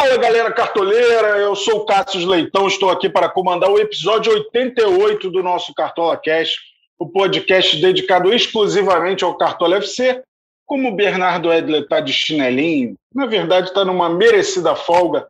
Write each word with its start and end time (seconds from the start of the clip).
Fala 0.00 0.16
galera 0.16 0.52
cartoleira, 0.52 1.38
eu 1.38 1.56
sou 1.56 1.78
o 1.78 1.84
Cássio 1.84 2.24
Leitão, 2.24 2.68
estou 2.68 2.88
aqui 2.88 3.10
para 3.10 3.28
comandar 3.28 3.68
o 3.68 3.80
episódio 3.80 4.32
88 4.32 5.28
do 5.28 5.42
nosso 5.42 5.74
Cartola 5.74 6.16
Cash, 6.16 6.54
o 6.96 7.08
podcast 7.08 7.76
dedicado 7.80 8.32
exclusivamente 8.32 9.24
ao 9.24 9.36
Cartola 9.36 9.78
FC. 9.78 10.22
Como 10.64 10.88
o 10.88 10.94
Bernardo 10.94 11.52
Edler 11.52 11.82
está 11.82 11.98
de 11.98 12.12
chinelinho, 12.12 12.94
na 13.12 13.26
verdade 13.26 13.70
está 13.70 13.84
numa 13.84 14.08
merecida 14.08 14.76
folga 14.76 15.26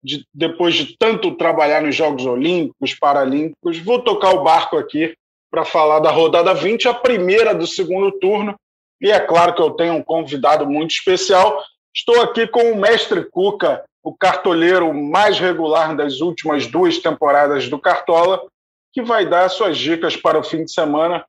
de, 0.00 0.24
depois 0.32 0.76
de 0.76 0.96
tanto 0.96 1.34
trabalhar 1.34 1.82
nos 1.82 1.96
Jogos 1.96 2.24
Olímpicos, 2.24 2.94
Paralímpicos, 2.94 3.80
vou 3.80 4.00
tocar 4.00 4.30
o 4.30 4.44
barco 4.44 4.78
aqui 4.78 5.12
para 5.50 5.64
falar 5.64 5.98
da 5.98 6.12
rodada 6.12 6.54
20, 6.54 6.86
a 6.86 6.94
primeira 6.94 7.52
do 7.52 7.66
segundo 7.66 8.12
turno. 8.20 8.54
E 9.00 9.10
é 9.10 9.18
claro 9.18 9.56
que 9.56 9.60
eu 9.60 9.72
tenho 9.72 9.94
um 9.94 10.04
convidado 10.04 10.70
muito 10.70 10.92
especial. 10.92 11.60
Estou 11.92 12.22
aqui 12.22 12.46
com 12.46 12.70
o 12.70 12.76
mestre 12.76 13.24
Cuca, 13.24 13.84
o 14.04 14.14
cartoleiro 14.14 14.92
mais 14.92 15.40
regular 15.40 15.96
das 15.96 16.20
últimas 16.20 16.66
duas 16.66 16.98
temporadas 16.98 17.70
do 17.70 17.78
Cartola, 17.78 18.46
que 18.92 19.02
vai 19.02 19.26
dar 19.26 19.48
suas 19.48 19.78
dicas 19.78 20.14
para 20.14 20.38
o 20.38 20.44
fim 20.44 20.62
de 20.62 20.70
semana. 20.70 21.24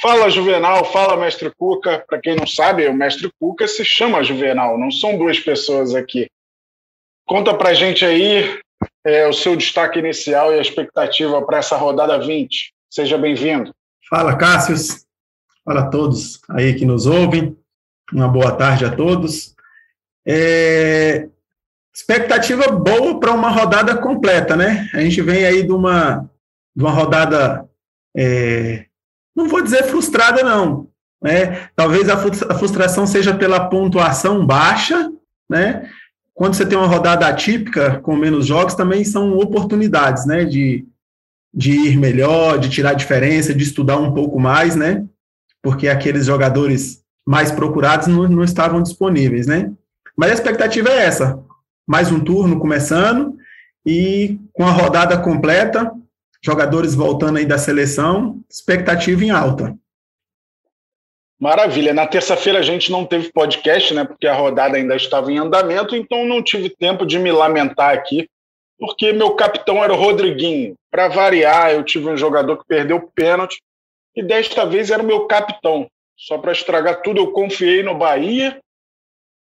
Fala, 0.00 0.28
Juvenal, 0.28 0.84
fala, 0.84 1.16
Mestre 1.16 1.50
Cuca. 1.56 2.04
Para 2.06 2.20
quem 2.20 2.36
não 2.36 2.46
sabe, 2.46 2.86
o 2.86 2.94
Mestre 2.94 3.32
Cuca 3.40 3.66
se 3.66 3.84
chama 3.84 4.22
Juvenal, 4.22 4.78
não 4.78 4.90
são 4.90 5.16
duas 5.16 5.40
pessoas 5.40 5.94
aqui. 5.94 6.28
Conta 7.26 7.54
para 7.54 7.72
gente 7.72 8.04
aí 8.04 8.60
é, 9.04 9.26
o 9.26 9.32
seu 9.32 9.56
destaque 9.56 9.98
inicial 9.98 10.52
e 10.52 10.58
a 10.58 10.62
expectativa 10.62 11.40
para 11.42 11.58
essa 11.58 11.76
rodada 11.76 12.18
20. 12.18 12.74
Seja 12.90 13.16
bem-vindo. 13.16 13.74
Fala, 14.10 14.36
Cássius. 14.36 15.06
Fala 15.64 15.80
a 15.80 15.90
todos 15.90 16.40
aí 16.50 16.74
que 16.74 16.84
nos 16.84 17.06
ouvem. 17.06 17.56
Uma 18.12 18.28
boa 18.28 18.52
tarde 18.52 18.84
a 18.84 18.94
todos. 18.94 19.54
É, 20.26 21.28
expectativa 21.94 22.68
boa 22.68 23.20
para 23.20 23.32
uma 23.32 23.50
rodada 23.50 23.96
completa, 23.96 24.56
né? 24.56 24.88
A 24.94 25.00
gente 25.00 25.20
vem 25.20 25.44
aí 25.44 25.62
de 25.62 25.72
uma, 25.72 26.30
de 26.74 26.82
uma 26.82 26.90
rodada, 26.90 27.68
é, 28.16 28.86
não 29.36 29.48
vou 29.48 29.62
dizer 29.62 29.84
frustrada, 29.84 30.42
não. 30.42 30.88
Né? 31.22 31.68
Talvez 31.76 32.08
a 32.08 32.16
frustração 32.58 33.06
seja 33.06 33.34
pela 33.34 33.68
pontuação 33.68 34.44
baixa, 34.44 35.12
né? 35.48 35.88
Quando 36.34 36.54
você 36.54 36.64
tem 36.64 36.78
uma 36.78 36.86
rodada 36.86 37.26
atípica, 37.26 38.00
com 38.00 38.16
menos 38.16 38.46
jogos, 38.46 38.74
também 38.74 39.04
são 39.04 39.36
oportunidades, 39.38 40.26
né? 40.26 40.44
De, 40.44 40.86
de 41.52 41.72
ir 41.72 41.98
melhor, 41.98 42.58
de 42.58 42.70
tirar 42.70 42.94
diferença, 42.94 43.54
de 43.54 43.62
estudar 43.62 43.98
um 43.98 44.12
pouco 44.12 44.40
mais, 44.40 44.74
né? 44.74 45.04
Porque 45.62 45.88
aqueles 45.88 46.26
jogadores 46.26 47.02
mais 47.24 47.52
procurados 47.52 48.08
não, 48.08 48.26
não 48.28 48.42
estavam 48.42 48.82
disponíveis, 48.82 49.46
né? 49.46 49.70
Mas 50.16 50.30
a 50.30 50.34
expectativa 50.34 50.88
é 50.88 51.04
essa: 51.04 51.38
mais 51.86 52.12
um 52.12 52.22
turno 52.22 52.58
começando 52.60 53.36
e 53.84 54.38
com 54.52 54.64
a 54.64 54.70
rodada 54.70 55.18
completa, 55.18 55.92
jogadores 56.44 56.94
voltando 56.94 57.38
aí 57.38 57.46
da 57.46 57.58
seleção, 57.58 58.40
expectativa 58.48 59.24
em 59.24 59.30
alta. 59.30 59.76
Maravilha. 61.40 61.92
Na 61.92 62.06
terça-feira 62.06 62.60
a 62.60 62.62
gente 62.62 62.92
não 62.92 63.04
teve 63.04 63.32
podcast, 63.32 63.92
né? 63.92 64.04
Porque 64.04 64.28
a 64.28 64.34
rodada 64.34 64.76
ainda 64.76 64.94
estava 64.94 65.32
em 65.32 65.38
andamento, 65.38 65.96
então 65.96 66.24
não 66.24 66.40
tive 66.40 66.70
tempo 66.70 67.04
de 67.04 67.18
me 67.18 67.32
lamentar 67.32 67.92
aqui, 67.92 68.28
porque 68.78 69.12
meu 69.12 69.34
capitão 69.34 69.82
era 69.82 69.92
o 69.92 69.96
Rodriguinho. 69.96 70.76
Para 70.88 71.08
variar, 71.08 71.72
eu 71.72 71.82
tive 71.82 72.08
um 72.08 72.16
jogador 72.16 72.58
que 72.58 72.64
perdeu 72.68 72.98
o 72.98 73.10
pênalti 73.12 73.60
e 74.14 74.22
desta 74.22 74.64
vez 74.64 74.90
era 74.90 75.02
o 75.02 75.06
meu 75.06 75.26
capitão. 75.26 75.88
Só 76.16 76.38
para 76.38 76.52
estragar 76.52 77.02
tudo, 77.02 77.20
eu 77.20 77.32
confiei 77.32 77.82
no 77.82 77.96
Bahia, 77.96 78.60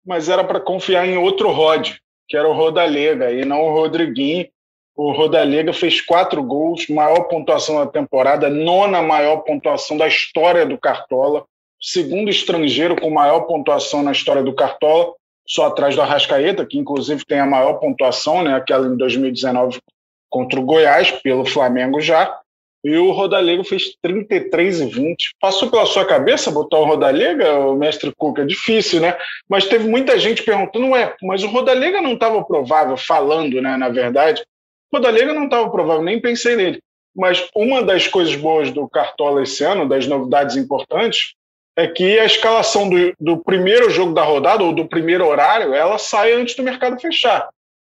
mas 0.06 0.30
era 0.30 0.42
para 0.42 0.60
confiar 0.60 1.06
em 1.06 1.18
outro 1.18 1.50
Rod 1.50 1.96
que 2.30 2.36
era 2.36 2.48
o 2.48 2.52
Rodalega, 2.52 3.32
e 3.32 3.44
não 3.44 3.60
o 3.62 3.72
Rodriguinho. 3.72 4.48
O 4.96 5.10
Rodalega 5.10 5.72
fez 5.72 6.00
quatro 6.00 6.40
gols, 6.42 6.86
maior 6.88 7.24
pontuação 7.24 7.84
da 7.84 7.86
temporada, 7.86 8.48
nona 8.48 9.02
maior 9.02 9.38
pontuação 9.38 9.96
da 9.96 10.06
história 10.06 10.64
do 10.64 10.78
Cartola, 10.78 11.44
segundo 11.80 12.30
estrangeiro 12.30 12.94
com 12.94 13.10
maior 13.10 13.40
pontuação 13.40 14.04
na 14.04 14.12
história 14.12 14.44
do 14.44 14.54
Cartola, 14.54 15.12
só 15.44 15.66
atrás 15.66 15.96
do 15.96 16.02
Arrascaeta, 16.02 16.64
que 16.64 16.78
inclusive 16.78 17.24
tem 17.24 17.40
a 17.40 17.46
maior 17.46 17.74
pontuação, 17.74 18.44
né, 18.44 18.54
aquela 18.54 18.86
em 18.86 18.96
2019 18.96 19.80
contra 20.28 20.60
o 20.60 20.64
Goiás, 20.64 21.10
pelo 21.10 21.44
Flamengo 21.44 22.00
já. 22.00 22.39
E 22.82 22.96
o 22.96 23.10
Rodalega 23.10 23.62
fez 23.62 23.94
33 24.00 24.80
e 24.80 24.86
20. 24.86 25.34
Passou 25.40 25.70
pela 25.70 25.84
sua 25.84 26.04
cabeça 26.04 26.50
botar 26.50 26.78
o 26.78 26.84
Rodalega, 26.84 27.58
o 27.58 27.76
mestre 27.76 28.12
Cuca? 28.16 28.42
É 28.42 28.46
difícil, 28.46 29.00
né? 29.00 29.16
Mas 29.48 29.66
teve 29.66 29.86
muita 29.86 30.18
gente 30.18 30.42
perguntando, 30.42 30.88
ué, 30.88 31.14
mas 31.22 31.42
o 31.42 31.48
Rodalega 31.48 32.00
não 32.00 32.14
estava 32.14 32.42
provável, 32.42 32.96
falando, 32.96 33.60
né, 33.60 33.76
na 33.76 33.90
verdade. 33.90 34.42
O 34.90 34.96
Rodalega 34.96 35.34
não 35.34 35.44
estava 35.44 35.68
provável, 35.70 36.02
nem 36.02 36.20
pensei 36.20 36.56
nele. 36.56 36.80
Mas 37.14 37.48
uma 37.54 37.82
das 37.82 38.08
coisas 38.08 38.34
boas 38.34 38.70
do 38.70 38.88
Cartola 38.88 39.42
esse 39.42 39.62
ano, 39.62 39.88
das 39.88 40.06
novidades 40.06 40.56
importantes, 40.56 41.34
é 41.76 41.86
que 41.86 42.18
a 42.18 42.24
escalação 42.24 42.88
do, 42.88 43.14
do 43.20 43.36
primeiro 43.38 43.90
jogo 43.90 44.12
da 44.12 44.22
rodada, 44.22 44.64
ou 44.64 44.72
do 44.72 44.86
primeiro 44.86 45.26
horário, 45.26 45.74
ela 45.74 45.98
sai 45.98 46.32
antes 46.32 46.54
do 46.54 46.62
mercado 46.62 47.00
fechar. 47.00 47.48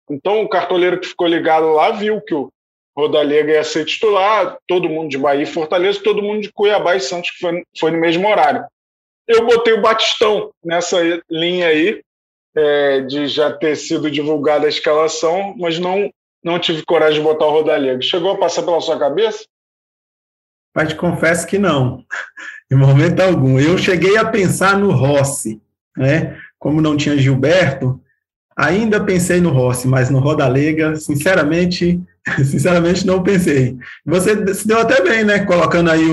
Então, 0.09 0.41
o 0.41 0.49
cartoleiro 0.49 0.99
que 0.99 1.07
ficou 1.07 1.27
ligado 1.27 1.71
lá 1.71 1.91
viu 1.91 2.21
que 2.21 2.33
o 2.33 2.49
Rodalega 2.97 3.53
ia 3.53 3.63
ser 3.63 3.85
titular, 3.85 4.57
todo 4.67 4.89
mundo 4.89 5.09
de 5.09 5.17
Bahia 5.17 5.43
e 5.43 5.45
Fortaleza, 5.45 6.03
todo 6.03 6.21
mundo 6.21 6.41
de 6.41 6.51
Cuiabá 6.51 6.95
e 6.95 6.99
Santos, 6.99 7.31
que 7.31 7.39
foi, 7.39 7.63
foi 7.79 7.91
no 7.91 7.99
mesmo 7.99 8.27
horário. 8.27 8.65
Eu 9.27 9.45
botei 9.45 9.73
o 9.73 9.81
Batistão 9.81 10.51
nessa 10.63 10.97
linha 11.29 11.67
aí, 11.67 12.01
é, 12.55 13.01
de 13.01 13.27
já 13.27 13.51
ter 13.53 13.75
sido 13.75 14.11
divulgada 14.11 14.65
a 14.65 14.69
escalação, 14.69 15.55
mas 15.57 15.79
não, 15.79 16.11
não 16.43 16.59
tive 16.59 16.83
coragem 16.83 17.19
de 17.19 17.25
botar 17.25 17.45
o 17.45 17.51
Rodalega. 17.51 18.01
Chegou 18.01 18.31
a 18.31 18.37
passar 18.37 18.63
pela 18.63 18.81
sua 18.81 18.99
cabeça? 18.99 19.45
Mas 20.75 20.89
te 20.89 20.95
confesso 20.95 21.47
que 21.47 21.57
não, 21.57 22.03
em 22.71 22.75
momento 22.75 23.21
algum. 23.21 23.59
Eu 23.59 23.77
cheguei 23.77 24.17
a 24.17 24.25
pensar 24.25 24.77
no 24.77 24.91
Rossi, 24.91 25.61
né? 25.95 26.37
Como 26.59 26.81
não 26.81 26.97
tinha 26.97 27.17
Gilberto, 27.17 27.99
ainda 28.55 29.03
pensei 29.03 29.39
no 29.41 29.49
Rossi, 29.49 29.87
mas 29.87 30.09
no 30.09 30.19
Rodalega, 30.19 30.95
sinceramente, 30.95 32.01
Sinceramente, 32.45 33.05
não 33.05 33.23
pensei. 33.23 33.77
Você 34.05 34.53
se 34.53 34.67
deu 34.67 34.79
até 34.79 35.01
bem, 35.01 35.23
né? 35.23 35.45
Colocando 35.45 35.89
aí 35.89 36.09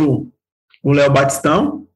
o 0.83 0.93
Léo 0.93 1.13
Batistão, 1.13 1.87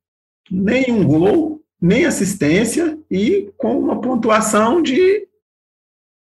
nem 0.51 0.91
um 0.91 1.05
gol, 1.05 1.63
nem 1.81 2.05
assistência 2.05 2.99
e 3.11 3.51
com 3.57 3.79
uma 3.79 4.01
pontuação 4.01 4.83
de, 4.83 5.27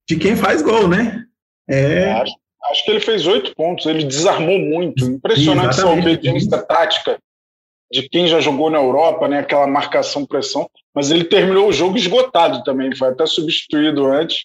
de 0.08 0.16
quem 0.16 0.36
faz 0.36 0.62
gol, 0.62 0.86
né? 0.86 1.24
É... 1.68 2.12
Acho, 2.12 2.34
acho 2.70 2.84
que 2.84 2.90
ele 2.90 3.00
fez 3.00 3.26
oito 3.26 3.54
pontos, 3.54 3.86
ele 3.86 4.04
desarmou 4.04 4.58
muito. 4.58 5.04
Impressionante 5.04 5.70
essa 5.70 5.88
obediência 5.88 6.62
tática 6.62 7.18
de 7.90 8.08
quem 8.08 8.26
já 8.26 8.38
jogou 8.40 8.70
na 8.70 8.78
Europa, 8.78 9.26
né? 9.26 9.38
Aquela 9.38 9.66
marcação-pressão. 9.66 10.68
Mas 10.94 11.10
ele 11.10 11.24
terminou 11.24 11.68
o 11.68 11.72
jogo 11.72 11.96
esgotado 11.96 12.62
também, 12.62 12.94
foi 12.94 13.08
até 13.08 13.24
substituído 13.26 14.06
antes, 14.06 14.44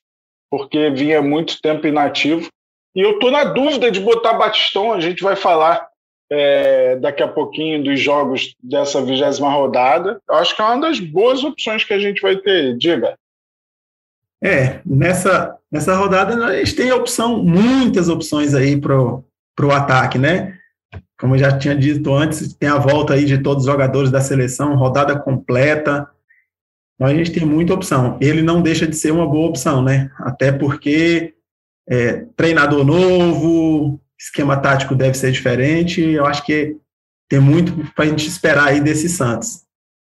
porque 0.50 0.90
vinha 0.90 1.22
muito 1.22 1.60
tempo 1.62 1.86
inativo. 1.86 2.50
E 2.96 3.02
eu 3.02 3.14
estou 3.14 3.32
na 3.32 3.44
dúvida 3.44 3.90
de 3.90 4.00
botar 4.00 4.34
Batistão, 4.34 4.94
a 4.94 5.00
gente 5.00 5.24
vai 5.24 5.36
falar 5.36 5.88
é, 6.32 6.96
daqui 6.98 7.24
a 7.24 7.28
pouquinho 7.28 7.84
dos 7.84 8.00
jogos 8.00 8.56
dessa 8.62 9.02
vigésima 9.02 9.52
rodada. 9.52 10.22
Eu 10.30 10.36
acho 10.36 10.56
que 10.56 10.62
é 10.62 10.66
uma 10.66 10.80
das 10.80 11.00
boas 11.00 11.44
opções 11.44 11.84
que 11.84 11.94
a 11.94 12.00
gente 12.00 12.22
vai 12.22 12.36
ter. 12.36 12.78
Diga. 12.78 13.16
É, 14.44 14.82
nessa, 14.86 15.58
nessa 15.72 15.96
rodada 15.96 16.46
a 16.46 16.58
gente 16.58 16.76
tem 16.76 16.92
opção, 16.92 17.42
muitas 17.42 18.10
opções 18.10 18.54
aí 18.54 18.80
para 18.80 18.96
o 18.98 19.72
ataque, 19.72 20.18
né? 20.18 20.58
Como 21.18 21.36
eu 21.36 21.40
já 21.40 21.58
tinha 21.58 21.76
dito 21.76 22.14
antes, 22.14 22.54
tem 22.54 22.68
a 22.68 22.78
volta 22.78 23.14
aí 23.14 23.24
de 23.24 23.38
todos 23.38 23.64
os 23.64 23.72
jogadores 23.72 24.12
da 24.12 24.20
seleção, 24.20 24.76
rodada 24.76 25.18
completa. 25.18 26.10
Então 26.96 27.08
a 27.08 27.14
gente 27.14 27.32
tem 27.32 27.46
muita 27.46 27.74
opção. 27.74 28.18
Ele 28.20 28.42
não 28.42 28.62
deixa 28.62 28.86
de 28.86 28.96
ser 28.96 29.12
uma 29.12 29.26
boa 29.26 29.50
opção, 29.50 29.82
né? 29.82 30.12
Até 30.20 30.52
porque 30.52 31.34
é, 31.90 32.26
treinador 32.36 32.84
novo, 32.84 34.00
esquema 34.20 34.58
tático 34.58 34.96
deve 34.96 35.16
ser 35.16 35.32
diferente. 35.32 36.02
Eu 36.02 36.26
acho 36.26 36.46
que 36.46 36.78
tem 37.30 37.40
muito 37.40 37.74
para 37.94 38.06
a 38.06 38.08
gente 38.08 38.28
esperar 38.28 38.68
aí 38.68 38.82
desse 38.82 39.10
Santos. 39.10 39.64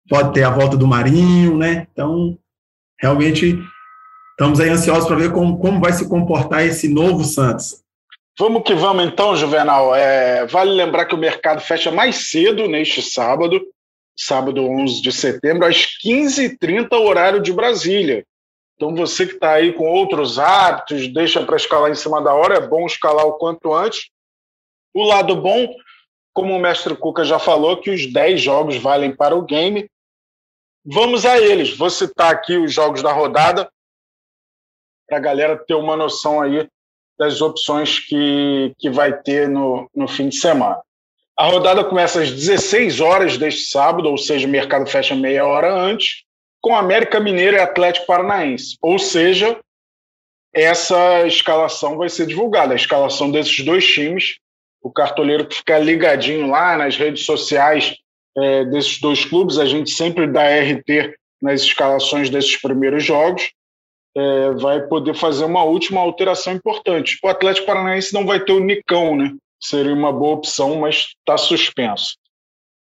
Pode 0.09 0.33
ter 0.33 0.43
a 0.43 0.51
volta 0.51 0.77
do 0.77 0.87
Marinho, 0.87 1.57
né? 1.57 1.87
Então, 1.93 2.37
realmente, 3.01 3.59
estamos 4.33 4.59
aí 4.59 4.69
ansiosos 4.69 5.07
para 5.07 5.17
ver 5.17 5.33
como, 5.33 5.59
como 5.59 5.81
vai 5.81 5.93
se 5.93 6.09
comportar 6.09 6.65
esse 6.65 6.89
novo 6.89 7.25
Santos. 7.25 7.83
Vamos 8.39 8.63
que 8.63 8.75
vamos 8.75 9.05
então, 9.05 9.37
Juvenal. 9.37 9.95
É, 9.95 10.47
vale 10.47 10.71
lembrar 10.71 11.05
que 11.05 11.15
o 11.15 11.19
mercado 11.19 11.61
fecha 11.61 11.91
mais 11.91 12.31
cedo 12.31 12.67
neste 12.69 13.03
sábado, 13.03 13.61
sábado 14.17 14.65
11 14.65 15.03
de 15.03 15.13
setembro, 15.13 15.67
às 15.67 15.87
15h30, 16.03 16.93
horário 16.93 17.41
de 17.43 17.53
Brasília. 17.53 18.25
Então, 18.81 18.95
você 18.95 19.27
que 19.27 19.35
está 19.35 19.53
aí 19.53 19.75
com 19.75 19.85
outros 19.85 20.39
hábitos, 20.39 21.07
deixa 21.13 21.45
para 21.45 21.57
escalar 21.57 21.91
em 21.91 21.95
cima 21.95 22.23
da 22.23 22.33
hora, 22.33 22.55
é 22.55 22.67
bom 22.67 22.87
escalar 22.87 23.27
o 23.27 23.35
quanto 23.35 23.75
antes. 23.75 24.09
O 24.95 25.03
lado 25.03 25.37
bom, 25.37 25.69
como 26.33 26.57
o 26.57 26.59
mestre 26.59 26.97
Cuca 26.97 27.23
já 27.23 27.39
falou, 27.39 27.77
que 27.77 27.91
os 27.91 28.11
10 28.11 28.41
jogos 28.41 28.79
valem 28.79 29.15
para 29.15 29.37
o 29.37 29.43
game. 29.43 29.87
Vamos 30.83 31.27
a 31.27 31.39
eles. 31.39 31.77
Vou 31.77 31.91
citar 31.91 32.33
aqui 32.33 32.57
os 32.57 32.73
jogos 32.73 33.03
da 33.03 33.13
rodada 33.13 33.71
para 35.07 35.19
a 35.19 35.21
galera 35.21 35.63
ter 35.63 35.75
uma 35.75 35.95
noção 35.95 36.41
aí 36.41 36.67
das 37.19 37.43
opções 37.43 37.99
que, 37.99 38.75
que 38.79 38.89
vai 38.89 39.13
ter 39.13 39.47
no, 39.47 39.91
no 39.95 40.09
fim 40.09 40.31
de 40.31 40.37
semana. 40.37 40.81
A 41.39 41.45
rodada 41.45 41.85
começa 41.85 42.23
às 42.23 42.31
16 42.31 42.99
horas 43.01 43.37
deste 43.37 43.71
sábado, 43.71 44.09
ou 44.09 44.17
seja, 44.17 44.47
o 44.47 44.51
mercado 44.51 44.89
fecha 44.89 45.15
meia 45.15 45.45
hora 45.45 45.71
antes, 45.71 46.25
com 46.61 46.75
América 46.75 47.21
Mineiro 47.21 47.57
e 47.57 47.61
Atlético 47.61 48.07
Paranaense. 48.07 48.77
Ou 48.83 48.99
seja, 48.99 49.59
essa 50.55 51.27
escalação 51.27 51.97
vai 51.97 52.09
ser 52.09 52.27
divulgada, 52.27 52.73
a 52.73 52.77
escalação 52.77 53.31
desses 53.31 53.65
dois 53.65 53.87
times. 53.87 54.39
O 54.83 54.91
cartoleiro 54.91 55.47
que 55.47 55.57
ficar 55.57 55.79
ligadinho 55.79 56.49
lá 56.49 56.77
nas 56.77 56.97
redes 56.97 57.25
sociais 57.25 57.97
é, 58.37 58.65
desses 58.65 58.99
dois 59.01 59.25
clubes, 59.25 59.59
a 59.59 59.67
gente 59.67 59.91
sempre 59.91 60.27
dá 60.27 60.43
RT 60.43 61.15
nas 61.41 61.63
escalações 61.63 62.31
desses 62.31 62.57
primeiros 62.57 63.05
jogos 63.05 63.53
é, 64.17 64.51
vai 64.53 64.81
poder 64.87 65.15
fazer 65.15 65.45
uma 65.45 65.63
última 65.63 66.01
alteração 66.01 66.53
importante. 66.53 67.19
O 67.23 67.29
Atlético 67.29 67.67
Paranaense 67.67 68.13
não 68.13 68.27
vai 68.27 68.41
ter 68.41 68.53
o 68.53 68.61
Nicão, 68.61 69.17
né? 69.17 69.33
Seria 69.61 69.93
uma 69.95 70.13
boa 70.13 70.35
opção, 70.35 70.77
mas 70.77 71.15
está 71.19 71.37
suspenso. 71.37 72.17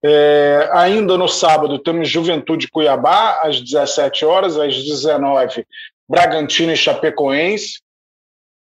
É, 0.06 0.68
ainda 0.72 1.16
no 1.16 1.26
sábado 1.26 1.78
temos 1.78 2.10
Juventude 2.10 2.68
Cuiabá, 2.68 3.40
às 3.42 3.58
17 3.58 4.26
horas, 4.26 4.58
às 4.58 4.74
19 4.74 5.66
Bragantino 6.06 6.72
e 6.72 6.76
Chapecoense, 6.76 7.80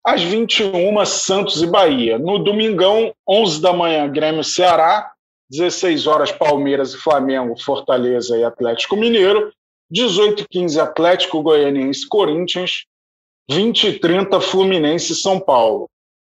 às 0.05 0.21
21 0.21 1.07
Santos 1.07 1.63
e 1.63 1.67
Bahia. 1.67 2.19
No 2.19 2.41
domingão, 2.41 3.15
11 3.29 3.63
da 3.63 3.73
manhã, 3.73 4.11
Grêmio 4.11 4.43
Ceará, 4.43 5.13
16 5.49 6.09
horas 6.09 6.33
Palmeiras 6.33 6.93
e 6.93 6.99
Flamengo, 6.99 7.61
Fortaleza 7.61 8.37
e 8.37 8.43
Atlético 8.43 8.97
Mineiro, 8.97 9.53
18 9.89 10.43
e 10.43 10.49
15 10.49 10.81
Atlético 10.81 11.41
Goianiense 11.41 12.07
Corinthians, 12.09 12.85
20 13.49 13.89
e 13.89 13.99
30 14.01 14.41
Fluminense 14.41 15.15
São 15.15 15.39
Paulo. 15.39 15.89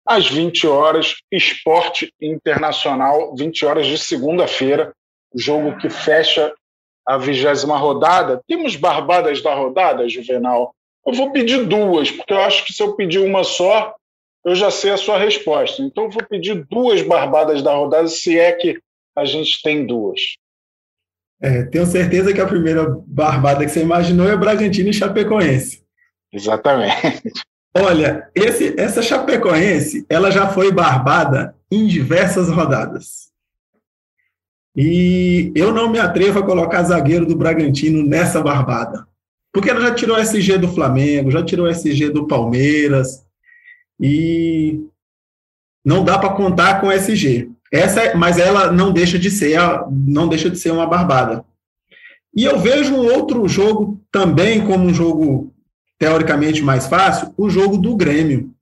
Às 0.06 0.30
20 0.30 0.68
horas, 0.68 1.16
Esporte 1.32 2.14
Internacional, 2.22 3.36
20 3.36 3.66
horas 3.66 3.88
de 3.88 3.98
segunda-feira, 3.98 4.94
jogo 5.34 5.78
que 5.78 5.90
fecha 5.90 6.54
a 7.08 7.18
vigésima 7.18 7.78
rodada. 7.78 8.42
Temos 8.48 8.76
barbadas 8.76 9.42
da 9.42 9.54
rodada, 9.54 10.08
Juvenal? 10.08 10.74
Eu 11.06 11.14
vou 11.14 11.32
pedir 11.32 11.66
duas, 11.66 12.12
porque 12.12 12.34
eu 12.34 12.42
acho 12.42 12.66
que 12.66 12.74
se 12.74 12.82
eu 12.82 12.96
pedir 12.96 13.20
uma 13.20 13.44
só, 13.44 13.96
eu 14.46 14.56
já 14.56 14.72
sei 14.72 14.92
a 14.92 14.98
sua 14.98 15.18
resposta. 15.18 15.82
Então, 15.82 16.06
eu 16.06 16.10
vou 16.10 16.24
pedir 16.24 16.66
duas 16.70 17.02
barbadas 17.02 17.62
da 17.62 17.74
rodada, 17.74 18.08
se 18.08 18.38
é 18.38 18.52
que 18.52 18.80
a 19.16 19.26
gente 19.26 19.62
tem 19.62 19.86
duas. 19.86 20.20
É, 21.42 21.64
tenho 21.64 21.86
certeza 21.86 22.34
que 22.34 22.40
a 22.40 22.48
primeira 22.48 22.86
barbada 23.06 23.66
que 23.66 23.72
você 23.72 23.82
imaginou 23.82 24.30
é 24.30 24.36
Bragantino 24.36 24.90
e 24.90 24.94
Chapecoense. 24.94 25.84
Exatamente. 26.32 27.32
Olha, 27.76 28.30
esse, 28.36 28.80
essa 28.80 29.02
Chapecoense, 29.02 30.06
ela 30.08 30.30
já 30.30 30.48
foi 30.48 30.72
barbada 30.72 31.56
em 31.72 31.88
diversas 31.88 32.50
rodadas. 32.50 33.32
E 34.76 35.52
eu 35.56 35.72
não 35.72 35.90
me 35.90 36.00
atrevo 36.00 36.40
a 36.40 36.46
colocar 36.46 36.84
zagueiro 36.84 37.26
do 37.26 37.36
Bragantino 37.36 38.04
nessa 38.06 38.42
barbada. 38.42 39.08
Porque 39.52 39.70
ela 39.70 39.82
já 39.82 39.94
tirou 39.94 40.18
SG 40.18 40.58
do 40.58 40.68
Flamengo, 40.68 41.32
já 41.32 41.44
tirou 41.44 41.68
SG 41.68 42.10
do 42.10 42.28
Palmeiras. 42.28 43.24
E 44.00 44.82
não 45.86 46.04
dá 46.04 46.18
para 46.18 46.34
contar 46.34 46.82
com 46.82 46.92
SG. 46.92 47.50
Essa, 47.72 48.16
mas 48.16 48.38
ela 48.38 48.72
não 48.72 48.92
deixa 48.92 49.18
de 49.18 49.30
ser, 49.30 49.60
não 49.92 50.28
deixa 50.28 50.50
de 50.50 50.58
ser 50.58 50.72
uma 50.72 50.88
barbada. 50.88 51.46
E 52.36 52.46
eu 52.46 52.60
vejo 52.60 52.96
um 52.96 53.14
outro 53.14 53.48
jogo 53.48 54.02
também 54.12 54.66
como 54.66 54.86
um 54.86 54.94
jogo 54.94 55.53
teoricamente 56.04 56.62
mais 56.62 56.86
fácil, 56.86 57.34
o 57.38 57.50
jogo 57.50 57.78
do 57.78 57.96
Grêmio. 57.96 58.54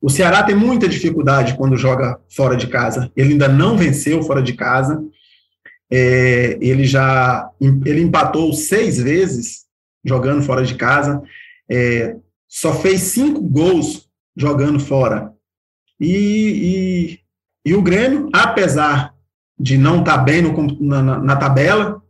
O 0.00 0.08
Ceará 0.08 0.44
tem 0.44 0.54
muita 0.54 0.88
dificuldade 0.88 1.56
quando 1.56 1.76
joga 1.76 2.20
fora 2.28 2.56
de 2.56 2.68
casa. 2.68 3.10
Ele 3.16 3.32
ainda 3.32 3.48
não 3.48 3.76
venceu 3.76 4.22
fora 4.22 4.40
de 4.40 4.52
casa. 4.52 5.02
É, 5.90 6.56
ele 6.60 6.84
já 6.84 7.50
ele 7.60 8.02
empatou 8.02 8.52
seis 8.52 8.98
vezes 8.98 9.64
jogando 10.04 10.42
fora 10.42 10.64
de 10.64 10.76
casa. 10.76 11.20
É, 11.68 12.16
só 12.48 12.72
fez 12.72 13.00
cinco 13.00 13.40
gols 13.40 14.08
jogando 14.36 14.78
fora. 14.78 15.32
E, 16.00 17.18
e 17.64 17.74
o 17.74 17.82
Grêmio, 17.82 18.28
apesar 18.32 19.12
de 19.58 19.76
não 19.76 20.00
estar 20.00 20.18
tá 20.18 20.22
bem 20.22 20.42
no, 20.42 20.52
na, 20.80 21.18
na, 21.18 21.36
tabela, 21.36 22.01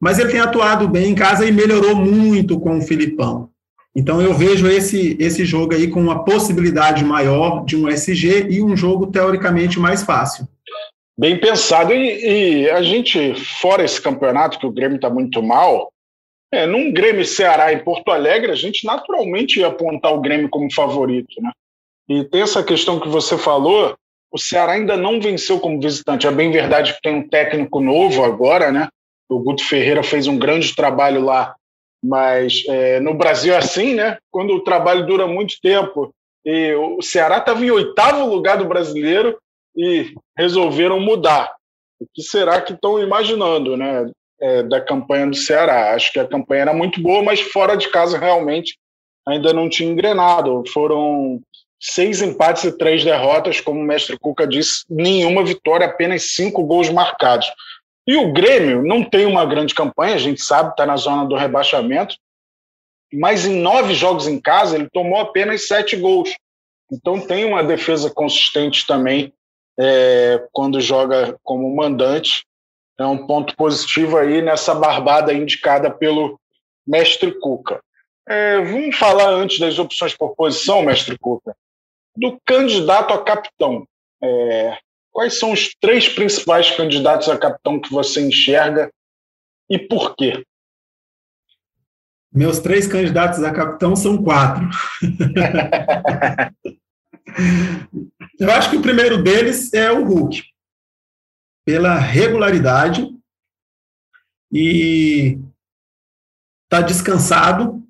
mas 0.00 0.18
ele 0.18 0.30
tem 0.30 0.40
atuado 0.40 0.88
bem 0.88 1.10
em 1.10 1.14
casa 1.14 1.46
e 1.46 1.52
melhorou 1.52 1.94
muito 1.94 2.58
com 2.58 2.78
o 2.78 2.82
Filipão. 2.82 3.50
Então 3.94 4.20
eu 4.22 4.32
vejo 4.32 4.66
esse, 4.68 5.16
esse 5.20 5.44
jogo 5.44 5.74
aí 5.74 5.88
com 5.88 6.00
uma 6.00 6.24
possibilidade 6.24 7.04
maior 7.04 7.64
de 7.64 7.76
um 7.76 7.88
SG 7.88 8.46
e 8.48 8.62
um 8.62 8.76
jogo 8.76 9.08
teoricamente 9.08 9.78
mais 9.78 10.02
fácil. 10.02 10.48
Bem 11.18 11.38
pensado. 11.38 11.92
E, 11.92 12.62
e 12.62 12.70
a 12.70 12.82
gente, 12.82 13.34
fora 13.34 13.84
esse 13.84 14.00
campeonato, 14.00 14.58
que 14.58 14.66
o 14.66 14.72
Grêmio 14.72 14.96
está 14.96 15.10
muito 15.10 15.42
mal, 15.42 15.92
é, 16.52 16.66
num 16.66 16.92
Grêmio 16.92 17.24
Ceará 17.24 17.72
em 17.72 17.84
Porto 17.84 18.10
Alegre, 18.10 18.52
a 18.52 18.56
gente 18.56 18.86
naturalmente 18.86 19.60
ia 19.60 19.66
apontar 19.66 20.14
o 20.14 20.20
Grêmio 20.20 20.48
como 20.48 20.72
favorito. 20.72 21.34
Né? 21.42 21.50
E 22.08 22.24
tem 22.24 22.42
essa 22.42 22.62
questão 22.62 22.98
que 22.98 23.08
você 23.08 23.36
falou 23.36 23.94
o 24.32 24.38
Ceará 24.38 24.72
ainda 24.72 24.96
não 24.96 25.20
venceu 25.20 25.58
como 25.58 25.80
visitante. 25.80 26.26
É 26.26 26.30
bem 26.30 26.50
verdade 26.52 26.94
que 26.94 27.02
tem 27.02 27.16
um 27.16 27.28
técnico 27.28 27.80
novo 27.80 28.24
agora, 28.24 28.70
né? 28.70 28.88
O 29.30 29.38
Guto 29.38 29.64
Ferreira 29.64 30.02
fez 30.02 30.26
um 30.26 30.36
grande 30.36 30.74
trabalho 30.74 31.24
lá, 31.24 31.54
mas 32.02 32.64
é, 32.68 32.98
no 33.00 33.14
Brasil 33.14 33.54
é 33.54 33.58
assim, 33.58 33.94
né? 33.94 34.18
Quando 34.30 34.54
o 34.54 34.64
trabalho 34.64 35.06
dura 35.06 35.26
muito 35.26 35.54
tempo. 35.62 36.12
E 36.44 36.74
o 36.74 37.00
Ceará 37.00 37.38
estava 37.38 37.64
em 37.64 37.70
oitavo 37.70 38.26
lugar 38.26 38.58
do 38.58 38.64
brasileiro 38.64 39.38
e 39.76 40.12
resolveram 40.36 40.98
mudar. 40.98 41.54
O 42.00 42.06
que 42.12 42.22
será 42.22 42.60
que 42.60 42.72
estão 42.72 43.00
imaginando, 43.00 43.76
né? 43.76 44.10
É, 44.40 44.62
da 44.62 44.80
campanha 44.80 45.26
do 45.26 45.36
Ceará. 45.36 45.94
Acho 45.94 46.10
que 46.12 46.18
a 46.18 46.26
campanha 46.26 46.62
era 46.62 46.72
muito 46.72 47.00
boa, 47.00 47.22
mas 47.22 47.40
fora 47.40 47.76
de 47.76 47.88
casa 47.90 48.18
realmente 48.18 48.78
ainda 49.28 49.52
não 49.52 49.68
tinha 49.68 49.90
engrenado. 49.90 50.64
Foram 50.72 51.40
seis 51.80 52.20
empates 52.20 52.64
e 52.64 52.76
três 52.76 53.04
derrotas, 53.04 53.60
como 53.60 53.80
o 53.80 53.84
mestre 53.84 54.18
Cuca 54.18 54.46
disse, 54.46 54.84
nenhuma 54.88 55.44
vitória, 55.44 55.86
apenas 55.86 56.34
cinco 56.34 56.64
gols 56.64 56.90
marcados. 56.90 57.50
E 58.10 58.16
o 58.16 58.32
Grêmio 58.32 58.82
não 58.82 59.08
tem 59.08 59.24
uma 59.24 59.46
grande 59.46 59.72
campanha, 59.72 60.16
a 60.16 60.18
gente 60.18 60.42
sabe, 60.42 60.70
está 60.70 60.84
na 60.84 60.96
zona 60.96 61.24
do 61.24 61.36
rebaixamento, 61.36 62.16
mas 63.12 63.46
em 63.46 63.60
nove 63.60 63.94
jogos 63.94 64.26
em 64.26 64.40
casa 64.40 64.74
ele 64.74 64.90
tomou 64.90 65.20
apenas 65.20 65.68
sete 65.68 65.96
gols. 65.96 66.34
Então 66.90 67.24
tem 67.24 67.44
uma 67.44 67.62
defesa 67.62 68.10
consistente 68.10 68.84
também 68.84 69.32
é, 69.78 70.44
quando 70.50 70.80
joga 70.80 71.38
como 71.44 71.72
mandante. 71.72 72.44
É 72.98 73.06
um 73.06 73.28
ponto 73.28 73.54
positivo 73.54 74.16
aí 74.16 74.42
nessa 74.42 74.74
barbada 74.74 75.32
indicada 75.32 75.88
pelo 75.88 76.36
mestre 76.84 77.30
Cuca. 77.38 77.80
É, 78.28 78.60
vamos 78.60 78.96
falar 78.96 79.28
antes 79.28 79.60
das 79.60 79.78
opções 79.78 80.16
por 80.16 80.34
posição, 80.34 80.82
mestre 80.82 81.16
Cuca 81.16 81.54
do 82.16 82.36
candidato 82.44 83.14
a 83.14 83.22
capitão. 83.22 83.86
É, 84.20 84.76
quais 85.12 85.38
são 85.38 85.52
os 85.52 85.74
três 85.80 86.08
principais 86.08 86.70
candidatos 86.70 87.28
a 87.28 87.38
capitão 87.38 87.80
que 87.80 87.90
você 87.90 88.20
enxerga 88.20 88.90
e 89.68 89.78
por 89.78 90.16
quê? 90.16 90.44
Meus 92.32 92.58
três 92.60 92.86
candidatos 92.86 93.42
a 93.42 93.52
capitão 93.52 93.96
são 93.96 94.22
quatro. 94.22 94.68
Eu 98.38 98.50
acho 98.50 98.70
que 98.70 98.76
o 98.76 98.82
primeiro 98.82 99.22
deles 99.22 99.72
é 99.72 99.92
o 99.92 100.04
Hulk, 100.04 100.42
pela 101.64 101.98
regularidade 101.98 103.06
e 104.52 105.38
está 106.64 106.80
descansado, 106.80 107.82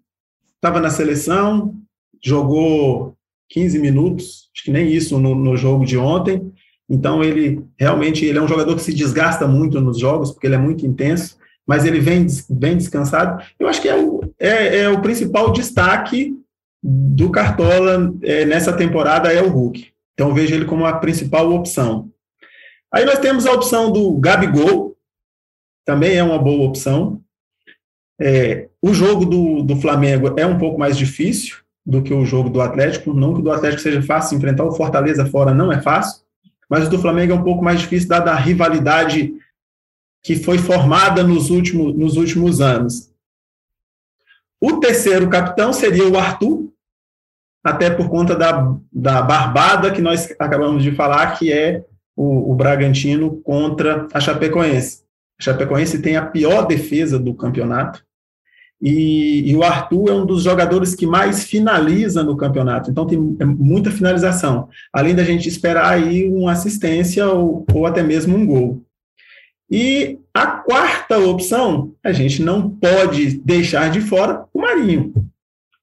estava 0.55 0.81
na 0.81 0.91
seleção, 0.91 1.75
jogou 2.23 3.17
15 3.51 3.79
minutos, 3.79 4.51
acho 4.55 4.65
que 4.65 4.71
nem 4.71 4.91
isso 4.93 5.19
no, 5.19 5.35
no, 5.35 5.57
jogo 5.57 5.85
de 5.85 5.97
ontem. 5.97 6.53
Então 6.91 7.23
ele 7.23 7.65
realmente 7.79 8.27
ele 8.27 8.39
é 8.39 8.43
um 8.43 8.49
jogador 8.49 8.75
que 8.75 8.83
se 8.83 8.93
desgasta 8.93 9.47
muito 9.47 9.81
nos 9.81 9.97
jogos 9.97 10.33
porque 10.33 10.49
ele 10.49 10.57
é 10.57 10.59
muito 10.59 10.85
intenso, 10.85 11.39
mas 11.65 11.85
ele 11.85 12.01
vem 12.01 12.27
bem 12.51 12.77
descansado. 12.77 13.43
Eu 13.61 13.69
acho 13.69 13.81
que 13.81 13.89
é 13.89 13.97
o, 13.97 14.21
é, 14.39 14.79
é 14.79 14.89
o 14.89 15.01
principal 15.01 15.53
destaque 15.53 16.37
do 16.83 17.31
Cartola 17.31 18.13
é, 18.23 18.45
nessa 18.45 18.73
temporada 18.73 19.33
é 19.33 19.41
o 19.41 19.49
Hulk. 19.49 19.93
Então 20.15 20.35
vejo 20.35 20.55
ele 20.55 20.65
como 20.65 20.85
a 20.85 20.95
principal 20.95 21.53
opção. 21.53 22.11
Aí 22.93 23.05
nós 23.05 23.21
temos 23.21 23.47
a 23.47 23.53
opção 23.53 23.93
do 23.93 24.13
Gabigol, 24.19 24.97
também 25.87 26.17
é 26.17 26.25
uma 26.25 26.39
boa 26.39 26.67
opção. 26.67 27.21
É, 28.21 28.69
o 28.83 28.93
jogo 28.93 29.25
do, 29.25 29.63
do 29.63 29.77
Flamengo 29.77 30.35
é 30.37 30.45
um 30.45 30.59
pouco 30.59 30.79
mais 30.79 30.97
difícil 30.97 31.59
do 31.87 32.03
que 32.03 32.13
o 32.13 32.25
jogo 32.25 32.51
do 32.51 32.61
Atlético. 32.61 33.15
Não 33.15 33.33
que 33.33 33.41
o 33.41 33.45
do 33.45 33.53
Atlético 33.53 33.83
seja 33.83 34.03
fácil, 34.03 34.37
enfrentar 34.37 34.65
o 34.65 34.73
Fortaleza 34.73 35.25
fora 35.27 35.55
não 35.55 35.73
é 35.73 35.81
fácil, 35.81 36.23
mas 36.71 36.87
o 36.87 36.91
do 36.91 37.01
Flamengo 37.01 37.33
é 37.33 37.37
um 37.37 37.43
pouco 37.43 37.65
mais 37.65 37.81
difícil, 37.81 38.09
dada 38.09 38.31
a 38.31 38.37
rivalidade 38.37 39.35
que 40.23 40.37
foi 40.37 40.57
formada 40.57 41.25
nos 41.25 41.51
últimos, 41.51 41.97
nos 41.97 42.17
últimos 42.17 42.61
anos. 42.61 43.11
O 44.61 44.79
terceiro 44.79 45.29
capitão 45.29 45.73
seria 45.73 46.07
o 46.07 46.17
Arthur, 46.17 46.71
até 47.65 47.91
por 47.91 48.09
conta 48.09 48.37
da, 48.37 48.77
da 48.93 49.21
barbada 49.21 49.91
que 49.91 50.01
nós 50.01 50.31
acabamos 50.39 50.85
de 50.85 50.93
falar, 50.93 51.37
que 51.37 51.53
é 51.53 51.85
o, 52.15 52.53
o 52.53 52.55
Bragantino 52.55 53.41
contra 53.43 54.07
a 54.13 54.21
Chapecoense. 54.21 55.03
A 55.41 55.43
Chapecoense 55.43 56.01
tem 56.01 56.17
a 56.17 56.27
pior 56.27 56.67
defesa 56.67 57.19
do 57.19 57.35
campeonato, 57.35 58.05
e, 58.81 59.51
e, 59.51 59.55
o 59.55 59.63
Arthur 59.63 60.09
é 60.09 60.13
um 60.15 60.25
dos 60.25 60.43
jogadores 60.43 60.95
que 60.95 61.07
mais 61.07 61.45
finaliza 61.45 62.23
no 62.23 62.37
campeonato, 62.37 62.91
então 62.91 63.07
tem 63.07 63.37
é 63.39 63.45
muita 63.45 63.91
finalização, 63.91 64.69
além 64.93 65.15
da 65.15 65.23
gente 65.23 65.49
esperar 65.49 65.93
aí 65.93 66.27
uma 66.29 66.53
assistência 66.53 67.29
ou, 67.29 67.67
ou 67.75 67.87
até 67.87 68.03
mesmo 68.03 68.37
um 68.37 68.47
gol. 68.47 68.83
E 69.71 70.19
a 70.35 70.47
quarta 70.47 71.19
opção, 71.19 71.93
a 72.03 72.11
gente 72.11 72.43
não 72.43 72.71
pode 72.71 73.39
deixar 73.45 73.91
de 73.91 74.01
fora 74.01 74.45
o 74.53 74.61
Marinho. 74.61 75.13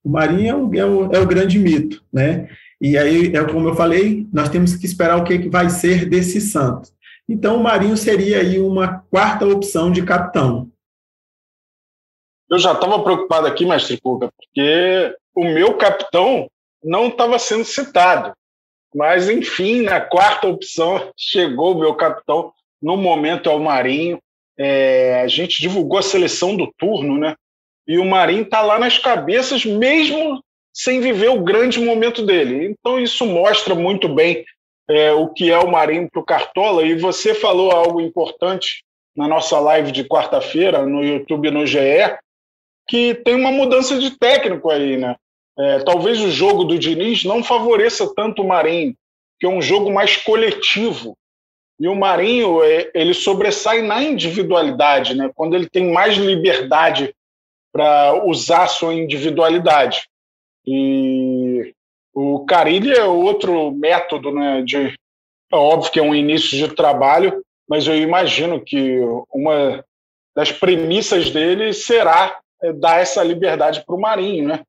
O 0.03 0.09
Marinho 0.09 0.47
é 0.47 0.55
o, 0.55 0.75
é 0.75 0.85
o, 0.85 1.11
é 1.13 1.19
o 1.19 1.27
grande 1.27 1.59
mito, 1.59 2.03
né? 2.11 2.49
E 2.81 2.97
aí, 2.97 3.35
é 3.35 3.43
como 3.43 3.69
eu 3.69 3.75
falei, 3.75 4.27
nós 4.31 4.49
temos 4.49 4.75
que 4.75 4.85
esperar 4.85 5.17
o 5.17 5.23
que, 5.23 5.39
que 5.39 5.49
vai 5.49 5.69
ser 5.69 6.07
desse 6.07 6.41
Santos. 6.41 6.93
Então, 7.27 7.57
o 7.57 7.63
Marinho 7.63 7.97
seria 7.97 8.39
aí 8.39 8.59
uma 8.59 9.03
quarta 9.09 9.45
opção 9.45 9.91
de 9.91 10.03
capitão. 10.03 10.69
Eu 12.49 12.57
já 12.57 12.73
estava 12.73 13.01
preocupado 13.03 13.47
aqui, 13.47 13.65
mestre 13.65 13.99
Cuca, 13.99 14.29
porque 14.37 15.15
o 15.35 15.43
meu 15.43 15.75
capitão 15.75 16.49
não 16.83 17.07
estava 17.07 17.37
sendo 17.37 17.65
citado. 17.65 18.33
Mas, 18.95 19.29
enfim, 19.29 19.81
na 19.81 19.99
quarta 19.99 20.47
opção 20.47 21.11
chegou 21.17 21.73
o 21.73 21.79
meu 21.79 21.93
capitão. 21.95 22.53
No 22.81 22.95
momento 22.95 23.49
é 23.49 23.53
o 23.53 23.59
Marinho. 23.59 24.19
É, 24.57 25.21
a 25.21 25.27
gente 25.27 25.61
divulgou 25.61 25.99
a 25.99 26.03
seleção 26.03 26.55
do 26.55 26.71
turno, 26.77 27.17
né? 27.17 27.35
E 27.87 27.97
o 27.99 28.05
Marinho 28.05 28.43
está 28.43 28.61
lá 28.61 28.79
nas 28.79 28.97
cabeças, 28.97 29.63
mesmo 29.65 30.43
sem 30.73 30.99
viver 30.99 31.29
o 31.29 31.41
grande 31.41 31.79
momento 31.79 32.25
dele. 32.25 32.65
Então, 32.65 32.99
isso 32.99 33.25
mostra 33.25 33.75
muito 33.75 34.07
bem 34.09 34.45
é, 34.89 35.11
o 35.11 35.29
que 35.29 35.51
é 35.51 35.57
o 35.57 35.69
Marinho 35.69 36.09
para 36.09 36.21
o 36.21 36.25
Cartola. 36.25 36.83
E 36.83 36.95
você 36.95 37.33
falou 37.33 37.71
algo 37.71 38.01
importante 38.01 38.83
na 39.15 39.27
nossa 39.27 39.59
live 39.59 39.91
de 39.91 40.03
quarta-feira, 40.03 40.85
no 40.85 41.03
YouTube 41.03 41.49
no 41.49 41.65
GE, 41.65 42.17
que 42.87 43.15
tem 43.15 43.35
uma 43.35 43.51
mudança 43.51 43.99
de 43.99 44.11
técnico 44.17 44.69
aí, 44.69 44.97
né? 44.97 45.15
É, 45.59 45.79
talvez 45.79 46.21
o 46.21 46.29
jogo 46.29 46.63
do 46.63 46.77
Diniz 46.77 47.23
não 47.23 47.43
favoreça 47.43 48.13
tanto 48.15 48.43
o 48.43 48.47
Marinho, 48.47 48.95
que 49.39 49.45
é 49.45 49.49
um 49.49 49.61
jogo 49.61 49.91
mais 49.91 50.15
coletivo. 50.17 51.17
E 51.79 51.87
o 51.87 51.95
Marinho, 51.95 52.63
é, 52.63 52.89
ele 52.93 53.13
sobressai 53.13 53.81
na 53.81 54.01
individualidade, 54.01 55.15
né? 55.15 55.29
Quando 55.35 55.55
ele 55.55 55.69
tem 55.69 55.91
mais 55.91 56.15
liberdade 56.15 57.13
para 57.71 58.23
usar 58.25 58.67
sua 58.67 58.93
individualidade. 58.93 60.07
E 60.65 61.73
o 62.13 62.45
Carilli 62.45 62.91
é 62.91 63.03
outro 63.03 63.71
método, 63.71 64.31
né? 64.31 64.61
De, 64.63 64.95
é 65.51 65.55
óbvio 65.55 65.91
que 65.91 65.99
é 65.99 66.03
um 66.03 66.15
início 66.15 66.57
de 66.57 66.73
trabalho, 66.73 67.43
mas 67.67 67.87
eu 67.87 67.97
imagino 67.97 68.59
que 68.63 68.99
uma 69.33 69.83
das 70.35 70.51
premissas 70.51 71.29
dele 71.29 71.73
será 71.73 72.39
dar 72.79 72.99
essa 72.99 73.23
liberdade 73.23 73.83
para 73.85 73.95
o 73.95 73.99
Marinho, 73.99 74.47
né? 74.47 74.63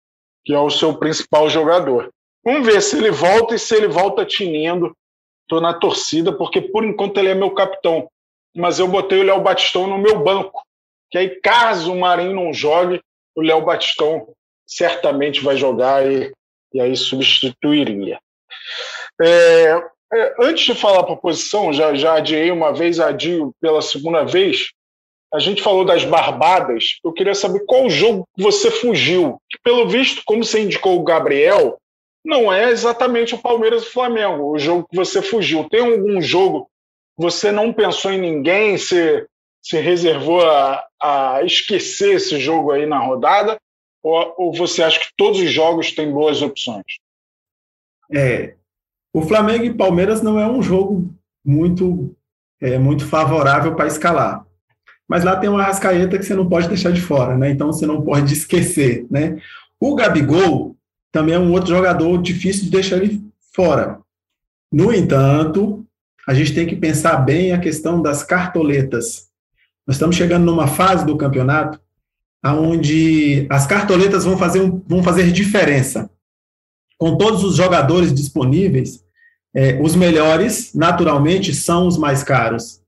que 0.49 0.55
é 0.55 0.59
o 0.59 0.71
seu 0.71 0.95
principal 0.95 1.51
jogador. 1.51 2.11
Vamos 2.43 2.67
ver 2.67 2.81
se 2.81 2.97
ele 2.97 3.11
volta 3.11 3.55
e 3.55 3.59
se 3.59 3.75
ele 3.77 3.87
volta 3.87 4.25
tinindo. 4.25 4.97
Estou 5.43 5.61
na 5.61 5.75
torcida, 5.75 6.33
porque 6.33 6.59
por 6.59 6.85
enquanto 6.87 7.19
ele 7.19 7.29
é 7.29 7.35
meu 7.35 7.51
capitão. 7.51 8.09
Mas 8.57 8.79
eu 8.79 8.89
botei 8.89 9.21
o 9.21 9.25
Léo 9.25 9.43
Batistão 9.43 9.87
no 9.87 9.99
meu 9.99 10.19
banco. 10.19 10.63
Que 11.11 11.19
aí, 11.19 11.39
caso 11.43 11.93
o 11.93 12.01
Marinho 12.01 12.35
não 12.35 12.51
jogue, 12.51 12.99
o 13.37 13.43
Léo 13.43 13.63
Batistão 13.63 14.27
certamente 14.67 15.43
vai 15.43 15.55
jogar 15.55 16.11
e, 16.11 16.33
e 16.73 16.81
aí 16.81 16.97
substituiria. 16.97 18.19
É, 19.21 19.83
é, 20.15 20.35
antes 20.41 20.65
de 20.65 20.75
falar 20.75 21.03
para 21.03 21.13
a 21.13 21.19
posição, 21.19 21.75
já, 21.75 21.95
já 21.95 22.15
adiei 22.15 22.51
uma 22.51 22.73
vez, 22.73 22.99
adio 23.01 23.55
pela 23.61 23.83
segunda 23.83 24.25
vez. 24.25 24.71
A 25.33 25.39
gente 25.39 25.63
falou 25.63 25.85
das 25.85 26.05
barbadas. 26.05 26.99
Eu 27.05 27.13
queria 27.13 27.35
saber 27.35 27.65
qual 27.67 27.89
jogo 27.91 28.27
você 28.37 28.71
fugiu. 28.71 29.41
Pelo 29.63 29.89
visto, 29.89 30.23
como 30.25 30.43
você 30.43 30.63
indicou 30.63 30.99
o 30.99 31.05
Gabriel, 31.05 31.79
não 32.25 32.53
é 32.53 32.71
exatamente 32.71 33.35
o 33.35 33.39
Palmeiras 33.39 33.83
e 33.83 33.87
o 33.87 33.93
Flamengo, 33.93 34.51
o 34.51 34.59
jogo 34.59 34.87
que 34.89 34.97
você 34.97 35.21
fugiu. 35.21 35.69
Tem 35.69 35.81
algum 35.81 36.21
jogo 36.21 36.65
que 37.17 37.23
você 37.23 37.53
não 37.53 37.73
pensou 37.73 38.11
em 38.11 38.21
ninguém, 38.21 38.79
se, 38.79 39.27
se 39.63 39.79
reservou 39.79 40.41
a, 40.49 40.87
a 41.01 41.43
esquecer 41.45 42.17
esse 42.17 42.41
jogo 42.41 42.71
aí 42.71 42.87
na 42.87 42.99
rodada? 42.99 43.59
Ou, 44.03 44.35
ou 44.39 44.53
você 44.55 44.83
acha 44.83 44.99
que 44.99 45.13
todos 45.17 45.41
os 45.41 45.51
jogos 45.51 45.93
têm 45.93 46.11
boas 46.11 46.41
opções? 46.41 46.85
É, 48.11 48.55
o 49.13 49.21
Flamengo 49.21 49.65
e 49.65 49.75
Palmeiras 49.75 50.23
não 50.23 50.41
é 50.41 50.47
um 50.47 50.63
jogo 50.63 51.13
muito, 51.45 52.17
é, 52.63 52.79
muito 52.79 53.07
favorável 53.07 53.75
para 53.75 53.87
escalar 53.87 54.48
mas 55.09 55.25
lá 55.25 55.37
tem 55.37 55.49
uma 55.49 55.63
rascaeta 55.63 56.19
que 56.19 56.25
você 56.25 56.35
não 56.35 56.49
pode 56.49 56.69
deixar 56.69 56.93
de 56.93 57.01
fora, 57.01 57.37
né? 57.37 57.51
Então 57.51 57.73
você 57.73 57.87
não 57.87 58.03
pode 58.03 58.33
esquecer, 58.35 59.07
né? 59.11 59.39
O 59.81 59.95
Gabigol 59.95 60.77
também 61.11 61.35
é 61.35 61.39
um 61.39 61.53
outro 61.53 61.71
jogador 61.71 62.21
difícil 62.21 62.65
de 62.65 62.71
deixar 62.71 62.99
ele 62.99 63.23
fora. 63.55 64.01
No 64.71 64.93
entanto, 64.93 65.85
a 66.27 66.35
gente 66.35 66.55
tem 66.55 66.67
que 66.67 66.77
pensar 66.77 67.17
bem 67.17 67.53
a 67.53 67.59
questão 67.59 68.03
das 68.03 68.23
cartoletas. 68.23 69.29
Nós 69.87 69.97
estamos 69.97 70.15
chegando 70.15 70.45
numa 70.45 70.67
fase 70.67 71.07
do 71.07 71.17
campeonato 71.17 71.81
onde 72.45 73.47
as 73.51 73.67
cartoletas 73.67 74.25
vão 74.25 74.37
fazer, 74.37 74.61
vão 74.87 75.03
fazer 75.03 75.33
diferença. 75.33 76.11
Com 76.99 77.17
todos 77.17 77.43
os 77.45 77.57
jogadores 77.57 78.13
disponíveis, 78.13 79.03
é, 79.55 79.81
os 79.81 79.97
melhores, 79.97 80.75
naturalmente, 80.75 81.55
são 81.55 81.87
os 81.87 81.97
mais 81.97 82.23
caros. 82.23 82.81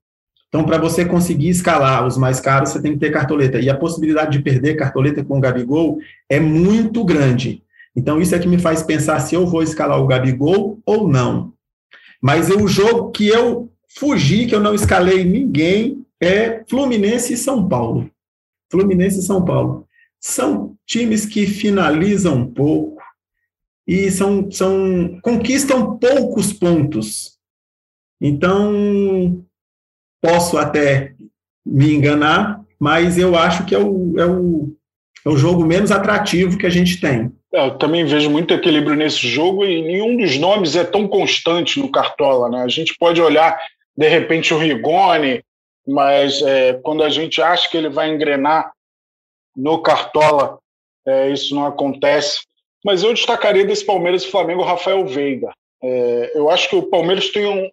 Então, 0.51 0.65
para 0.65 0.77
você 0.77 1.05
conseguir 1.05 1.47
escalar 1.47 2.05
os 2.05 2.17
mais 2.17 2.41
caros, 2.41 2.71
você 2.71 2.81
tem 2.81 2.91
que 2.91 2.99
ter 2.99 3.09
cartoleta. 3.09 3.57
E 3.57 3.69
a 3.69 3.77
possibilidade 3.77 4.33
de 4.33 4.43
perder 4.43 4.75
cartoleta 4.75 5.23
com 5.23 5.37
o 5.37 5.39
Gabigol 5.39 5.97
é 6.27 6.41
muito 6.41 7.05
grande. 7.05 7.63
Então, 7.95 8.19
isso 8.19 8.35
é 8.35 8.39
que 8.39 8.49
me 8.49 8.59
faz 8.59 8.83
pensar 8.83 9.17
se 9.21 9.33
eu 9.33 9.47
vou 9.47 9.63
escalar 9.63 9.97
o 9.97 10.07
Gabigol 10.07 10.77
ou 10.85 11.07
não. 11.07 11.53
Mas 12.21 12.49
o 12.49 12.67
jogo 12.67 13.11
que 13.11 13.29
eu 13.29 13.71
fugi, 13.87 14.45
que 14.45 14.53
eu 14.53 14.59
não 14.59 14.75
escalei 14.75 15.23
ninguém, 15.23 16.05
é 16.19 16.65
Fluminense 16.69 17.31
e 17.31 17.37
São 17.37 17.65
Paulo. 17.65 18.11
Fluminense 18.69 19.19
e 19.19 19.23
São 19.23 19.45
Paulo. 19.45 19.87
São 20.19 20.75
times 20.85 21.25
que 21.25 21.47
finalizam 21.47 22.45
pouco 22.45 23.01
e 23.87 24.11
são, 24.11 24.51
são 24.51 25.17
conquistam 25.21 25.97
poucos 25.97 26.51
pontos. 26.51 27.37
Então, 28.19 29.43
Posso 30.21 30.57
até 30.57 31.13
me 31.65 31.93
enganar, 31.93 32.61
mas 32.79 33.17
eu 33.17 33.35
acho 33.35 33.65
que 33.65 33.75
é 33.75 33.79
o, 33.79 34.13
é 34.17 34.25
o, 34.25 34.73
é 35.25 35.29
o 35.29 35.37
jogo 35.37 35.65
menos 35.65 35.91
atrativo 35.91 36.57
que 36.57 36.65
a 36.65 36.69
gente 36.69 36.99
tem. 36.99 37.31
É, 37.53 37.67
eu 37.67 37.77
também 37.77 38.05
vejo 38.05 38.29
muito 38.29 38.53
equilíbrio 38.53 38.95
nesse 38.95 39.27
jogo 39.27 39.65
e 39.65 39.81
nenhum 39.81 40.15
dos 40.15 40.37
nomes 40.37 40.75
é 40.75 40.83
tão 40.83 41.07
constante 41.07 41.79
no 41.79 41.91
Cartola. 41.91 42.49
Né? 42.49 42.63
A 42.63 42.67
gente 42.67 42.95
pode 42.97 43.21
olhar, 43.21 43.59
de 43.95 44.07
repente, 44.07 44.53
o 44.53 44.57
Rigoni, 44.57 45.43
mas 45.85 46.41
é, 46.41 46.73
quando 46.81 47.03
a 47.03 47.09
gente 47.09 47.41
acha 47.41 47.69
que 47.69 47.77
ele 47.77 47.89
vai 47.89 48.09
engrenar 48.09 48.71
no 49.55 49.81
Cartola, 49.81 50.59
é, 51.05 51.29
isso 51.29 51.53
não 51.53 51.65
acontece. 51.65 52.41
Mas 52.85 53.03
eu 53.03 53.13
destacaria 53.13 53.65
desse 53.65 53.85
Palmeiras 53.85 54.23
e 54.23 54.31
Flamengo 54.31 54.63
Rafael 54.63 55.05
Veiga. 55.05 55.51
É, 55.83 56.31
eu 56.35 56.49
acho 56.49 56.69
que 56.69 56.75
o 56.75 56.83
Palmeiras 56.83 57.29
tem 57.29 57.45
um, 57.45 57.69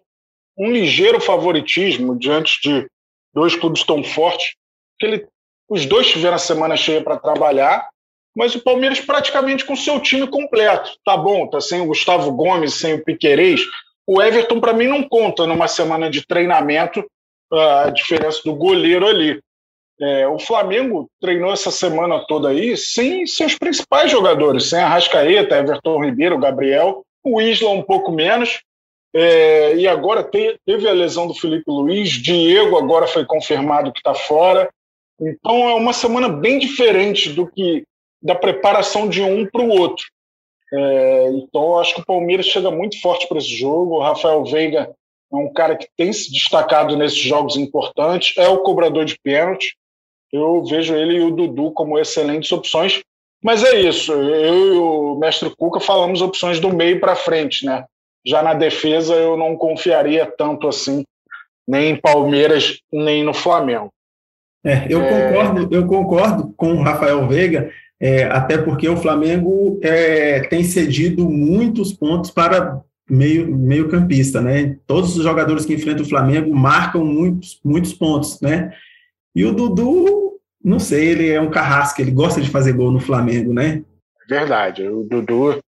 um 0.59 0.71
ligeiro 0.71 1.21
favoritismo 1.21 2.19
diante 2.19 2.59
de 2.61 2.87
dois 3.33 3.55
clubes 3.55 3.83
tão 3.83 4.03
fortes, 4.03 4.55
que 4.99 5.05
ele, 5.05 5.27
os 5.69 5.85
dois 5.85 6.07
tiveram 6.07 6.35
a 6.35 6.39
semana 6.39 6.75
cheia 6.75 7.01
para 7.01 7.17
trabalhar, 7.17 7.87
mas 8.35 8.53
o 8.55 8.61
Palmeiras 8.61 8.99
praticamente 8.99 9.63
com 9.65 9.75
seu 9.75 9.99
time 9.99 10.27
completo. 10.27 10.91
Tá 11.05 11.15
bom, 11.15 11.47
tá 11.47 11.61
sem 11.61 11.81
o 11.81 11.85
Gustavo 11.85 12.31
Gomes, 12.31 12.75
sem 12.75 12.95
o 12.95 13.03
Piquerez. 13.03 13.61
O 14.05 14.21
Everton, 14.21 14.59
para 14.59 14.73
mim, 14.73 14.87
não 14.87 15.07
conta 15.07 15.47
numa 15.47 15.67
semana 15.67 16.09
de 16.09 16.25
treinamento 16.25 17.05
a 17.51 17.89
diferença 17.89 18.41
do 18.43 18.53
goleiro 18.53 19.07
ali. 19.07 19.41
É, 20.01 20.27
o 20.27 20.39
Flamengo 20.39 21.09
treinou 21.19 21.51
essa 21.51 21.71
semana 21.71 22.23
toda 22.27 22.49
aí 22.49 22.77
sem 22.77 23.25
seus 23.25 23.57
principais 23.57 24.09
jogadores, 24.09 24.69
sem 24.69 24.79
Arrascaeta, 24.79 25.57
Everton 25.57 26.03
Ribeiro, 26.03 26.39
Gabriel, 26.39 27.03
o 27.23 27.41
Isla 27.41 27.69
um 27.71 27.81
pouco 27.81 28.11
menos, 28.11 28.61
é, 29.13 29.75
e 29.75 29.87
agora 29.87 30.23
te, 30.23 30.59
teve 30.65 30.87
a 30.87 30.93
lesão 30.93 31.27
do 31.27 31.33
Felipe 31.33 31.65
Luiz, 31.67 32.09
Diego 32.11 32.77
agora 32.77 33.07
foi 33.07 33.25
confirmado 33.25 33.91
que 33.91 33.99
está 33.99 34.13
fora. 34.13 34.69
Então 35.19 35.69
é 35.69 35.73
uma 35.73 35.93
semana 35.93 36.29
bem 36.29 36.59
diferente 36.59 37.31
do 37.33 37.47
que 37.47 37.83
da 38.21 38.35
preparação 38.35 39.09
de 39.09 39.21
um 39.21 39.45
para 39.45 39.61
o 39.61 39.69
outro. 39.69 40.05
É, 40.71 41.29
então 41.33 41.79
acho 41.79 41.95
que 41.95 42.01
o 42.01 42.05
Palmeiras 42.05 42.45
chega 42.45 42.69
muito 42.69 43.01
forte 43.01 43.27
para 43.27 43.39
esse 43.39 43.55
jogo. 43.55 43.95
O 43.95 44.01
Rafael 44.01 44.43
Veiga 44.45 44.93
é 45.31 45.35
um 45.35 45.51
cara 45.51 45.75
que 45.75 45.87
tem 45.97 46.13
se 46.13 46.31
destacado 46.31 46.95
nesses 46.95 47.17
jogos 47.17 47.55
importantes, 47.57 48.37
é 48.37 48.47
o 48.47 48.59
cobrador 48.59 49.05
de 49.05 49.17
pênalti. 49.19 49.75
Eu 50.31 50.63
vejo 50.63 50.95
ele 50.95 51.15
e 51.15 51.21
o 51.21 51.31
Dudu 51.31 51.71
como 51.71 51.97
excelentes 51.97 52.51
opções. 52.51 53.01
Mas 53.41 53.63
é 53.63 53.79
isso, 53.79 54.11
eu 54.11 54.75
e 54.75 54.77
o 54.77 55.15
mestre 55.15 55.49
Cuca 55.55 55.79
falamos 55.79 56.21
opções 56.21 56.59
do 56.59 56.75
meio 56.75 56.99
para 56.99 57.15
frente, 57.15 57.65
né? 57.65 57.85
Já 58.25 58.43
na 58.43 58.53
defesa 58.53 59.15
eu 59.15 59.37
não 59.37 59.55
confiaria 59.55 60.25
tanto 60.25 60.67
assim, 60.67 61.03
nem 61.67 61.91
em 61.91 61.95
Palmeiras, 61.95 62.79
nem 62.91 63.23
no 63.23 63.33
Flamengo. 63.33 63.91
É, 64.63 64.87
eu, 64.89 65.01
é... 65.01 65.31
Concordo, 65.31 65.75
eu 65.75 65.87
concordo 65.87 66.53
com 66.55 66.73
o 66.73 66.81
Rafael 66.81 67.27
Veiga, 67.27 67.71
é, 67.99 68.23
até 68.25 68.57
porque 68.57 68.87
o 68.87 68.97
Flamengo 68.97 69.79
é, 69.81 70.41
tem 70.41 70.63
cedido 70.63 71.29
muitos 71.29 71.93
pontos 71.93 72.31
para 72.31 72.81
meio, 73.09 73.55
meio 73.55 73.89
campista, 73.89 74.41
né? 74.41 74.77
Todos 74.85 75.17
os 75.17 75.23
jogadores 75.23 75.65
que 75.65 75.73
enfrentam 75.73 76.05
o 76.05 76.09
Flamengo 76.09 76.53
marcam 76.53 77.03
muitos, 77.03 77.59
muitos 77.63 77.93
pontos, 77.93 78.39
né? 78.41 78.73
E 79.35 79.45
o 79.45 79.53
Dudu, 79.53 80.39
não 80.63 80.79
sei, 80.79 81.09
ele 81.09 81.29
é 81.29 81.41
um 81.41 81.49
carrasco, 81.49 82.01
ele 82.01 82.11
gosta 82.11 82.39
de 82.39 82.49
fazer 82.49 82.73
gol 82.73 82.91
no 82.91 82.99
Flamengo, 82.99 83.53
né? 83.53 83.83
Verdade, 84.27 84.87
o 84.87 85.03
Dudu 85.03 85.59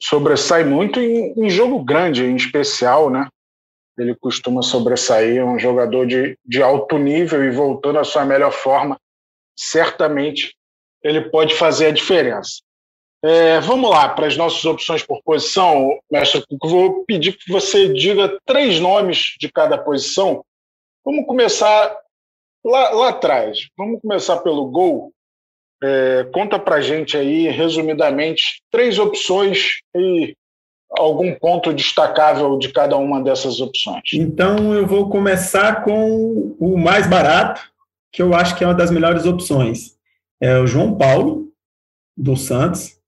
sobressai 0.00 0.64
muito 0.64 1.00
em, 1.00 1.32
em 1.36 1.50
jogo 1.50 1.82
grande, 1.82 2.24
em 2.24 2.36
especial, 2.36 3.10
né? 3.10 3.28
Ele 3.98 4.14
costuma 4.14 4.62
sobressair, 4.62 5.38
é 5.38 5.44
um 5.44 5.58
jogador 5.58 6.06
de, 6.06 6.38
de 6.44 6.62
alto 6.62 6.96
nível 6.98 7.44
e 7.44 7.50
voltando 7.50 7.98
à 7.98 8.04
sua 8.04 8.24
melhor 8.24 8.52
forma, 8.52 8.98
certamente 9.56 10.54
ele 11.02 11.28
pode 11.30 11.54
fazer 11.54 11.86
a 11.86 11.92
diferença. 11.92 12.60
É, 13.24 13.58
vamos 13.60 13.90
lá 13.90 14.08
para 14.08 14.28
as 14.28 14.36
nossas 14.36 14.64
opções 14.64 15.02
por 15.02 15.20
posição, 15.24 15.98
mestre. 16.10 16.44
Vou 16.62 17.04
pedir 17.04 17.36
que 17.36 17.50
você 17.50 17.92
diga 17.92 18.38
três 18.46 18.78
nomes 18.78 19.34
de 19.40 19.50
cada 19.50 19.76
posição. 19.76 20.44
Vamos 21.04 21.26
começar 21.26 21.96
lá, 22.64 22.90
lá 22.90 23.08
atrás. 23.08 23.68
Vamos 23.76 24.00
começar 24.00 24.36
pelo 24.38 24.66
gol. 24.66 25.12
É, 25.82 26.26
conta 26.32 26.58
para 26.58 26.80
gente 26.80 27.16
aí, 27.16 27.48
resumidamente, 27.48 28.62
três 28.70 28.98
opções 28.98 29.78
e 29.96 30.34
algum 30.90 31.34
ponto 31.34 31.72
destacável 31.72 32.58
de 32.58 32.72
cada 32.72 32.96
uma 32.96 33.22
dessas 33.22 33.60
opções. 33.60 34.02
Então, 34.14 34.74
eu 34.74 34.86
vou 34.86 35.08
começar 35.08 35.84
com 35.84 36.56
o 36.58 36.76
mais 36.76 37.06
barato, 37.06 37.60
que 38.10 38.22
eu 38.22 38.34
acho 38.34 38.56
que 38.56 38.64
é 38.64 38.66
uma 38.66 38.74
das 38.74 38.90
melhores 38.90 39.26
opções. 39.26 39.96
É 40.40 40.58
o 40.58 40.66
João 40.66 40.96
Paulo, 40.96 41.48
do 42.16 42.36
Santos 42.36 42.98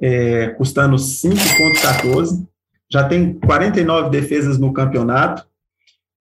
é, 0.00 0.48
custando 0.50 0.96
5,14. 0.96 2.46
Já 2.90 3.06
tem 3.06 3.34
49 3.34 4.10
defesas 4.10 4.58
no 4.58 4.72
campeonato. 4.72 5.46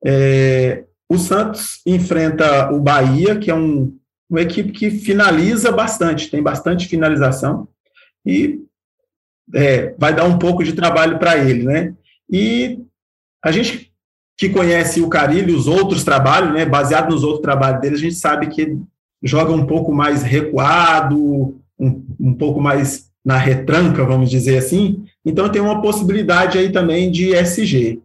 É, 0.05 0.83
o 1.09 1.17
Santos 1.17 1.81
enfrenta 1.85 2.71
o 2.73 2.79
Bahia, 2.79 3.37
que 3.37 3.49
é 3.49 3.55
um, 3.55 3.96
uma 4.29 4.41
equipe 4.41 4.71
que 4.71 4.89
finaliza 4.91 5.71
bastante, 5.71 6.29
tem 6.29 6.41
bastante 6.41 6.87
finalização, 6.87 7.67
e 8.25 8.61
é, 9.53 9.95
vai 9.97 10.13
dar 10.13 10.25
um 10.25 10.37
pouco 10.37 10.63
de 10.63 10.73
trabalho 10.73 11.17
para 11.17 11.37
ele, 11.37 11.63
né? 11.63 11.93
E 12.29 12.79
a 13.43 13.51
gente 13.51 13.93
que 14.37 14.49
conhece 14.49 15.01
o 15.01 15.09
Carilho, 15.09 15.57
os 15.57 15.67
outros 15.67 16.03
trabalhos, 16.03 16.53
né, 16.53 16.63
baseado 16.63 17.09
nos 17.09 17.23
outros 17.23 17.41
trabalhos 17.41 17.81
dele, 17.81 17.95
a 17.95 17.99
gente 17.99 18.15
sabe 18.15 18.47
que 18.47 18.61
ele 18.61 18.81
joga 19.23 19.51
um 19.51 19.65
pouco 19.65 19.91
mais 19.91 20.21
recuado, 20.21 21.59
um, 21.79 22.05
um 22.19 22.33
pouco 22.33 22.61
mais 22.61 23.11
na 23.25 23.37
retranca, 23.37 24.05
vamos 24.05 24.29
dizer 24.29 24.59
assim. 24.59 25.05
Então, 25.25 25.49
tem 25.49 25.61
uma 25.61 25.81
possibilidade 25.81 26.57
aí 26.57 26.71
também 26.71 27.09
de 27.11 27.33
SG. 27.33 27.99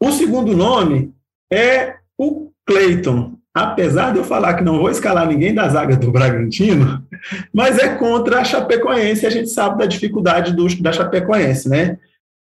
O 0.00 0.12
segundo 0.12 0.56
nome 0.56 1.12
é 1.52 1.96
o 2.16 2.52
Clayton. 2.64 3.35
Apesar 3.56 4.12
de 4.12 4.18
eu 4.18 4.24
falar 4.24 4.52
que 4.52 4.62
não 4.62 4.76
vou 4.76 4.90
escalar 4.90 5.26
ninguém 5.26 5.54
da 5.54 5.66
zaga 5.66 5.96
do 5.96 6.12
Bragantino, 6.12 7.02
mas 7.50 7.78
é 7.78 7.88
contra 7.88 8.40
a 8.40 8.44
Chapecoense, 8.44 9.24
a 9.24 9.30
gente 9.30 9.48
sabe 9.48 9.78
da 9.78 9.86
dificuldade 9.86 10.54
do, 10.54 10.66
da 10.82 10.92
Chapecoense, 10.92 11.66
né? 11.66 11.96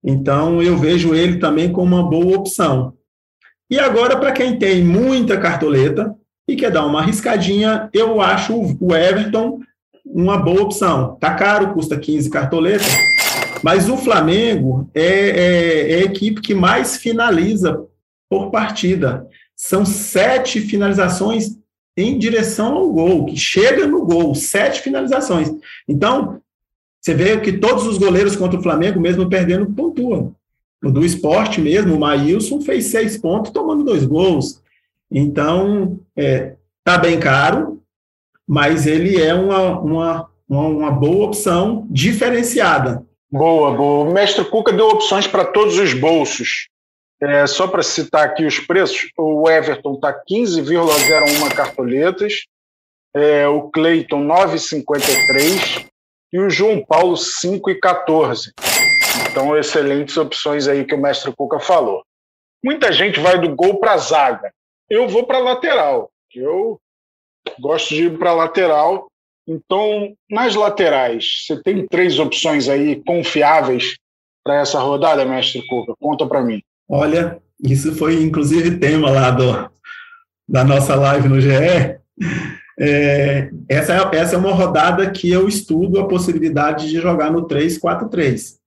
Então, 0.03 0.59
eu 0.59 0.75
vejo 0.75 1.13
ele 1.13 1.37
também 1.37 1.71
como 1.71 1.95
uma 1.95 2.09
boa 2.09 2.35
opção. 2.35 2.93
E 3.69 3.79
agora, 3.79 4.17
para 4.17 4.31
quem 4.31 4.57
tem 4.57 4.83
muita 4.83 5.37
cartoleta 5.37 6.15
e 6.47 6.55
quer 6.55 6.71
dar 6.71 6.83
uma 6.83 7.01
arriscadinha, 7.01 7.91
eu 7.93 8.19
acho 8.19 8.75
o 8.81 8.95
Everton 8.95 9.59
uma 10.03 10.37
boa 10.39 10.63
opção. 10.63 11.15
Tá 11.19 11.35
caro, 11.35 11.75
custa 11.75 11.95
15 11.95 12.27
cartoletas, 12.31 12.91
mas 13.61 13.87
o 13.87 13.97
Flamengo 13.97 14.89
é, 14.95 15.03
é, 15.03 15.91
é 15.91 15.95
a 15.97 16.05
equipe 16.05 16.41
que 16.41 16.55
mais 16.55 16.97
finaliza 16.97 17.85
por 18.27 18.49
partida. 18.49 19.27
São 19.65 19.85
sete 19.85 20.59
finalizações 20.59 21.57
em 21.95 22.19
direção 22.19 22.75
ao 22.75 22.91
gol, 22.91 23.25
que 23.27 23.37
chega 23.37 23.87
no 23.87 24.03
gol, 24.05 24.35
sete 24.35 24.81
finalizações. 24.81 25.49
Então, 25.87 26.41
você 26.99 27.13
vê 27.13 27.39
que 27.39 27.53
todos 27.53 27.87
os 27.87 27.97
goleiros 27.97 28.35
contra 28.35 28.59
o 28.59 28.61
Flamengo, 28.61 28.99
mesmo 28.99 29.29
perdendo, 29.29 29.65
pontuam. 29.67 30.35
O 30.83 30.91
do 30.91 31.05
esporte 31.05 31.61
mesmo, 31.61 31.95
o 31.95 31.99
Maílson 31.99 32.59
fez 32.59 32.87
seis 32.87 33.17
pontos 33.17 33.53
tomando 33.53 33.85
dois 33.85 34.03
gols. 34.03 34.61
Então, 35.09 35.97
é, 36.13 36.55
tá 36.83 36.97
bem 36.97 37.17
caro, 37.17 37.81
mas 38.45 38.85
ele 38.85 39.15
é 39.15 39.33
uma, 39.33 39.79
uma, 39.79 40.29
uma, 40.49 40.91
boa 40.91 41.27
opção 41.27 41.87
diferenciada. 41.89 43.01
Boa, 43.31 43.73
boa. 43.73 44.09
O 44.09 44.13
mestre 44.13 44.43
Cuca 44.43 44.73
deu 44.73 44.89
opções 44.89 45.25
para 45.25 45.45
todos 45.45 45.77
os 45.79 45.93
bolsos. 45.93 46.67
É, 47.23 47.47
só 47.47 47.67
para 47.69 47.81
citar 47.81 48.25
aqui 48.25 48.43
os 48.43 48.59
preços, 48.59 49.09
o 49.17 49.49
Everton 49.49 49.93
está 49.93 50.13
15,01 50.13 51.55
cartoletas, 51.55 52.43
é, 53.15 53.47
o 53.47 53.69
Cleiton 53.69 54.27
9,53 54.27 55.87
e 56.33 56.39
o 56.39 56.49
João 56.49 56.83
Paulo 56.83 57.13
5,14. 57.13 58.51
Então, 59.31 59.57
excelentes 59.57 60.17
opções 60.17 60.67
aí 60.67 60.83
que 60.83 60.95
o 60.95 61.01
mestre 61.01 61.33
Cuca 61.33 61.61
falou. 61.61 62.03
Muita 62.61 62.91
gente 62.91 63.21
vai 63.21 63.39
do 63.39 63.55
gol 63.55 63.79
para 63.79 63.93
a 63.93 63.97
zaga. 63.97 64.51
Eu 64.89 65.07
vou 65.07 65.25
para 65.25 65.39
lateral. 65.39 66.11
Eu 66.35 66.77
gosto 67.57 67.95
de 67.95 68.07
ir 68.07 68.19
para 68.19 68.33
lateral. 68.33 69.07
Então, 69.47 70.13
nas 70.29 70.55
laterais, 70.55 71.45
você 71.45 71.61
tem 71.63 71.87
três 71.87 72.19
opções 72.19 72.67
aí 72.67 73.01
confiáveis 73.05 73.95
para 74.43 74.59
essa 74.59 74.77
rodada, 74.79 75.23
mestre 75.23 75.65
Cuca? 75.67 75.93
Conta 76.01 76.27
para 76.27 76.41
mim. 76.41 76.61
Olha, 76.89 77.41
isso 77.61 77.95
foi 77.95 78.21
inclusive 78.21 78.77
tema 78.77 79.09
lá 79.09 79.31
do, 79.31 79.69
da 80.47 80.63
nossa 80.63 80.95
live 80.95 81.27
no 81.29 81.39
GE. 81.39 81.49
É, 82.79 83.51
essa, 83.69 83.93
é, 83.93 84.17
essa 84.17 84.35
é 84.35 84.37
uma 84.37 84.51
rodada 84.51 85.09
que 85.11 85.29
eu 85.29 85.47
estudo 85.47 85.99
a 85.99 86.07
possibilidade 86.07 86.89
de 86.89 86.99
jogar 86.99 87.31
no 87.31 87.47
3-4-3, 87.47 88.57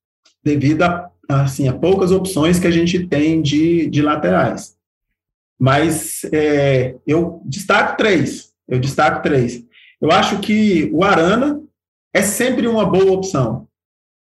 devido 0.44 0.82
a, 0.82 1.10
assim, 1.28 1.68
a 1.68 1.72
poucas 1.72 2.12
opções 2.12 2.58
que 2.58 2.66
a 2.66 2.70
gente 2.70 3.06
tem 3.06 3.42
de, 3.42 3.88
de 3.88 4.02
laterais. 4.02 4.76
Mas 5.58 6.24
é, 6.32 6.94
eu 7.06 7.40
destaco 7.44 7.96
três. 7.96 8.52
Eu 8.68 8.78
destaco 8.78 9.22
três. 9.22 9.64
Eu 10.00 10.10
acho 10.10 10.38
que 10.40 10.90
o 10.92 11.02
Arana 11.02 11.62
é 12.12 12.22
sempre 12.22 12.66
uma 12.66 12.84
boa 12.84 13.12
opção. 13.12 13.66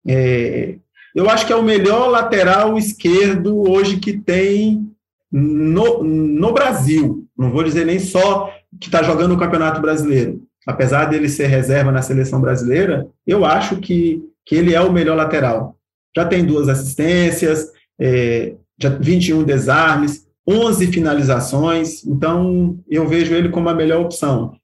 É, 0.07 0.79
eu 1.15 1.31
acho 1.31 1.47
que 1.47 1.53
é 1.53 1.57
o 1.57 1.63
melhor 1.63 2.09
lateral 2.09 2.77
esquerdo 2.77 3.71
hoje 3.71 3.99
que 3.99 4.19
tem 4.19 4.91
no, 5.31 6.03
no 6.03 6.53
Brasil. 6.53 7.27
Não 7.37 7.51
vou 7.51 7.63
dizer 7.63 7.87
nem 7.87 7.99
só 7.99 8.53
que 8.81 8.89
está 8.89 9.03
jogando 9.03 9.33
no 9.33 9.39
Campeonato 9.39 9.81
Brasileiro. 9.81 10.43
Apesar 10.67 11.05
dele 11.05 11.29
ser 11.29 11.47
reserva 11.47 11.93
na 11.93 12.03
seleção 12.03 12.41
brasileira, 12.41 13.07
eu 13.27 13.45
acho 13.45 13.77
que, 13.77 14.23
que 14.45 14.57
ele 14.57 14.75
é 14.75 14.81
o 14.81 14.93
melhor 14.93 15.17
lateral. 15.17 15.77
Já 16.17 16.25
tem 16.25 16.45
duas 16.45 16.69
assistências, 16.69 17.71
é, 17.99 18.55
já 18.81 18.89
21 18.89 19.45
desarmes, 19.45 20.27
11 20.47 20.87
finalizações, 20.89 22.05
então 22.05 22.79
eu 22.89 23.07
vejo 23.07 23.35
ele 23.35 23.49
como 23.49 23.69
a 23.69 23.75
melhor 23.75 24.01
opção. 24.01 24.57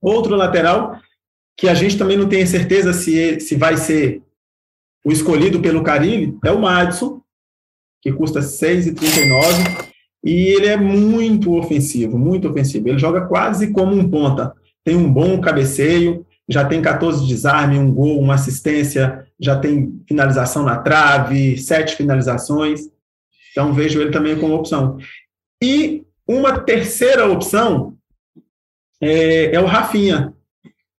Outro 0.00 0.34
lateral, 0.34 0.98
que 1.56 1.68
a 1.68 1.74
gente 1.74 1.96
também 1.96 2.16
não 2.16 2.28
tem 2.28 2.44
certeza 2.46 2.92
se, 2.92 3.40
se 3.40 3.54
vai 3.54 3.76
ser 3.76 4.22
o 5.04 5.10
escolhido 5.10 5.60
pelo 5.60 5.82
Carilli, 5.82 6.36
é 6.44 6.50
o 6.50 6.60
Madison, 6.60 7.20
que 8.00 8.12
custa 8.12 8.40
6,39. 8.40 9.92
e 10.24 10.48
ele 10.48 10.66
é 10.66 10.76
muito 10.76 11.56
ofensivo, 11.56 12.18
muito 12.18 12.48
ofensivo. 12.48 12.88
Ele 12.88 12.98
joga 12.98 13.22
quase 13.22 13.72
como 13.72 13.94
um 13.94 14.08
ponta. 14.08 14.52
Tem 14.84 14.96
um 14.96 15.12
bom 15.12 15.40
cabeceio, 15.40 16.26
já 16.48 16.64
tem 16.64 16.82
14 16.82 17.26
desarme, 17.26 17.78
um 17.78 17.92
gol, 17.92 18.20
uma 18.20 18.34
assistência, 18.34 19.26
já 19.40 19.58
tem 19.58 20.00
finalização 20.06 20.64
na 20.64 20.78
trave, 20.78 21.56
sete 21.58 21.96
finalizações. 21.96 22.82
Então 23.50 23.72
vejo 23.72 24.00
ele 24.00 24.10
também 24.10 24.38
como 24.38 24.54
opção. 24.54 24.98
E 25.62 26.04
uma 26.26 26.60
terceira 26.60 27.26
opção 27.26 27.96
é, 29.00 29.54
é 29.54 29.60
o 29.60 29.66
Rafinha, 29.66 30.34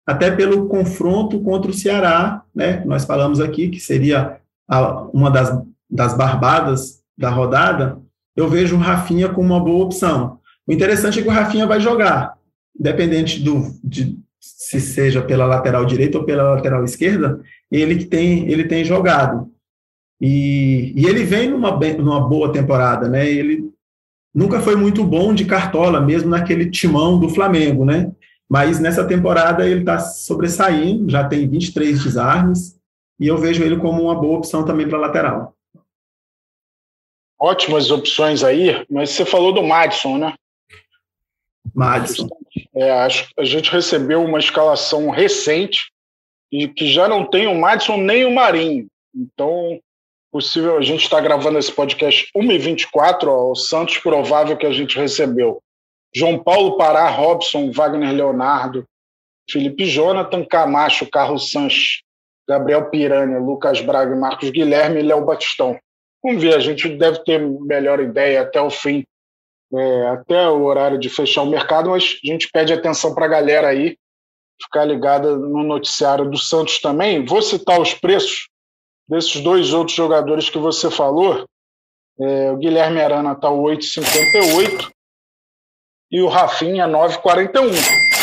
até 0.06 0.30
pelo 0.32 0.68
confronto 0.68 1.40
contra 1.42 1.72
o 1.72 1.74
Ceará, 1.74 2.44
né? 2.54 2.84
Nós 2.86 3.06
falamos 3.06 3.40
aqui 3.40 3.70
que 3.70 3.80
seria 3.80 4.38
a, 4.68 5.02
uma 5.14 5.32
das, 5.32 5.58
das 5.90 6.16
barbadas 6.16 7.02
da 7.18 7.30
rodada. 7.30 7.98
Eu 8.36 8.50
vejo 8.50 8.76
o 8.76 8.80
Rafinha 8.80 9.30
como 9.30 9.54
uma 9.54 9.64
boa 9.64 9.86
opção. 9.86 10.40
O 10.68 10.74
interessante 10.74 11.20
é 11.20 11.22
que 11.22 11.28
o 11.28 11.32
Rafinha 11.32 11.68
vai 11.68 11.80
jogar, 11.80 12.38
independente 12.78 13.42
do, 13.42 13.74
de, 13.84 14.18
se 14.40 14.82
seja 14.82 15.22
pela 15.22 15.46
lateral 15.46 15.86
direita 15.86 16.18
ou 16.18 16.26
pela 16.26 16.56
lateral 16.56 16.84
esquerda, 16.84 17.40
ele 17.72 18.06
tem, 18.06 18.50
ele 18.52 18.66
tem 18.66 18.84
jogado. 18.84 19.50
E, 20.20 20.94
e 20.96 21.06
ele 21.06 21.24
vem 21.24 21.50
numa, 21.50 21.72
numa 21.98 22.28
boa 22.28 22.52
temporada, 22.52 23.08
né? 23.08 23.30
Ele 23.30 23.70
nunca 24.34 24.60
foi 24.60 24.76
muito 24.76 25.04
bom 25.04 25.34
de 25.34 25.46
cartola, 25.46 26.02
mesmo 26.02 26.30
naquele 26.30 26.70
timão 26.70 27.20
do 27.20 27.30
Flamengo, 27.30 27.86
né? 27.86 28.12
Mas 28.50 28.80
nessa 28.80 29.08
temporada 29.08 29.68
ele 29.68 29.82
está 29.82 30.00
sobressaindo, 30.00 31.10
já 31.10 31.28
tem 31.28 31.48
23 31.48 32.04
desarmes, 32.04 32.80
e 33.20 33.28
eu 33.28 33.38
vejo 33.38 33.64
ele 33.64 33.78
como 33.78 34.04
uma 34.04 34.16
boa 34.16 34.38
opção 34.38 34.66
também 34.66 34.88
para 34.88 35.00
lateral. 35.00 35.56
Ótimas 37.40 37.92
opções 37.92 38.44
aí, 38.44 38.86
mas 38.90 39.10
você 39.10 39.26
falou 39.26 39.54
do 39.54 39.64
Madison, 39.64 40.18
né? 40.18 40.34
Madison. 41.74 42.28
É, 42.76 42.92
acho 42.92 43.30
a 43.38 43.44
gente 43.44 43.72
recebeu 43.72 44.24
uma 44.24 44.40
escalação 44.40 45.10
recente 45.10 45.92
e 46.52 46.68
que 46.68 46.88
já 46.92 47.08
não 47.08 47.26
tem 47.26 47.48
o 47.48 47.60
Madison 47.60 47.98
nem 47.98 48.26
o 48.26 48.34
Marinho. 48.34 48.88
Então, 49.16 49.80
possível, 50.32 50.78
a 50.78 50.82
gente 50.82 51.04
está 51.04 51.20
gravando 51.20 51.60
esse 51.60 51.72
podcast 51.72 52.30
1h24, 52.36 53.28
ó, 53.28 53.52
o 53.52 53.56
Santos 53.56 53.98
provável 53.98 54.58
que 54.58 54.66
a 54.66 54.72
gente 54.72 54.98
recebeu. 54.98 55.62
João 56.16 56.42
Paulo 56.42 56.78
Pará, 56.78 57.10
Robson, 57.10 57.72
Wagner 57.72 58.14
Leonardo, 58.14 58.86
Felipe 59.50 59.86
Jonathan, 59.86 60.46
Camacho, 60.46 61.10
Carlos 61.10 61.52
Sanches, 61.52 62.02
Gabriel 62.48 62.90
Piranha, 62.90 63.40
Lucas 63.40 63.82
Braga, 63.82 64.16
Marcos 64.16 64.50
Guilherme 64.50 65.00
e 65.00 65.04
Léo 65.04 65.26
Batistão. 65.26 65.78
Vamos 66.24 66.42
ver, 66.42 66.56
a 66.56 66.60
gente 66.60 66.88
deve 66.90 67.24
ter 67.24 67.40
melhor 67.40 68.00
ideia 68.00 68.42
até 68.42 68.62
o 68.62 68.70
fim 68.70 69.04
é, 69.76 70.08
até 70.10 70.48
o 70.50 70.64
horário 70.64 71.00
de 71.00 71.10
fechar 71.10 71.42
o 71.42 71.50
mercado, 71.50 71.90
mas 71.90 72.20
a 72.24 72.28
gente 72.28 72.50
pede 72.52 72.72
atenção 72.72 73.14
para 73.16 73.26
a 73.26 73.30
galera 73.30 73.70
aí, 73.70 73.98
ficar 74.62 74.86
ligada 74.86 75.36
no 75.36 75.64
noticiário 75.64 76.30
do 76.30 76.38
Santos 76.38 76.80
também. 76.80 77.26
Vou 77.26 77.42
citar 77.42 77.82
os 77.82 77.94
preços 77.94 78.48
desses 79.08 79.42
dois 79.42 79.74
outros 79.74 79.96
jogadores 79.96 80.50
que 80.50 80.60
você 80.60 80.92
falou. 80.92 81.46
É, 82.20 82.52
o 82.52 82.58
Guilherme 82.58 83.02
Arana 83.02 83.32
está 83.32 83.50
8,58 83.50 84.93
e 86.14 86.22
o 86.22 86.28
Rafinha 86.28 86.88
9,41. 86.88 87.72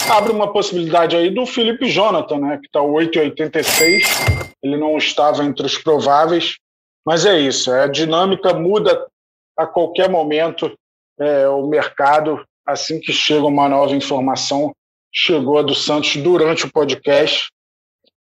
Abre 0.08 0.32
uma 0.32 0.52
possibilidade 0.52 1.16
aí 1.16 1.28
do 1.28 1.44
Felipe 1.44 1.88
Jonathan, 1.88 2.38
né, 2.38 2.58
que 2.58 2.66
está 2.66 2.80
8,86. 2.80 4.54
Ele 4.62 4.76
não 4.76 4.96
estava 4.96 5.42
entre 5.44 5.66
os 5.66 5.76
prováveis, 5.76 6.56
mas 7.04 7.26
é 7.26 7.36
isso. 7.36 7.72
A 7.72 7.88
dinâmica 7.88 8.54
muda 8.54 9.06
a 9.58 9.66
qualquer 9.66 10.08
momento 10.08 10.72
é, 11.18 11.48
o 11.48 11.66
mercado, 11.66 12.44
assim 12.64 13.00
que 13.00 13.12
chega 13.12 13.44
uma 13.44 13.68
nova 13.68 13.94
informação, 13.94 14.72
chegou 15.12 15.58
a 15.58 15.62
do 15.62 15.74
Santos 15.74 16.16
durante 16.16 16.66
o 16.66 16.72
podcast. 16.72 17.50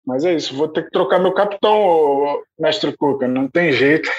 Mas 0.04 0.24
é 0.24 0.34
isso, 0.34 0.54
vou 0.54 0.68
ter 0.68 0.82
que 0.82 0.90
trocar 0.90 1.20
meu 1.20 1.32
capitão, 1.32 2.42
mestre 2.58 2.94
Cuca, 2.96 3.28
não 3.28 3.48
tem 3.48 3.72
jeito. 3.72 4.10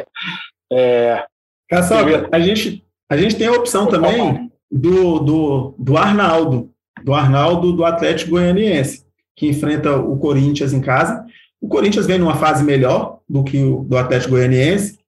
é, 0.70 1.24
Caçoca, 1.68 2.28
a 2.30 2.38
gente, 2.38 2.84
a 3.10 3.16
gente 3.16 3.36
tem 3.36 3.48
a 3.48 3.52
opção 3.52 3.88
também 3.88 4.52
do, 4.70 5.18
do, 5.20 5.74
do 5.78 5.96
Arnaldo, 5.96 6.70
do 7.02 7.14
Arnaldo 7.14 7.72
do 7.72 7.84
Atlético 7.84 8.32
Goianiense, 8.32 9.04
que 9.34 9.48
enfrenta 9.48 9.96
o 9.96 10.16
Corinthians 10.18 10.72
em 10.72 10.80
casa. 10.80 11.24
O 11.60 11.68
Corinthians 11.68 12.06
vem 12.06 12.18
numa 12.18 12.36
fase 12.36 12.64
melhor 12.64 13.20
do 13.28 13.44
que 13.44 13.62
o 13.62 13.84
do 13.84 13.96
Atlético 13.96 14.32
Goianiense, 14.32 14.98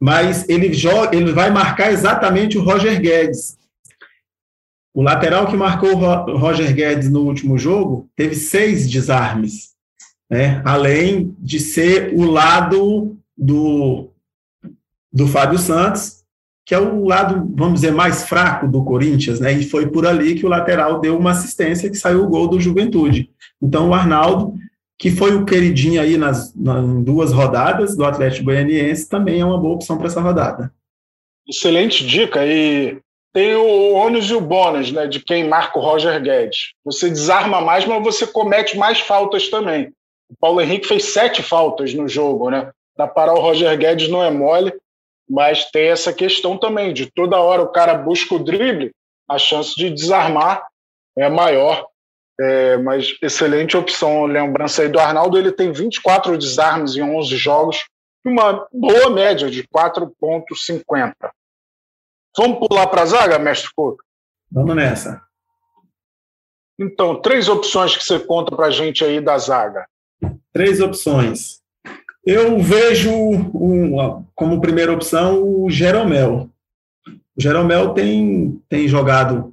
mas 0.00 0.48
ele 0.48 0.72
joga, 0.72 1.16
ele 1.16 1.32
vai 1.32 1.50
marcar 1.50 1.92
exatamente 1.92 2.58
o 2.58 2.62
Roger 2.62 3.00
Guedes. 3.00 3.56
O 4.94 5.00
lateral 5.00 5.46
que 5.46 5.56
marcou 5.56 5.94
o 5.94 6.36
Roger 6.36 6.74
Guedes 6.74 7.08
no 7.08 7.22
último 7.22 7.56
jogo 7.56 8.08
teve 8.14 8.34
seis 8.34 8.90
desarmes, 8.90 9.70
né? 10.28 10.60
além 10.64 11.34
de 11.38 11.58
ser 11.58 12.12
o 12.14 12.24
lado 12.24 13.16
do, 13.36 14.10
do 15.10 15.26
Fábio 15.26 15.58
Santos, 15.58 16.21
que 16.64 16.74
é 16.74 16.78
o 16.78 17.04
lado, 17.04 17.50
vamos 17.54 17.80
dizer, 17.80 17.92
mais 17.92 18.24
fraco 18.24 18.68
do 18.68 18.84
Corinthians, 18.84 19.40
né? 19.40 19.52
E 19.52 19.64
foi 19.64 19.88
por 19.88 20.06
ali 20.06 20.34
que 20.34 20.46
o 20.46 20.48
lateral 20.48 21.00
deu 21.00 21.18
uma 21.18 21.32
assistência 21.32 21.90
que 21.90 21.96
saiu 21.96 22.24
o 22.24 22.28
gol 22.28 22.48
do 22.48 22.60
Juventude. 22.60 23.30
Então, 23.60 23.88
o 23.88 23.94
Arnaldo 23.94 24.54
que 25.02 25.10
foi 25.10 25.34
o 25.34 25.44
queridinho 25.44 26.00
aí 26.00 26.16
nas, 26.16 26.54
nas 26.54 26.84
duas 27.02 27.32
rodadas 27.32 27.96
do 27.96 28.04
Atlético 28.04 28.44
Goianiense, 28.44 29.08
também 29.08 29.40
é 29.40 29.44
uma 29.44 29.58
boa 29.58 29.74
opção 29.74 29.98
para 29.98 30.06
essa 30.06 30.20
rodada. 30.20 30.72
Excelente 31.48 32.06
dica. 32.06 32.46
E 32.46 32.98
tem 33.32 33.56
o 33.56 33.94
ônus 33.94 34.30
e 34.30 34.34
o 34.34 34.40
bônus, 34.40 34.92
né, 34.92 35.08
de 35.08 35.18
quem 35.18 35.48
marca 35.48 35.76
o 35.76 35.82
Roger 35.82 36.22
Guedes. 36.22 36.74
Você 36.84 37.08
desarma 37.08 37.60
mais, 37.60 37.84
mas 37.84 38.00
você 38.00 38.28
comete 38.28 38.78
mais 38.78 39.00
faltas 39.00 39.48
também. 39.48 39.92
O 40.30 40.36
Paulo 40.38 40.60
Henrique 40.60 40.86
fez 40.86 41.06
sete 41.06 41.42
faltas 41.42 41.92
no 41.92 42.06
jogo, 42.06 42.48
né? 42.48 42.70
Para 42.96 43.08
parar 43.08 43.34
o 43.34 43.40
Roger 43.40 43.76
Guedes 43.76 44.08
não 44.08 44.22
é 44.22 44.30
mole, 44.30 44.72
mas 45.28 45.70
tem 45.70 45.88
essa 45.88 46.12
questão 46.12 46.58
também 46.58 46.92
de 46.92 47.10
toda 47.10 47.40
hora 47.40 47.62
o 47.62 47.72
cara 47.72 47.94
busca 47.94 48.34
o 48.34 48.42
drible, 48.42 48.92
a 49.28 49.38
chance 49.38 49.74
de 49.74 49.90
desarmar 49.90 50.66
é 51.16 51.28
maior. 51.28 51.86
É, 52.40 52.76
mas 52.78 53.16
excelente 53.22 53.76
opção. 53.76 54.24
Lembrança 54.24 54.82
aí 54.82 54.88
do 54.88 54.98
Arnaldo, 54.98 55.38
ele 55.38 55.52
tem 55.52 55.70
24 55.70 56.36
desarmes 56.36 56.96
em 56.96 57.02
11 57.02 57.36
jogos, 57.36 57.84
uma 58.24 58.66
boa 58.72 59.10
média 59.10 59.50
de 59.50 59.62
4,50. 59.68 61.14
Vamos 62.36 62.66
pular 62.66 62.86
para 62.86 63.02
a 63.02 63.06
zaga, 63.06 63.38
mestre 63.38 63.70
Couto? 63.74 64.02
Vamos 64.50 64.74
nessa. 64.74 65.22
Então, 66.78 67.20
três 67.20 67.48
opções 67.48 67.96
que 67.96 68.02
você 68.02 68.18
conta 68.18 68.56
para 68.56 68.66
a 68.66 68.70
gente 68.70 69.04
aí 69.04 69.20
da 69.20 69.36
zaga. 69.38 69.86
Três 70.52 70.80
opções. 70.80 71.61
Eu 72.24 72.58
vejo 72.60 73.10
como 74.34 74.60
primeira 74.60 74.92
opção 74.92 75.42
o 75.42 75.70
Jeromel. 75.70 76.48
O 77.36 77.40
Jeromel 77.40 77.90
tem, 77.90 78.60
tem 78.68 78.86
jogado 78.86 79.52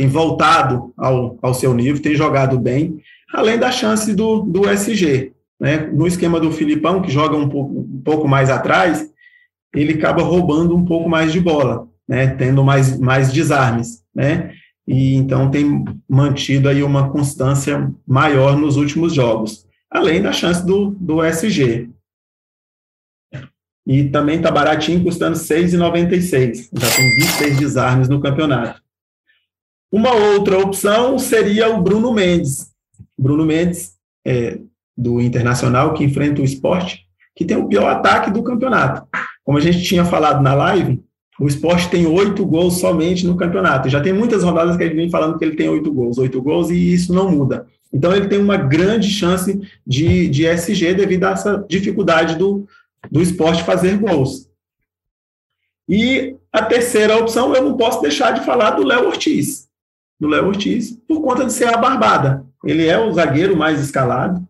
tem 0.00 0.08
voltado 0.08 0.94
ao, 0.96 1.38
ao 1.42 1.52
seu 1.52 1.74
nível, 1.74 2.00
tem 2.00 2.14
jogado 2.14 2.58
bem, 2.58 3.02
além 3.34 3.58
da 3.58 3.70
chance 3.70 4.14
do, 4.14 4.40
do 4.40 4.66
SG. 4.66 5.32
Né? 5.60 5.76
No 5.92 6.06
esquema 6.06 6.40
do 6.40 6.50
Filipão, 6.50 7.02
que 7.02 7.10
joga 7.10 7.36
um 7.36 7.48
pouco, 7.48 7.80
um 7.80 8.00
pouco 8.02 8.26
mais 8.26 8.48
atrás, 8.48 9.10
ele 9.74 9.92
acaba 9.92 10.22
roubando 10.22 10.74
um 10.74 10.86
pouco 10.86 11.06
mais 11.06 11.32
de 11.32 11.38
bola, 11.38 11.86
né? 12.08 12.28
tendo 12.28 12.64
mais, 12.64 12.98
mais 12.98 13.30
desarmes. 13.30 14.02
Né? 14.14 14.52
E 14.88 15.14
então 15.16 15.50
tem 15.50 15.84
mantido 16.08 16.68
aí 16.68 16.82
uma 16.82 17.10
constância 17.10 17.92
maior 18.06 18.56
nos 18.56 18.76
últimos 18.76 19.12
jogos, 19.12 19.66
além 19.90 20.22
da 20.22 20.32
chance 20.32 20.64
do, 20.64 20.90
do 20.90 21.24
SG. 21.24 21.90
E 23.86 24.04
também 24.04 24.36
está 24.36 24.50
baratinho, 24.50 25.02
custando 25.02 25.36
R$ 25.36 25.42
6,96. 25.42 26.68
Já 26.72 26.96
tem 26.96 27.14
26 27.16 27.58
desarmes 27.58 28.08
no 28.08 28.20
campeonato. 28.20 28.80
Uma 29.90 30.12
outra 30.12 30.58
opção 30.58 31.18
seria 31.18 31.68
o 31.68 31.82
Bruno 31.82 32.12
Mendes. 32.12 32.70
Bruno 33.18 33.44
Mendes, 33.44 33.94
é, 34.24 34.60
do 34.96 35.20
Internacional, 35.20 35.94
que 35.94 36.04
enfrenta 36.04 36.40
o 36.40 36.44
esporte, 36.44 37.06
que 37.34 37.44
tem 37.44 37.56
o 37.56 37.66
pior 37.66 37.88
ataque 37.90 38.30
do 38.30 38.42
campeonato. 38.42 39.08
Como 39.42 39.58
a 39.58 39.60
gente 39.60 39.82
tinha 39.82 40.04
falado 40.04 40.42
na 40.42 40.54
live, 40.54 41.02
o 41.40 41.48
esporte 41.48 41.88
tem 41.88 42.06
oito 42.06 42.44
gols 42.46 42.78
somente 42.78 43.26
no 43.26 43.36
campeonato. 43.36 43.88
Já 43.88 44.00
tem 44.00 44.12
muitas 44.12 44.44
rodadas 44.44 44.76
que 44.76 44.84
a 44.84 44.86
gente 44.86 44.96
vem 44.96 45.10
falando 45.10 45.38
que 45.38 45.44
ele 45.44 45.56
tem 45.56 45.68
oito 45.68 45.92
gols, 45.92 46.18
oito 46.18 46.40
gols, 46.40 46.70
e 46.70 46.92
isso 46.92 47.12
não 47.12 47.30
muda. 47.30 47.66
Então 47.92 48.14
ele 48.14 48.28
tem 48.28 48.38
uma 48.38 48.56
grande 48.56 49.08
chance 49.10 49.60
de, 49.86 50.28
de 50.28 50.46
SG 50.46 50.94
devido 50.94 51.24
a 51.24 51.30
essa 51.30 51.64
dificuldade 51.68 52.36
do, 52.36 52.66
do 53.10 53.20
esporte 53.20 53.64
fazer 53.64 53.98
gols. 53.98 54.48
E 55.88 56.36
a 56.52 56.62
terceira 56.62 57.16
opção, 57.16 57.54
eu 57.54 57.62
não 57.62 57.76
posso 57.76 58.00
deixar 58.00 58.32
de 58.32 58.44
falar 58.44 58.72
do 58.72 58.84
Léo 58.84 59.06
Ortiz 59.06 59.70
do 60.20 60.28
Léo 60.28 60.48
Ortiz, 60.48 60.96
por 61.08 61.22
conta 61.22 61.46
de 61.46 61.52
ser 61.52 61.72
a 61.72 61.78
barbada. 61.78 62.44
Ele 62.62 62.86
é 62.86 62.98
o 62.98 63.10
zagueiro 63.12 63.56
mais 63.56 63.80
escalado, 63.80 64.46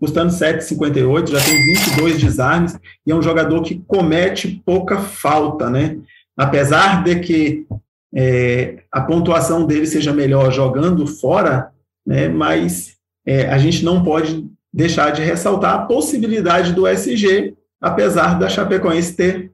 custando 0.00 0.32
7,58, 0.32 1.30
já 1.30 1.44
tem 1.44 1.62
22 1.62 2.18
desarmes, 2.18 2.78
e 3.06 3.12
é 3.12 3.14
um 3.14 3.22
jogador 3.22 3.62
que 3.62 3.82
comete 3.86 4.62
pouca 4.64 4.98
falta, 4.98 5.68
né? 5.68 5.98
apesar 6.36 7.04
de 7.04 7.20
que 7.20 7.66
é, 8.14 8.82
a 8.90 9.02
pontuação 9.02 9.66
dele 9.66 9.86
seja 9.86 10.12
melhor 10.12 10.50
jogando 10.50 11.06
fora, 11.06 11.70
né, 12.06 12.28
mas 12.28 12.96
é, 13.26 13.48
a 13.48 13.58
gente 13.58 13.84
não 13.84 14.02
pode 14.04 14.46
deixar 14.72 15.10
de 15.10 15.22
ressaltar 15.22 15.74
a 15.74 15.86
possibilidade 15.86 16.72
do 16.72 16.86
SG, 16.86 17.54
apesar 17.80 18.38
da 18.38 18.48
Chapecoense 18.48 19.16
ter 19.16 19.52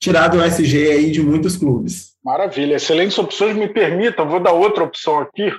tirado 0.00 0.38
o 0.38 0.44
SG 0.44 0.90
aí 0.90 1.10
de 1.10 1.22
muitos 1.22 1.56
clubes. 1.56 2.12
Maravilha, 2.24 2.76
excelentes 2.76 3.18
opções. 3.18 3.56
Me 3.56 3.68
permitam, 3.68 4.28
vou 4.28 4.40
dar 4.40 4.52
outra 4.52 4.84
opção 4.84 5.18
aqui, 5.18 5.50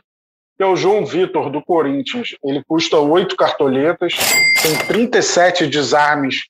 que 0.57 0.63
é 0.63 0.65
o 0.65 0.75
João 0.75 1.05
Vitor, 1.05 1.49
do 1.49 1.61
Corinthians. 1.61 2.35
Ele 2.43 2.63
custa 2.67 2.97
oito 2.99 3.35
cartoletas, 3.35 4.13
tem 4.61 4.87
37 4.87 5.67
desarmes 5.67 6.45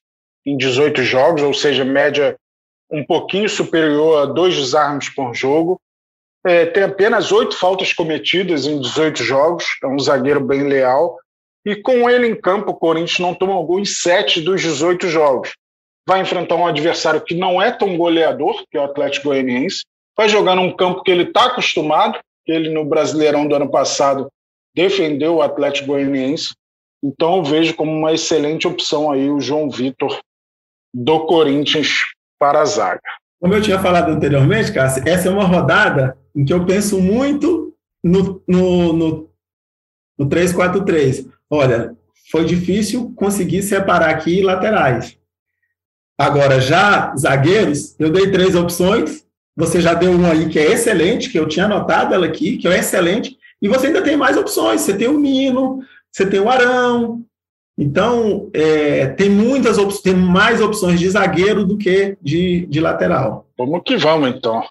em 0.46 0.56
18 0.56 1.02
jogos, 1.02 1.42
ou 1.42 1.54
seja, 1.54 1.84
média 1.84 2.36
um 2.90 3.04
pouquinho 3.04 3.48
superior 3.48 4.22
a 4.22 4.26
dois 4.26 4.54
desarmes 4.54 5.08
por 5.08 5.34
jogo. 5.34 5.80
É, 6.46 6.66
tem 6.66 6.82
apenas 6.82 7.32
oito 7.32 7.56
faltas 7.56 7.92
cometidas 7.92 8.66
em 8.66 8.78
18 8.78 9.24
jogos, 9.24 9.64
é 9.82 9.86
um 9.86 9.98
zagueiro 9.98 10.40
bem 10.40 10.64
leal. 10.64 11.18
E 11.64 11.74
com 11.74 12.10
ele 12.10 12.26
em 12.26 12.38
campo, 12.38 12.72
o 12.72 12.76
Corinthians 12.76 13.18
não 13.18 13.34
toma 13.34 13.54
gol 13.64 13.80
em 13.80 13.84
sete 13.86 14.42
dos 14.42 14.60
18 14.60 15.08
jogos. 15.08 15.54
Vai 16.06 16.20
enfrentar 16.20 16.56
um 16.56 16.66
adversário 16.66 17.22
que 17.22 17.34
não 17.34 17.62
é 17.62 17.70
tão 17.70 17.96
goleador, 17.96 18.62
que 18.70 18.76
é 18.76 18.80
o 18.80 18.84
Atlético 18.84 19.28
Goianiense. 19.28 19.84
Vai 20.14 20.28
jogar 20.28 20.54
num 20.54 20.76
campo 20.76 21.02
que 21.02 21.10
ele 21.10 21.22
está 21.22 21.46
acostumado, 21.46 22.20
que 22.44 22.52
ele 22.52 22.68
no 22.68 22.84
Brasileirão 22.84 23.48
do 23.48 23.54
ano 23.54 23.70
passado 23.70 24.28
defendeu 24.76 25.36
o 25.36 25.42
Atlético 25.42 25.88
Goianiense. 25.88 26.54
Então 27.02 27.36
eu 27.36 27.44
vejo 27.44 27.74
como 27.74 27.90
uma 27.90 28.12
excelente 28.12 28.68
opção 28.68 29.10
aí 29.10 29.30
o 29.30 29.40
João 29.40 29.70
Vitor 29.70 30.20
do 30.92 31.26
Corinthians 31.26 32.04
para 32.38 32.60
a 32.60 32.64
zaga. 32.66 33.00
Como 33.40 33.54
eu 33.54 33.62
tinha 33.62 33.78
falado 33.78 34.10
anteriormente, 34.10 34.72
Cássio, 34.72 35.02
essa 35.06 35.28
é 35.28 35.30
uma 35.30 35.44
rodada 35.44 36.18
em 36.34 36.44
que 36.44 36.52
eu 36.52 36.64
penso 36.64 37.00
muito 37.00 37.74
no, 38.02 38.42
no, 38.46 38.92
no, 38.92 39.30
no 40.18 40.26
3-4-3. 40.26 41.28
Olha, 41.48 41.96
foi 42.30 42.44
difícil 42.44 43.12
conseguir 43.16 43.62
separar 43.62 44.10
aqui 44.10 44.42
laterais. 44.42 45.16
Agora, 46.18 46.60
já 46.60 47.14
zagueiros, 47.16 47.98
eu 47.98 48.10
dei 48.10 48.30
três 48.30 48.54
opções. 48.54 49.24
Você 49.56 49.80
já 49.80 49.94
deu 49.94 50.12
uma 50.12 50.32
aí 50.32 50.48
que 50.48 50.58
é 50.58 50.72
excelente, 50.72 51.30
que 51.30 51.38
eu 51.38 51.46
tinha 51.46 51.66
anotado 51.66 52.14
ela 52.14 52.26
aqui, 52.26 52.56
que 52.56 52.66
é 52.66 52.78
excelente. 52.78 53.38
E 53.62 53.68
você 53.68 53.88
ainda 53.88 54.02
tem 54.02 54.16
mais 54.16 54.36
opções. 54.36 54.80
Você 54.80 54.96
tem 54.96 55.08
o 55.08 55.18
Nino, 55.18 55.80
você 56.10 56.26
tem 56.26 56.40
o 56.40 56.48
Arão, 56.48 57.24
então, 57.76 58.50
é, 58.54 59.06
tem 59.08 59.28
muitas 59.28 59.78
opções, 59.78 60.02
tem 60.02 60.14
mais 60.14 60.60
opções 60.60 61.00
de 61.00 61.10
zagueiro 61.10 61.66
do 61.66 61.76
que 61.76 62.16
de, 62.22 62.66
de 62.66 62.80
lateral. 62.80 63.48
Vamos 63.58 63.82
que 63.84 63.96
vamos, 63.96 64.28
então. 64.28 64.62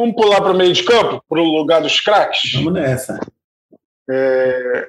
Vamos 0.00 0.14
pular 0.14 0.40
para 0.40 0.52
o 0.52 0.56
meio 0.56 0.72
de 0.72 0.82
campo, 0.82 1.22
para 1.28 1.42
o 1.42 1.44
lugar 1.44 1.82
dos 1.82 2.00
craques? 2.00 2.54
Vamos 2.54 2.72
nessa. 2.72 3.20
É, 4.10 4.88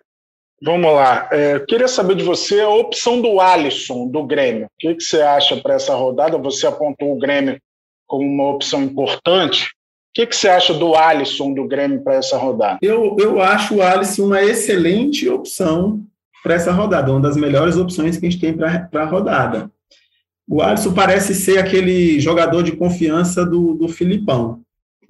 vamos 0.64 0.90
lá. 0.94 1.28
É, 1.30 1.60
queria 1.60 1.90
saber 1.90 2.16
de 2.16 2.24
você 2.24 2.62
a 2.62 2.70
opção 2.70 3.22
do 3.22 3.42
Alisson, 3.42 4.08
do 4.08 4.24
Grêmio. 4.24 4.68
O 4.68 4.70
que, 4.80 4.96
que 4.96 5.04
você 5.04 5.22
acha 5.22 5.58
para 5.58 5.74
essa 5.74 5.94
rodada? 5.94 6.38
Você 6.38 6.66
apontou 6.66 7.12
o 7.12 7.20
Grêmio 7.20 7.60
como 8.08 8.26
uma 8.26 8.52
opção 8.52 8.84
importante. 8.84 9.66
O 9.66 9.68
que, 10.14 10.26
que 10.26 10.34
você 10.34 10.48
acha 10.48 10.74
do 10.74 10.96
Alisson, 10.96 11.54
do 11.54 11.68
Grêmio, 11.68 12.02
para 12.02 12.16
essa 12.16 12.38
rodada? 12.38 12.80
Eu, 12.82 13.18
eu 13.20 13.42
acho 13.42 13.76
o 13.76 13.82
Alisson 13.82 14.28
uma 14.28 14.42
excelente 14.42 15.28
opção 15.28 16.06
para 16.42 16.54
essa 16.54 16.72
rodada, 16.72 17.12
uma 17.12 17.20
das 17.20 17.36
melhores 17.36 17.76
opções 17.76 18.18
que 18.18 18.26
a 18.26 18.30
gente 18.30 18.40
tem 18.40 18.56
para 18.56 18.88
a 18.94 19.06
rodada. 19.06 19.70
O 20.48 20.62
Alisson 20.62 20.94
parece 20.94 21.36
ser 21.36 21.58
aquele 21.58 22.18
jogador 22.18 22.64
de 22.64 22.78
confiança 22.78 23.46
do, 23.46 23.74
do 23.74 23.90
Filipão. 23.90 24.62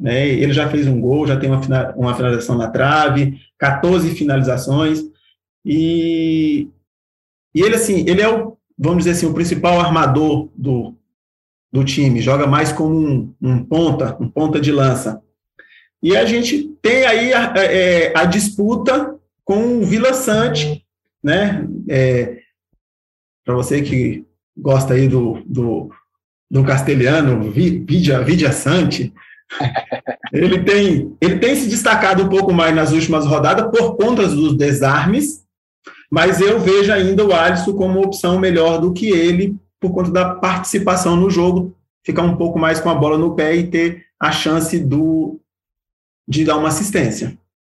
Né? 0.02 0.28
Ele 0.28 0.52
já 0.52 0.68
fez 0.68 0.88
um 0.88 1.00
gol, 1.00 1.28
já 1.28 1.38
tem 1.40 1.48
uma, 1.48 1.62
uma 1.96 2.16
finalização 2.16 2.58
na 2.58 2.68
trave, 2.70 3.40
14 3.60 4.10
finalizações, 4.16 5.00
e, 5.64 6.68
e 7.54 7.62
ele, 7.62 7.76
assim, 7.76 8.04
ele 8.08 8.20
é 8.20 8.28
o, 8.28 8.58
vamos 8.76 9.04
dizer 9.04 9.12
assim, 9.12 9.28
o 9.28 9.34
principal 9.34 9.80
armador 9.80 10.50
do, 10.56 10.96
do 11.72 11.86
time, 11.86 12.20
joga 12.20 12.48
mais 12.48 12.72
como 12.72 12.98
um, 12.98 13.36
um 13.40 13.64
ponta, 13.64 14.18
um 14.20 14.28
ponta 14.28 14.60
de 14.60 14.72
lança. 14.72 15.22
E 16.02 16.18
a 16.18 16.26
gente 16.26 16.64
tem 16.82 17.06
aí 17.06 17.32
a, 17.32 17.54
a, 17.54 17.64
é, 17.64 18.18
a 18.18 18.26
disputa 18.26 19.16
com 19.46 19.78
o 19.78 19.86
Vila 19.86 20.16
Sante, 20.16 20.84
né? 21.24 21.68
É, 21.88 22.40
Para 23.46 23.54
você 23.54 23.84
que 23.84 24.26
gosta 24.58 24.96
aí 24.96 25.08
do, 25.08 25.44
do, 25.46 25.92
do 26.50 26.64
castelhano, 26.64 27.52
Vidia, 27.52 28.24
Vidia 28.24 28.52
Sante, 28.52 29.14
ele 30.32 30.64
tem, 30.64 31.16
ele 31.20 31.40
tem 31.40 31.56
se 31.56 31.68
destacado 31.68 32.24
um 32.24 32.30
pouco 32.30 32.54
mais 32.54 32.76
nas 32.76 32.92
últimas 32.92 33.26
rodadas 33.26 33.70
por 33.72 33.96
conta 33.98 34.28
dos 34.28 34.56
desarmes, 34.56 35.46
mas 36.10 36.42
eu 36.42 36.60
vejo 36.60 36.92
ainda 36.92 37.26
o 37.26 37.34
Alisson 37.34 37.74
como 37.74 38.02
opção 38.02 38.40
melhor 38.40 38.80
do 38.80 38.94
que 38.94 39.10
ele 39.10 39.56
por 39.80 39.94
conta 39.94 40.12
da 40.12 40.36
participação 40.36 41.16
no 41.16 41.30
jogo, 41.30 41.76
ficar 42.06 42.22
um 42.22 42.38
pouco 42.38 42.60
mais 42.60 42.80
com 42.80 42.90
a 42.90 42.96
bola 42.96 43.18
no 43.18 43.36
pé 43.36 43.56
e 43.56 43.68
ter 43.68 44.06
a 44.20 44.32
chance 44.32 44.78
do, 44.80 45.40
de 46.28 46.46
dar 46.46 46.58
uma 46.58 46.68
assistência. 46.68 47.36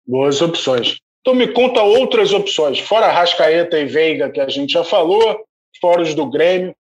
Boas 0.07 0.43
opções. 0.43 0.97
Então 1.21 1.35
me 1.35 1.47
conta 1.53 1.81
outras 1.83 2.33
opções, 2.33 2.81
fora 2.81 3.13
Rascaeta 3.13 3.79
e 3.79 3.87
Veiga, 3.87 4.29
que 4.29 4.41
a 4.41 4.49
gente 4.49 4.73
já 4.73 4.83
falou, 4.83 5.45
fora 5.81 6.03
os 6.03 6.15
do 6.15 6.29
Grêmio. 6.29 6.75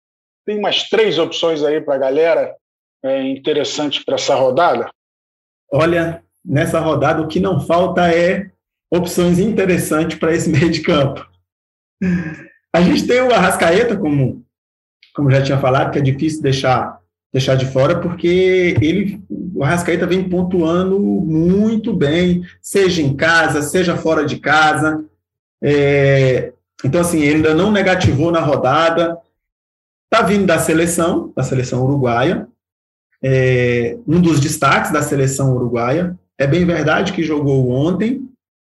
Tem 0.47 0.59
mais 0.59 0.89
três 0.89 1.19
opções 1.19 1.63
aí 1.63 1.81
para 1.83 1.97
a 1.97 1.99
galera 1.99 2.57
é, 3.03 3.23
interessantes 3.23 4.05
para 4.05 4.15
essa 4.15 4.35
rodada? 4.35 4.91
Olha, 5.73 6.23
nessa 6.45 6.81
rodada 6.81 7.23
o 7.23 7.29
que 7.29 7.41
não 7.41 7.61
falta 7.61 8.13
é 8.13 8.51
opções 8.91 9.39
interessantes 9.39 10.19
para 10.19 10.35
esse 10.35 10.49
meio 10.51 10.71
de 10.71 10.81
campo. 10.81 11.27
A 12.75 12.81
gente 12.81 13.07
tem 13.07 13.21
o 13.21 13.33
Arrascaeta, 13.33 13.97
como, 13.97 14.45
como 15.15 15.31
já 15.31 15.43
tinha 15.43 15.59
falado, 15.59 15.93
que 15.93 15.99
é 15.99 16.03
difícil 16.03 16.43
deixar, 16.43 17.01
deixar 17.33 17.57
de 17.57 17.67
fora, 17.67 18.01
porque 18.01 18.77
ele 18.81 19.23
o 19.61 19.63
Arrascaeta 19.63 20.07
vem 20.07 20.27
pontuando 20.27 20.99
muito 20.99 21.93
bem, 21.93 22.43
seja 22.63 23.03
em 23.03 23.15
casa, 23.15 23.61
seja 23.61 23.95
fora 23.95 24.25
de 24.25 24.39
casa. 24.39 25.05
É, 25.63 26.55
então, 26.83 27.03
assim, 27.03 27.21
ele 27.21 27.37
ainda 27.37 27.55
não 27.55 27.71
negativou 27.71 28.33
na 28.33 28.41
rodada. 28.41 29.19
Está 30.11 30.25
vindo 30.25 30.47
da 30.47 30.59
seleção, 30.59 31.31
da 31.37 31.43
seleção 31.43 31.85
uruguaia. 31.85 32.49
É, 33.23 33.99
um 34.07 34.21
dos 34.21 34.41
destaques 34.41 34.93
da 34.93 35.03
seleção 35.03 35.55
uruguaia. 35.55 36.19
É 36.39 36.47
bem 36.47 36.65
verdade 36.65 37.13
que 37.13 37.23
jogou 37.23 37.71
ontem. 37.71 38.23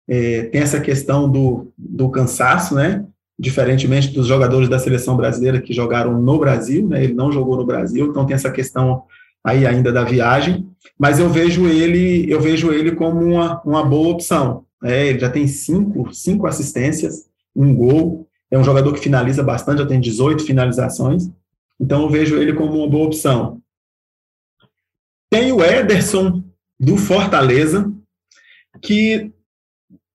É, 0.08 0.44
tem 0.44 0.62
essa 0.62 0.80
questão 0.80 1.30
do, 1.30 1.72
do 1.78 2.10
cansaço, 2.10 2.76
né? 2.76 3.06
Diferentemente 3.38 4.14
dos 4.14 4.28
jogadores 4.28 4.70
da 4.70 4.80
seleção 4.80 5.18
brasileira 5.18 5.60
que 5.60 5.74
jogaram 5.74 6.22
no 6.22 6.40
Brasil, 6.40 6.88
né? 6.88 7.04
Ele 7.04 7.14
não 7.14 7.32
jogou 7.32 7.58
no 7.58 7.66
Brasil, 7.66 8.08
então 8.08 8.26
tem 8.26 8.36
essa 8.36 8.52
questão 8.52 9.04
aí 9.44 9.66
ainda 9.68 9.92
da 9.92 10.04
viagem, 10.04 10.68
mas 10.98 11.20
eu 11.20 11.30
vejo 11.30 11.68
ele, 11.68 12.26
eu 12.32 12.42
vejo 12.42 12.72
ele 12.72 12.94
como 12.94 13.22
uma, 13.22 13.62
uma 13.64 13.84
boa 13.86 14.10
opção. 14.10 14.64
É, 14.84 15.08
ele 15.08 15.20
já 15.20 15.30
tem 15.30 15.46
cinco, 15.48 16.12
cinco 16.14 16.48
assistências, 16.48 17.26
um 17.56 17.74
gol, 17.76 18.28
é 18.50 18.58
um 18.58 18.64
jogador 18.64 18.92
que 18.94 19.00
finaliza 19.00 19.44
bastante, 19.44 19.80
já 19.80 19.86
tem 19.86 20.00
18 20.00 20.44
finalizações, 20.44 21.30
então 21.80 22.04
eu 22.04 22.10
vejo 22.10 22.38
ele 22.38 22.54
como 22.54 22.78
uma 22.80 22.90
boa 22.90 23.06
opção. 23.06 23.62
Tem 25.30 25.52
o 25.52 25.64
Ederson, 25.64 26.44
do 26.80 26.98
Fortaleza, 26.98 27.92
que 28.82 29.32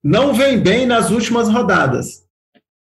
não 0.03 0.33
vem 0.33 0.59
bem 0.59 0.85
nas 0.85 1.11
últimas 1.11 1.49
rodadas, 1.49 2.25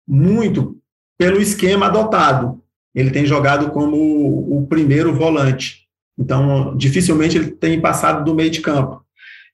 muito 0.07 0.79
pelo 1.19 1.41
esquema 1.41 1.87
adotado. 1.87 2.63
Ele 2.95 3.11
tem 3.11 3.27
jogado 3.27 3.71
como 3.71 3.97
o 3.97 4.67
primeiro 4.67 5.15
volante. 5.15 5.89
Então, 6.19 6.77
dificilmente 6.77 7.37
ele 7.37 7.51
tem 7.51 7.81
passado 7.81 8.25
do 8.25 8.35
meio 8.35 8.51
de 8.51 8.61
campo. 8.61 9.05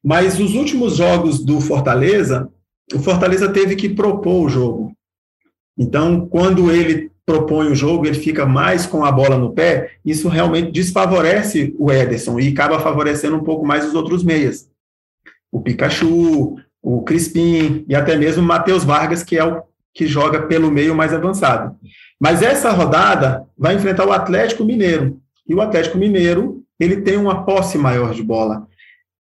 Mas 0.03 0.39
os 0.39 0.55
últimos 0.55 0.97
jogos 0.97 1.43
do 1.45 1.61
Fortaleza, 1.61 2.51
o 2.95 2.99
Fortaleza 2.99 3.51
teve 3.51 3.77
que 3.77 3.89
propor 3.89 4.47
o 4.47 4.49
jogo. 4.49 4.93
Então, 5.79 6.27
quando 6.27 6.71
ele 6.71 7.11
propõe 7.31 7.69
o 7.69 7.75
jogo, 7.77 8.07
ele 8.07 8.19
fica 8.19 8.45
mais 8.45 8.87
com 8.87 9.05
a 9.05 9.13
bola 9.13 9.39
no 9.39 9.53
pé, 9.53 9.93
isso 10.05 10.29
realmente 10.29 10.73
desfavorece 10.73 11.73
o 11.79 11.93
Ederson 11.93 12.41
e 12.41 12.49
acaba 12.49 12.81
favorecendo 12.81 13.37
um 13.37 13.45
pouco 13.45 13.65
mais 13.65 13.87
os 13.87 13.95
outros 13.95 14.25
meias. 14.25 14.69
O 15.53 15.61
Pikachu, 15.61 16.57
o 16.83 17.03
Crispim 17.03 17.85
e 17.89 17.95
até 17.95 18.17
mesmo 18.17 18.43
o 18.43 18.47
Matheus 18.47 18.83
Vargas, 18.83 19.23
que 19.23 19.39
é 19.39 19.45
o 19.45 19.63
que 19.95 20.09
joga 20.09 20.43
pelo 20.43 20.73
meio 20.73 20.93
mais 20.93 21.15
avançado. 21.15 21.77
Mas 22.19 22.43
essa 22.43 22.73
rodada 22.73 23.47
vai 23.57 23.77
enfrentar 23.77 24.07
o 24.07 24.13
Atlético 24.13 24.65
Mineiro, 24.65 25.21
e 25.49 25.55
o 25.55 25.61
Atlético 25.61 25.99
Mineiro, 25.99 26.65
ele 26.81 27.03
tem 27.03 27.17
uma 27.17 27.45
posse 27.45 27.79
maior 27.79 28.13
de 28.13 28.25
bola. 28.25 28.67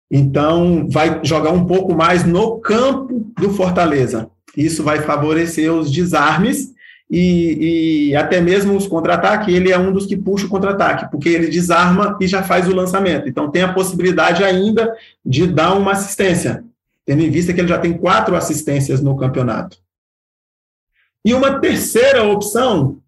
Então, 0.10 0.88
vai 0.90 1.20
jogar 1.24 1.52
um 1.52 1.66
pouco 1.66 1.94
mais 1.94 2.24
no 2.24 2.60
campo 2.60 3.30
do 3.38 3.50
Fortaleza. 3.52 4.30
Isso 4.56 4.84
vai 4.84 5.02
favorecer 5.02 5.72
os 5.72 5.92
desarmes 5.92 6.74
e, 7.10 8.10
e 8.10 8.16
até 8.16 8.40
mesmo 8.40 8.76
os 8.76 8.86
contra-ataques, 8.86 9.54
ele 9.54 9.72
é 9.72 9.78
um 9.78 9.92
dos 9.92 10.06
que 10.06 10.16
puxa 10.16 10.46
o 10.46 10.50
contra-ataque, 10.50 11.10
porque 11.10 11.30
ele 11.30 11.48
desarma 11.48 12.18
e 12.22 12.28
já 12.28 12.44
faz 12.44 12.68
o 12.68 12.76
lançamento. 12.76 13.28
Então 13.28 13.50
tem 13.50 13.64
a 13.64 13.74
possibilidade 13.74 14.44
ainda 14.44 14.96
de 15.26 15.48
dar 15.48 15.74
uma 15.74 15.94
assistência, 15.94 16.64
tendo 17.06 17.24
em 17.24 17.32
vista 17.32 17.52
que 17.52 17.60
ele 17.60 17.68
já 17.68 17.80
tem 17.80 17.98
quatro 17.98 18.36
assistências 18.36 19.02
no 19.02 19.18
campeonato. 19.18 19.78
E 21.26 21.34
uma 21.34 21.60
terceira 21.60 22.24
opção 22.24 23.00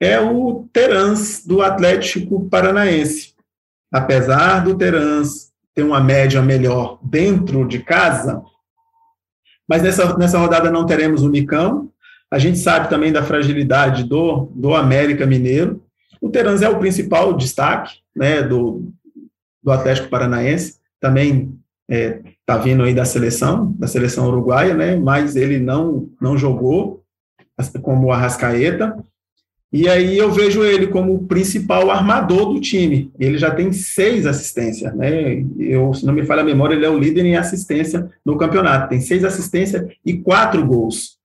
é 0.00 0.18
o 0.18 0.66
Terans 0.72 1.44
do 1.44 1.60
Atlético 1.62 2.48
Paranaense. 2.48 3.34
Apesar 3.92 4.64
do 4.64 4.76
Terans 4.76 5.52
ter 5.74 5.82
uma 5.82 6.00
média 6.00 6.40
melhor 6.40 6.98
dentro 7.02 7.68
de 7.68 7.80
casa, 7.80 8.42
mas 9.68 9.82
nessa, 9.82 10.16
nessa 10.16 10.38
rodada 10.38 10.70
não 10.70 10.86
teremos 10.86 11.22
o 11.22 11.28
Nicão, 11.28 11.91
a 12.32 12.38
gente 12.38 12.58
sabe 12.58 12.88
também 12.88 13.12
da 13.12 13.22
fragilidade 13.22 14.04
do, 14.04 14.50
do 14.54 14.74
América 14.74 15.26
Mineiro. 15.26 15.82
O 16.18 16.30
Terans 16.30 16.62
é 16.62 16.68
o 16.68 16.78
principal 16.78 17.34
destaque 17.34 17.96
né, 18.16 18.42
do, 18.42 18.90
do 19.62 19.70
Atlético 19.70 20.08
Paranaense, 20.08 20.76
também 20.98 21.54
está 21.86 21.94
é, 21.94 22.20
tá 22.46 22.56
vindo 22.56 22.84
aí 22.84 22.94
da 22.94 23.04
seleção, 23.04 23.74
da 23.78 23.86
seleção 23.86 24.28
uruguaia, 24.28 24.72
né, 24.72 24.96
mas 24.96 25.36
ele 25.36 25.58
não, 25.58 26.08
não 26.18 26.38
jogou 26.38 27.02
como 27.82 28.06
o 28.06 28.12
Arrascaeta. 28.12 28.96
E 29.70 29.86
aí 29.86 30.16
eu 30.16 30.30
vejo 30.32 30.64
ele 30.64 30.86
como 30.86 31.14
o 31.14 31.26
principal 31.26 31.90
armador 31.90 32.54
do 32.54 32.60
time. 32.60 33.12
Ele 33.18 33.36
já 33.36 33.50
tem 33.50 33.72
seis 33.72 34.26
assistências, 34.26 34.94
né? 34.94 35.44
Eu, 35.58 35.92
se 35.92 36.04
não 36.04 36.14
me 36.14 36.24
falha 36.24 36.40
a 36.40 36.44
memória, 36.44 36.74
ele 36.74 36.84
é 36.84 36.90
o 36.90 36.98
líder 36.98 37.24
em 37.24 37.36
assistência 37.36 38.10
no 38.24 38.36
campeonato. 38.36 38.88
Tem 38.88 39.00
seis 39.00 39.22
assistências 39.22 39.86
e 40.04 40.14
quatro 40.14 40.66
gols. 40.66 41.21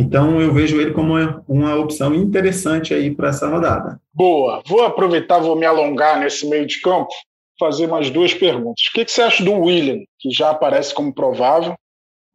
Então, 0.00 0.40
eu 0.40 0.54
vejo 0.54 0.80
ele 0.80 0.92
como 0.92 1.14
uma 1.48 1.74
opção 1.74 2.14
interessante 2.14 2.94
aí 2.94 3.12
para 3.12 3.30
essa 3.30 3.48
rodada. 3.48 4.00
Boa. 4.14 4.62
Vou 4.64 4.82
aproveitar, 4.82 5.40
vou 5.40 5.56
me 5.56 5.66
alongar 5.66 6.20
nesse 6.20 6.48
meio 6.48 6.64
de 6.66 6.80
campo, 6.80 7.10
fazer 7.58 7.88
mais 7.88 8.08
duas 8.08 8.32
perguntas. 8.32 8.84
O 8.88 8.92
que, 8.92 9.04
que 9.04 9.10
você 9.10 9.22
acha 9.22 9.42
do 9.42 9.52
William, 9.52 9.98
que 10.20 10.30
já 10.30 10.50
aparece 10.50 10.94
como 10.94 11.12
provável? 11.12 11.74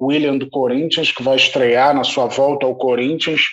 William 0.01 0.37
do 0.37 0.49
Corinthians, 0.49 1.13
que 1.13 1.23
vai 1.23 1.37
estrear 1.37 1.95
na 1.95 2.03
sua 2.03 2.25
volta 2.25 2.65
ao 2.65 2.75
Corinthians. 2.75 3.43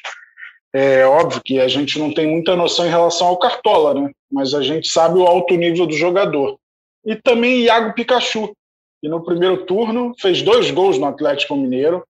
É 0.75 1.07
óbvio 1.07 1.41
que 1.45 1.61
a 1.61 1.69
gente 1.69 1.97
não 1.97 2.13
tem 2.13 2.27
muita 2.27 2.57
noção 2.57 2.87
em 2.87 2.91
relação 2.91 3.29
ao 3.29 3.39
Cartola, 3.39 3.95
né? 3.95 4.11
Mas 4.31 4.55
a 4.55 4.63
gente 4.63 4.89
sabe 4.89 5.21
o 5.21 5.27
alto 5.27 5.55
nível 5.55 5.87
do 5.87 5.95
jogador. 5.95 6.59
E 7.07 7.15
também 7.15 7.63
Iago 7.63 7.95
Pikachu, 7.95 8.53
que 9.01 9.09
no 9.09 9.25
primeiro 9.25 9.65
turno 9.67 10.13
fez 10.19 10.43
dois 10.43 10.69
gols 10.73 10.99
no 10.99 11.07
Atlético 11.07 11.57
Mineiro, 11.57 12.03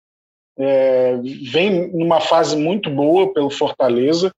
é, 0.61 1.19
vem 1.51 1.89
numa 1.89 2.21
fase 2.21 2.57
muito 2.57 2.91
boa 2.91 3.33
pelo 3.33 3.51
Fortaleza. 3.51 4.31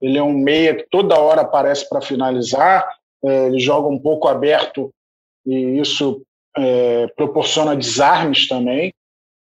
Ele 0.00 0.18
é 0.18 0.22
um 0.22 0.32
meia 0.32 0.74
que 0.74 0.86
toda 0.90 1.18
hora 1.18 1.42
aparece 1.42 1.88
para 1.88 2.00
finalizar, 2.00 2.86
é, 3.24 3.46
ele 3.46 3.58
joga 3.58 3.88
um 3.88 3.98
pouco 3.98 4.28
aberto 4.28 4.90
e 5.46 5.80
isso 5.80 6.22
é, 6.56 7.06
proporciona 7.16 7.74
desarmes 7.74 8.46
também. 8.48 8.92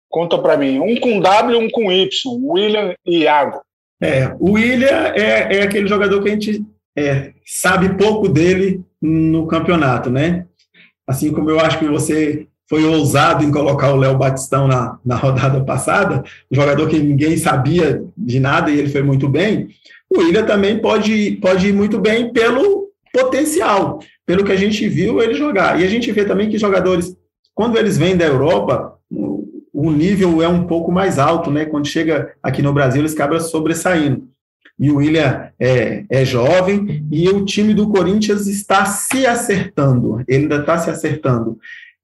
Conta 0.09 0.37
para 0.37 0.57
mim, 0.57 0.79
um 0.79 0.99
com 0.99 1.19
W 1.19 1.59
um 1.59 1.69
com 1.69 1.91
Y, 1.91 2.09
William 2.43 2.95
e 3.05 3.19
Iago. 3.19 3.61
É, 4.01 4.27
o 4.39 4.53
William 4.53 5.13
é, 5.15 5.57
é 5.57 5.61
aquele 5.63 5.87
jogador 5.87 6.23
que 6.23 6.29
a 6.29 6.31
gente 6.31 6.65
é, 6.97 7.33
sabe 7.45 7.97
pouco 7.97 8.29
dele 8.29 8.81
no 9.01 9.47
campeonato, 9.47 10.09
né? 10.09 10.47
Assim 11.05 11.31
como 11.31 11.49
eu 11.49 11.59
acho 11.59 11.77
que 11.77 11.87
você 11.87 12.47
foi 12.69 12.83
ousado 12.85 13.43
em 13.43 13.51
colocar 13.51 13.91
o 13.91 13.95
Léo 13.95 14.17
Batistão 14.17 14.67
na, 14.67 14.97
na 15.05 15.15
rodada 15.15 15.63
passada, 15.63 16.23
jogador 16.51 16.87
que 16.87 16.99
ninguém 16.99 17.37
sabia 17.37 18.03
de 18.17 18.39
nada 18.39 18.69
e 18.69 18.77
ele 18.77 18.89
foi 18.89 19.01
muito 19.01 19.27
bem, 19.29 19.69
o 20.09 20.19
William 20.19 20.45
também 20.45 20.79
pode, 20.79 21.37
pode 21.41 21.67
ir 21.67 21.73
muito 21.73 21.99
bem 21.99 22.31
pelo 22.31 22.87
potencial, 23.13 23.99
pelo 24.25 24.43
que 24.43 24.51
a 24.51 24.55
gente 24.55 24.87
viu 24.87 25.21
ele 25.21 25.33
jogar. 25.33 25.79
E 25.79 25.83
a 25.83 25.87
gente 25.87 26.11
vê 26.11 26.23
também 26.23 26.49
que 26.49 26.57
jogadores, 26.57 27.15
quando 27.53 27.77
eles 27.77 27.97
vêm 27.97 28.15
da 28.15 28.25
Europa, 28.25 28.97
o 29.73 29.91
nível 29.91 30.41
é 30.41 30.47
um 30.47 30.65
pouco 30.65 30.91
mais 30.91 31.19
alto, 31.19 31.51
né? 31.51 31.65
Quando 31.65 31.87
chega 31.87 32.33
aqui 32.41 32.61
no 32.61 32.73
Brasil, 32.73 33.01
eles 33.01 33.13
acabam 33.13 33.39
sobressaindo. 33.39 34.27
E 34.79 34.91
o 34.91 34.97
William 34.97 35.49
é, 35.59 36.05
é 36.09 36.23
jovem 36.23 37.05
e 37.11 37.27
o 37.29 37.43
time 37.43 37.73
do 37.73 37.89
Corinthians 37.89 38.45
está 38.47 38.85
se 38.85 39.25
acertando, 39.25 40.23
ele 40.27 40.43
ainda 40.43 40.57
está 40.57 40.77
se 40.77 40.89
acertando. 40.89 41.57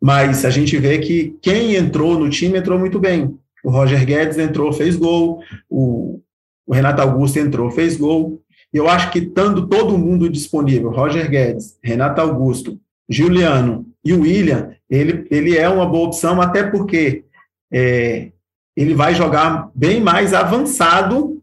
Mas 0.03 0.43
a 0.43 0.49
gente 0.49 0.77
vê 0.77 0.99
que 0.99 1.33
quem 1.41 1.77
entrou 1.77 2.19
no 2.19 2.29
time 2.29 2.59
entrou 2.59 2.77
muito 2.77 2.99
bem. 2.99 3.39
O 3.63 3.69
Roger 3.69 4.05
Guedes 4.05 4.37
entrou, 4.37 4.73
fez 4.73 4.97
gol. 4.97 5.41
O, 5.69 6.19
o 6.67 6.73
Renato 6.73 7.01
Augusto 7.01 7.39
entrou, 7.39 7.71
fez 7.71 7.95
gol. 7.95 8.43
Eu 8.73 8.89
acho 8.89 9.09
que 9.11 9.19
estando 9.19 9.65
todo 9.65 9.97
mundo 9.97 10.29
disponível, 10.29 10.89
Roger 10.89 11.29
Guedes, 11.29 11.77
Renato 11.81 12.19
Augusto, 12.19 12.77
Juliano 13.07 13.85
e 14.03 14.11
o 14.11 14.23
William, 14.23 14.71
ele, 14.89 15.25
ele 15.31 15.57
é 15.57 15.69
uma 15.69 15.85
boa 15.85 16.07
opção, 16.07 16.41
até 16.41 16.63
porque 16.63 17.23
é, 17.71 18.29
ele 18.75 18.93
vai 18.93 19.15
jogar 19.15 19.71
bem 19.73 20.01
mais 20.01 20.33
avançado, 20.33 21.41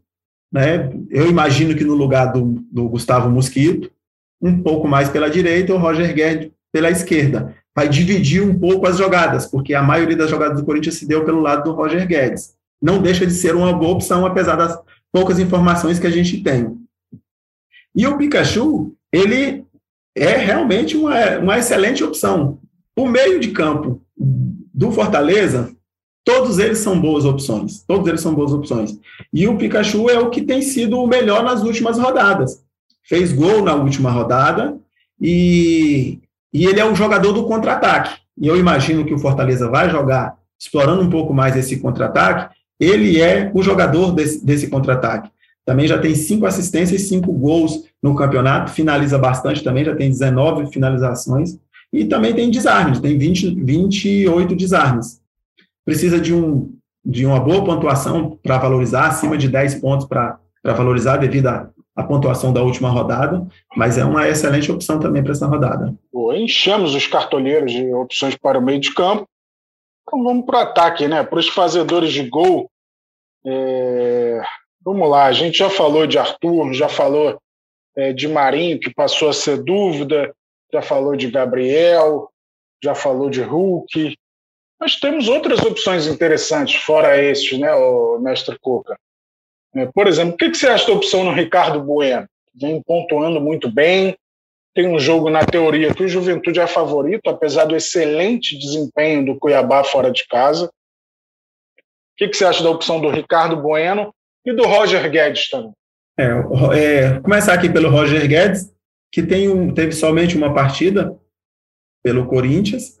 né? 0.53 0.87
Eu 1.09 1.27
imagino 1.27 1.75
que 1.75 1.83
no 1.83 1.95
lugar 1.95 2.31
do, 2.31 2.63
do 2.71 2.87
Gustavo 2.89 3.27
Mosquito, 3.27 3.89
um 4.39 4.61
pouco 4.61 4.87
mais 4.87 5.09
pela 5.09 5.31
direita, 5.31 5.73
o 5.73 5.79
Roger 5.79 6.13
Guedes 6.13 6.51
pela 6.71 6.91
esquerda 6.91 7.55
vai 7.75 7.87
dividir 7.87 8.43
um 8.43 8.57
pouco 8.57 8.87
as 8.87 8.97
jogadas, 8.97 9.45
porque 9.45 9.73
a 9.73 9.81
maioria 9.81 10.17
das 10.17 10.29
jogadas 10.29 10.59
do 10.59 10.65
Corinthians 10.65 10.95
se 10.95 11.07
deu 11.07 11.23
pelo 11.23 11.39
lado 11.39 11.63
do 11.63 11.75
Roger 11.75 12.05
Guedes. 12.07 12.53
Não 12.81 13.01
deixa 13.01 13.25
de 13.25 13.33
ser 13.33 13.55
uma 13.55 13.71
boa 13.73 13.93
opção, 13.93 14.25
apesar 14.25 14.55
das 14.55 14.77
poucas 15.11 15.39
informações 15.39 15.99
que 15.99 16.07
a 16.07 16.11
gente 16.11 16.41
tem. 16.41 16.77
E 17.95 18.07
o 18.07 18.17
Pikachu, 18.17 18.93
ele 19.11 19.65
é 20.15 20.37
realmente 20.37 20.97
uma, 20.97 21.37
uma 21.37 21.57
excelente 21.59 22.03
opção. 22.03 22.59
O 22.97 23.07
meio 23.07 23.39
de 23.39 23.51
campo 23.51 24.01
do 24.17 24.91
Fortaleza, 24.91 25.73
todos 26.23 26.59
eles 26.59 26.79
são 26.79 26.99
boas 26.99 27.25
opções. 27.25 27.83
Todos 27.83 28.07
eles 28.07 28.21
são 28.21 28.33
boas 28.33 28.51
opções. 28.51 28.97
E 29.33 29.47
o 29.47 29.57
Pikachu 29.57 30.09
é 30.09 30.19
o 30.19 30.29
que 30.29 30.41
tem 30.41 30.61
sido 30.61 30.99
o 30.99 31.07
melhor 31.07 31.43
nas 31.43 31.63
últimas 31.63 31.97
rodadas. 31.97 32.63
Fez 33.03 33.33
gol 33.33 33.63
na 33.63 33.75
última 33.75 34.11
rodada 34.11 34.77
e 35.19 36.20
e 36.53 36.65
ele 36.65 36.79
é 36.79 36.85
o 36.85 36.95
jogador 36.95 37.31
do 37.33 37.45
contra-ataque. 37.45 38.19
E 38.37 38.47
eu 38.47 38.57
imagino 38.57 39.05
que 39.05 39.13
o 39.13 39.19
Fortaleza 39.19 39.69
vai 39.69 39.89
jogar 39.89 40.35
explorando 40.59 41.01
um 41.01 41.09
pouco 41.09 41.33
mais 41.33 41.55
esse 41.55 41.77
contra-ataque. 41.77 42.53
Ele 42.79 43.19
é 43.19 43.51
o 43.53 43.63
jogador 43.63 44.11
desse, 44.11 44.45
desse 44.45 44.67
contra-ataque. 44.67 45.29
Também 45.65 45.87
já 45.87 45.97
tem 45.97 46.15
cinco 46.15 46.45
assistências 46.45 47.01
e 47.01 47.05
cinco 47.05 47.31
gols 47.31 47.83
no 48.01 48.15
campeonato, 48.15 48.71
finaliza 48.71 49.17
bastante 49.17 49.63
também, 49.63 49.85
já 49.85 49.95
tem 49.95 50.09
19 50.09 50.71
finalizações. 50.71 51.57
E 51.93 52.05
também 52.05 52.33
tem 52.33 52.49
desarmes, 52.49 52.99
tem 52.99 53.17
20, 53.17 53.55
28 53.63 54.55
desarmes. 54.55 55.21
Precisa 55.85 56.19
de, 56.19 56.33
um, 56.33 56.73
de 57.05 57.25
uma 57.25 57.39
boa 57.39 57.63
pontuação 57.63 58.39
para 58.41 58.57
valorizar, 58.57 59.07
acima 59.07 59.37
de 59.37 59.49
10 59.49 59.75
pontos 59.75 60.07
para 60.07 60.39
valorizar, 60.63 61.17
devido 61.17 61.47
a, 61.47 61.69
a 61.95 62.03
pontuação 62.03 62.53
da 62.53 62.61
última 62.61 62.89
rodada, 62.89 63.45
mas 63.75 63.97
é 63.97 64.05
uma 64.05 64.27
excelente 64.27 64.71
opção 64.71 64.99
também 64.99 65.23
para 65.23 65.33
essa 65.33 65.45
rodada. 65.45 65.93
enchemos 66.33 66.95
os 66.95 67.05
cartoleiros 67.07 67.71
de 67.71 67.93
opções 67.93 68.35
para 68.35 68.57
o 68.57 68.61
meio 68.61 68.79
de 68.79 68.93
campo. 68.93 69.27
Então 70.03 70.23
vamos 70.23 70.45
para 70.45 70.59
o 70.59 70.61
ataque, 70.61 71.07
né? 71.07 71.23
Para 71.23 71.39
os 71.39 71.49
fazedores 71.49 72.11
de 72.11 72.27
gol. 72.29 72.69
É... 73.45 74.41
Vamos 74.83 75.07
lá, 75.09 75.25
a 75.25 75.31
gente 75.31 75.59
já 75.59 75.69
falou 75.69 76.07
de 76.07 76.17
Arthur, 76.17 76.73
já 76.73 76.89
falou 76.89 77.39
é, 77.95 78.11
de 78.11 78.27
Marinho, 78.27 78.79
que 78.79 78.91
passou 78.91 79.29
a 79.29 79.33
ser 79.33 79.61
dúvida, 79.61 80.33
já 80.73 80.81
falou 80.81 81.15
de 81.15 81.29
Gabriel, 81.29 82.29
já 82.83 82.95
falou 82.95 83.29
de 83.29 83.41
Hulk. 83.41 84.17
Mas 84.79 84.95
temos 84.95 85.27
outras 85.27 85.61
opções 85.61 86.07
interessantes, 86.07 86.81
fora 86.81 87.21
esses, 87.21 87.59
né, 87.59 87.71
o 87.75 88.17
mestre 88.19 88.57
Cuca? 88.59 88.97
É, 89.75 89.85
por 89.85 90.07
exemplo, 90.07 90.33
o 90.33 90.37
que 90.37 90.53
você 90.53 90.67
acha 90.67 90.87
da 90.87 90.93
opção 90.93 91.23
no 91.23 91.33
Ricardo 91.33 91.81
Bueno? 91.81 92.27
Vem 92.53 92.81
pontuando 92.81 93.39
muito 93.39 93.71
bem, 93.71 94.15
tem 94.73 94.87
um 94.87 94.99
jogo 94.99 95.29
na 95.29 95.45
teoria 95.45 95.93
que 95.93 96.03
o 96.03 96.07
Juventude 96.07 96.59
é 96.59 96.67
favorito, 96.67 97.29
apesar 97.29 97.65
do 97.65 97.75
excelente 97.75 98.57
desempenho 98.57 99.25
do 99.25 99.37
Cuiabá 99.37 99.83
fora 99.83 100.11
de 100.11 100.25
casa. 100.27 100.67
O 100.67 100.71
que 102.17 102.33
você 102.33 102.45
acha 102.45 102.63
da 102.63 102.69
opção 102.69 103.01
do 103.01 103.09
Ricardo 103.09 103.57
Bueno 103.57 104.13
e 104.45 104.53
do 104.53 104.65
Roger 104.65 105.09
Guedes 105.09 105.49
também? 105.49 105.71
É, 106.17 106.27
é, 106.77 107.19
começar 107.19 107.53
aqui 107.53 107.69
pelo 107.69 107.89
Roger 107.89 108.27
Guedes, 108.27 108.71
que 109.11 109.23
tem 109.23 109.49
um, 109.49 109.73
teve 109.73 109.91
somente 109.91 110.37
uma 110.37 110.53
partida 110.53 111.17
pelo 112.03 112.27
Corinthians, 112.27 112.97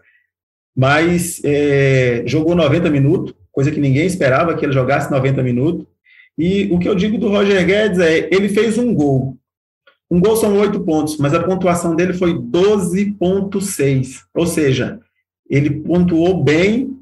mas 0.75 1.41
é, 1.43 2.23
jogou 2.25 2.55
90 2.55 2.89
minutos, 2.89 3.33
coisa 3.51 3.71
que 3.71 3.79
ninguém 3.79 4.05
esperava 4.05 4.55
que 4.55 4.65
ele 4.65 4.73
jogasse 4.73 5.11
90 5.11 5.43
minutos. 5.43 5.85
E 6.41 6.67
o 6.73 6.79
que 6.79 6.89
eu 6.89 6.95
digo 6.95 7.19
do 7.19 7.29
Roger 7.29 7.63
Guedes 7.63 7.99
é, 7.99 8.27
ele 8.31 8.49
fez 8.49 8.75
um 8.75 8.95
gol. 8.95 9.37
Um 10.09 10.19
gol 10.19 10.35
são 10.35 10.57
oito 10.57 10.79
pontos, 10.79 11.17
mas 11.17 11.35
a 11.35 11.43
pontuação 11.43 11.95
dele 11.95 12.13
foi 12.13 12.33
12,6. 12.33 14.23
Ou 14.33 14.47
seja, 14.47 14.99
ele 15.47 15.69
pontuou 15.69 16.43
bem, 16.43 16.97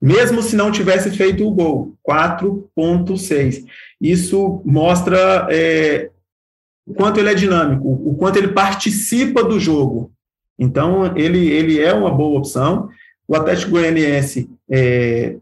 mesmo 0.00 0.40
se 0.40 0.56
não 0.56 0.72
tivesse 0.72 1.10
feito 1.10 1.46
o 1.46 1.50
gol, 1.50 1.94
4,6. 2.08 3.66
Isso 4.00 4.62
mostra 4.64 5.46
é, 5.50 6.08
o 6.86 6.94
quanto 6.94 7.20
ele 7.20 7.28
é 7.28 7.34
dinâmico, 7.34 7.86
o 7.86 8.14
quanto 8.14 8.38
ele 8.38 8.48
participa 8.48 9.44
do 9.44 9.60
jogo. 9.60 10.10
Então, 10.58 11.14
ele, 11.18 11.50
ele 11.50 11.78
é 11.78 11.92
uma 11.92 12.10
boa 12.10 12.38
opção. 12.38 12.88
O 13.28 13.36
Atlético 13.36 13.72
Goianiense 13.72 14.48
é, 14.70 15.36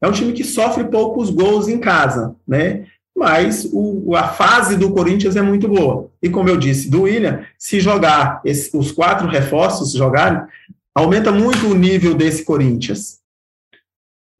é 0.00 0.08
um 0.08 0.12
time 0.12 0.32
que 0.32 0.44
sofre 0.44 0.84
poucos 0.84 1.30
gols 1.30 1.68
em 1.68 1.78
casa, 1.78 2.34
né? 2.46 2.86
Mas 3.16 3.68
o, 3.72 4.14
a 4.14 4.28
fase 4.28 4.76
do 4.76 4.92
Corinthians 4.92 5.34
é 5.34 5.42
muito 5.42 5.66
boa. 5.66 6.08
E 6.22 6.28
como 6.28 6.48
eu 6.48 6.56
disse, 6.56 6.88
do 6.88 7.02
William, 7.02 7.44
se 7.58 7.80
jogar 7.80 8.40
esse, 8.44 8.76
os 8.76 8.92
quatro 8.92 9.26
reforços 9.26 9.92
jogarem, 9.92 10.40
aumenta 10.94 11.32
muito 11.32 11.66
o 11.66 11.74
nível 11.74 12.14
desse 12.14 12.44
Corinthians. 12.44 13.18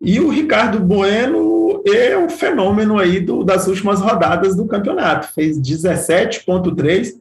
E 0.01 0.21
o 0.21 0.29
Ricardo 0.29 0.79
Bueno 0.79 1.83
é 1.87 2.17
um 2.17 2.29
fenômeno 2.29 2.99
aí 2.99 3.19
do, 3.19 3.43
das 3.43 3.67
últimas 3.67 4.01
rodadas 4.01 4.55
do 4.55 4.67
campeonato. 4.67 5.33
Fez 5.33 5.59
17,3, 5.59 7.15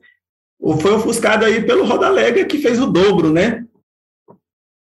foi 0.79 0.91
ofuscado 0.91 1.45
aí 1.45 1.63
pelo 1.63 1.85
Rodalega, 1.85 2.45
que 2.45 2.59
fez 2.59 2.79
o 2.79 2.87
dobro, 2.87 3.31
né? 3.31 3.65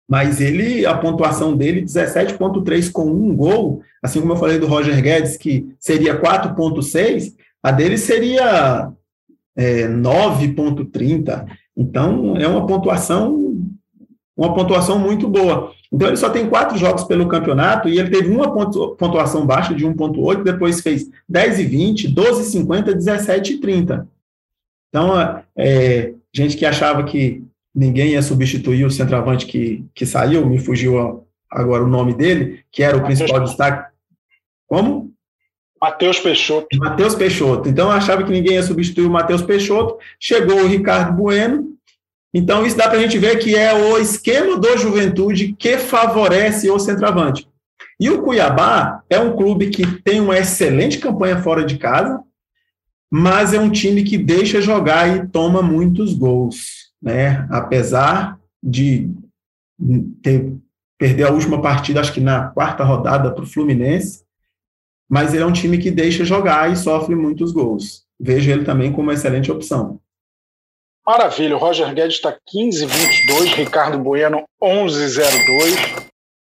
Mas 0.09 0.41
ele, 0.41 0.87
a 0.87 0.97
pontuação 0.97 1.55
dele, 1.55 1.83
17,3 1.83 2.91
com 2.91 3.05
um 3.05 3.37
gol, 3.37 3.83
assim 4.03 4.21
como 4.21 4.33
eu 4.33 4.37
falei 4.37 4.59
do 4.59 4.67
Roger 4.67 5.03
Guedes, 5.03 5.37
que 5.37 5.69
seria 5.79 6.19
4,6, 6.19 7.35
a 7.63 7.71
dele 7.71 7.99
seria 7.99 8.91
é, 9.55 9.87
9,30. 9.87 11.47
Então, 11.77 12.37
é 12.37 12.49
uma 12.49 12.67
pontuação 12.67 13.49
uma 14.39 14.55
pontuação 14.55 15.01
muito 15.01 15.29
boa. 15.29 15.73
Então, 15.93 16.07
ele 16.07 16.17
só 16.17 16.31
tem 16.31 16.49
quatro 16.49 16.79
jogos 16.79 17.03
pelo 17.03 17.27
campeonato 17.27 17.89
e 17.89 17.99
ele 17.99 18.09
teve 18.09 18.31
uma 18.31 18.53
pontuação 18.53 19.45
baixa 19.45 19.75
de 19.75 19.85
1,8, 19.85 20.45
depois 20.45 20.81
fez 20.81 21.11
10 21.29 21.59
e 21.59 21.65
20, 21.65 22.09
12 22.09 22.43
e 22.43 22.45
50, 22.45 22.95
17 22.95 23.55
e 23.55 23.59
30. 23.59 24.09
Então, 24.89 25.43
é, 25.57 26.15
gente 26.33 26.57
que 26.57 26.65
achava 26.65 27.03
que 27.03 27.43
ninguém 27.79 28.11
ia 28.11 28.23
substituir 28.23 28.85
o 28.85 28.91
centroavante 28.91 29.47
que, 29.47 29.85
que 29.95 30.05
saiu, 30.05 30.47
me 30.47 30.59
fugiu 30.59 31.25
agora 31.51 31.85
o 31.85 31.89
nome 31.89 32.15
dele, 32.15 32.65
que 32.71 32.83
era 32.83 32.97
o 32.97 33.01
Mateus 33.01 33.19
principal 33.19 33.45
destaque. 33.45 33.93
Como? 34.67 35.13
Matheus 35.81 36.19
Peixoto. 36.19 36.67
Matheus 36.77 37.15
Peixoto. 37.15 37.69
Então, 37.69 37.89
eu 37.89 37.93
achava 37.93 38.25
que 38.25 38.33
ninguém 38.33 38.55
ia 38.55 38.63
substituir 38.63 39.07
o 39.07 39.11
Matheus 39.11 39.43
Peixoto. 39.43 39.97
Chegou 40.19 40.61
o 40.61 40.67
Ricardo 40.67 41.17
Bueno, 41.17 41.79
então, 42.33 42.67
isso 42.67 42.77
dá 42.77 42.89
para 42.89 42.99
a 42.99 43.03
gente 43.03 43.19
ver 43.19 43.39
que 43.39 43.57
é 43.57 43.73
o 43.73 43.99
esquema 43.99 44.59
do 44.59 44.77
Juventude 44.77 45.55
que 45.59 45.79
favorece 45.79 46.71
o 46.71 46.79
centroavante. 46.79 47.49
E 47.99 48.11
o 48.11 48.23
Cuiabá 48.23 49.03
é 49.09 49.19
um 49.19 49.35
clube 49.35 49.71
que 49.71 49.87
tem 50.03 50.21
uma 50.21 50.39
excelente 50.39 50.99
campanha 50.99 51.43
fora 51.43 51.65
de 51.65 51.79
casa, 51.79 52.21
mas 53.11 53.55
é 53.55 53.59
um 53.59 53.71
time 53.71 54.05
que 54.05 54.19
deixa 54.19 54.61
jogar 54.61 55.09
e 55.09 55.27
toma 55.29 55.63
muitos 55.63 56.13
gols, 56.13 56.78
né? 57.01 57.47
Apesar 57.51 58.39
de 58.63 59.11
ter, 60.23 60.53
perder 60.99 61.25
a 61.25 61.33
última 61.33 61.63
partida, 61.63 62.01
acho 62.01 62.13
que 62.13 62.21
na 62.21 62.49
quarta 62.49 62.85
rodada 62.85 63.33
para 63.33 63.45
o 63.45 63.47
Fluminense, 63.47 64.25
mas 65.09 65.33
ele 65.33 65.43
é 65.43 65.47
um 65.47 65.53
time 65.53 65.79
que 65.79 65.91
deixa 65.91 66.25
jogar 66.25 66.71
e 66.71 66.77
sofre 66.77 67.15
muitos 67.15 67.53
gols. 67.53 68.05
Vejo 68.21 68.51
ele 68.51 68.65
também 68.65 68.91
como 68.91 69.05
uma 69.05 69.15
excelente 69.15 69.51
opção. 69.51 70.01
Maravilha, 71.07 71.57
o 71.57 71.59
Roger 71.59 71.95
Guedes 71.95 72.17
está 72.17 72.33
15,22, 72.55 73.55
Ricardo 73.55 73.99
Bueno 73.99 74.45
11,02. 74.63 76.07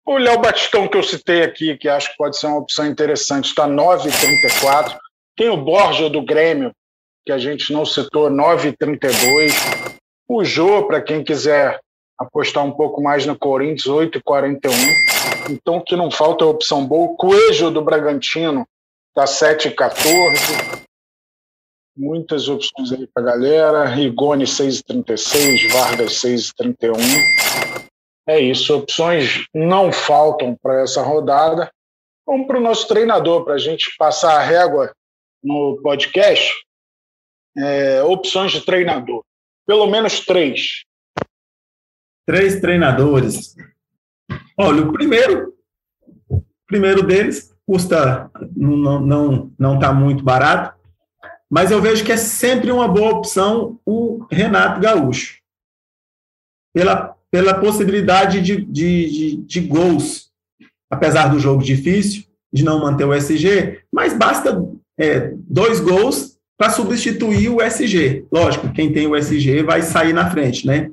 O 0.05 0.17
Léo 0.17 0.39
Batistão, 0.39 0.87
que 0.87 0.95
eu 0.95 1.03
citei 1.03 1.43
aqui, 1.43 1.75
que 1.75 1.89
acho 1.89 2.11
que 2.11 2.17
pode 2.17 2.37
ser 2.37 2.47
uma 2.47 2.59
opção 2.59 2.85
interessante, 2.85 3.49
está 3.49 3.67
9,34. 3.67 4.97
Tem 5.35 5.49
o 5.49 5.57
Borja 5.57 6.09
do 6.09 6.23
Grêmio, 6.23 6.71
que 7.25 7.33
a 7.33 7.37
gente 7.37 7.73
não 7.73 7.85
citou, 7.85 8.29
9,32. 8.29 9.51
O 10.27 10.43
Jô, 10.43 10.87
para 10.87 11.01
quem 11.01 11.23
quiser 11.23 11.79
apostar 12.17 12.63
um 12.63 12.71
pouco 12.71 13.01
mais 13.01 13.25
no 13.25 13.37
Corinthians, 13.37 13.85
8,41. 13.85 14.71
Então, 15.51 15.81
que 15.81 15.95
não 15.95 16.09
falta 16.09 16.43
é 16.43 16.47
opção 16.47 16.85
boa. 16.85 17.11
O 17.11 17.15
Coelho 17.15 17.69
do 17.69 17.81
Bragantino 17.81 18.65
está 19.09 19.25
7,14 19.25 20.85
muitas 21.95 22.49
opções 22.49 22.91
aí 22.91 23.07
para 23.07 23.23
galera. 23.23 23.85
Rigoni 23.85 24.45
6,36, 24.45 25.71
Vargas 25.71 26.13
6,31. 26.21 26.93
É 28.27 28.39
isso, 28.39 28.75
opções 28.75 29.45
não 29.53 29.91
faltam 29.91 30.55
para 30.61 30.81
essa 30.81 31.01
rodada. 31.01 31.71
Vamos 32.25 32.47
para 32.47 32.57
o 32.57 32.61
nosso 32.61 32.87
treinador, 32.87 33.45
para 33.45 33.53
a 33.53 33.59
gente 33.59 33.95
passar 33.97 34.35
a 34.35 34.43
régua 34.43 34.91
no 35.43 35.79
podcast. 35.81 36.53
É, 37.57 38.03
opções 38.03 38.51
de 38.51 38.61
treinador. 38.65 39.23
Pelo 39.65 39.87
menos 39.87 40.19
três. 40.19 40.83
Três 42.25 42.59
treinadores. 42.59 43.55
Olha, 44.57 44.83
o 44.83 44.93
primeiro, 44.93 45.53
primeiro 46.67 47.03
deles 47.03 47.53
custa, 47.65 48.29
não 48.55 48.99
não 48.99 49.51
não 49.57 49.75
está 49.75 49.91
muito 49.91 50.23
barato, 50.23 50.77
mas 51.49 51.71
eu 51.71 51.81
vejo 51.81 52.03
que 52.03 52.11
é 52.11 52.17
sempre 52.17 52.71
uma 52.71 52.87
boa 52.87 53.11
opção 53.11 53.79
o 53.85 54.25
Renato 54.31 54.79
Gaúcho, 54.79 55.39
pela, 56.73 57.15
pela 57.31 57.59
possibilidade 57.59 58.41
de, 58.41 58.57
de, 58.65 59.09
de, 59.09 59.37
de 59.37 59.61
gols, 59.61 60.31
apesar 60.89 61.27
do 61.27 61.39
jogo 61.39 61.63
difícil, 61.63 62.23
de 62.51 62.63
não 62.63 62.79
manter 62.79 63.05
o 63.05 63.13
SG, 63.13 63.83
mas 63.91 64.13
basta 64.13 64.63
é, 64.97 65.33
dois 65.35 65.79
gols 65.79 66.34
para 66.57 66.69
substituir 66.69 67.49
o 67.49 67.61
SG. 67.61 68.25
Lógico, 68.31 68.71
quem 68.71 68.91
tem 68.91 69.07
o 69.07 69.15
SG 69.15 69.63
vai 69.63 69.81
sair 69.81 70.13
na 70.13 70.29
frente, 70.29 70.65
né? 70.65 70.91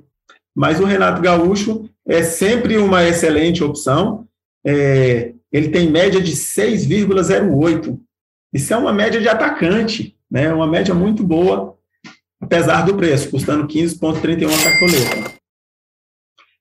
Mas 0.55 0.81
o 0.81 0.85
Renato 0.85 1.23
Gaúcho 1.23 1.89
é 2.07 2.23
sempre 2.23 2.77
uma 2.79 3.05
excelente 3.05 3.63
opção. 3.63 4.27
É, 4.67 5.33
ele 5.51 5.69
tem 5.69 5.91
média 5.91 6.21
de 6.21 6.33
6,08. 6.33 7.99
Isso 8.53 8.75
é 8.75 8.77
uma 8.77 8.93
média 8.93 9.21
de 9.21 9.29
atacante 9.29 10.17
né, 10.33 10.51
uma 10.51 10.67
média 10.67 10.95
muito 10.95 11.23
boa, 11.23 11.77
apesar 12.41 12.87
do 12.87 12.97
preço, 12.97 13.31
custando 13.31 13.67
15,31 13.67 14.49
a 14.49 14.65
cartoleta. 14.65 15.39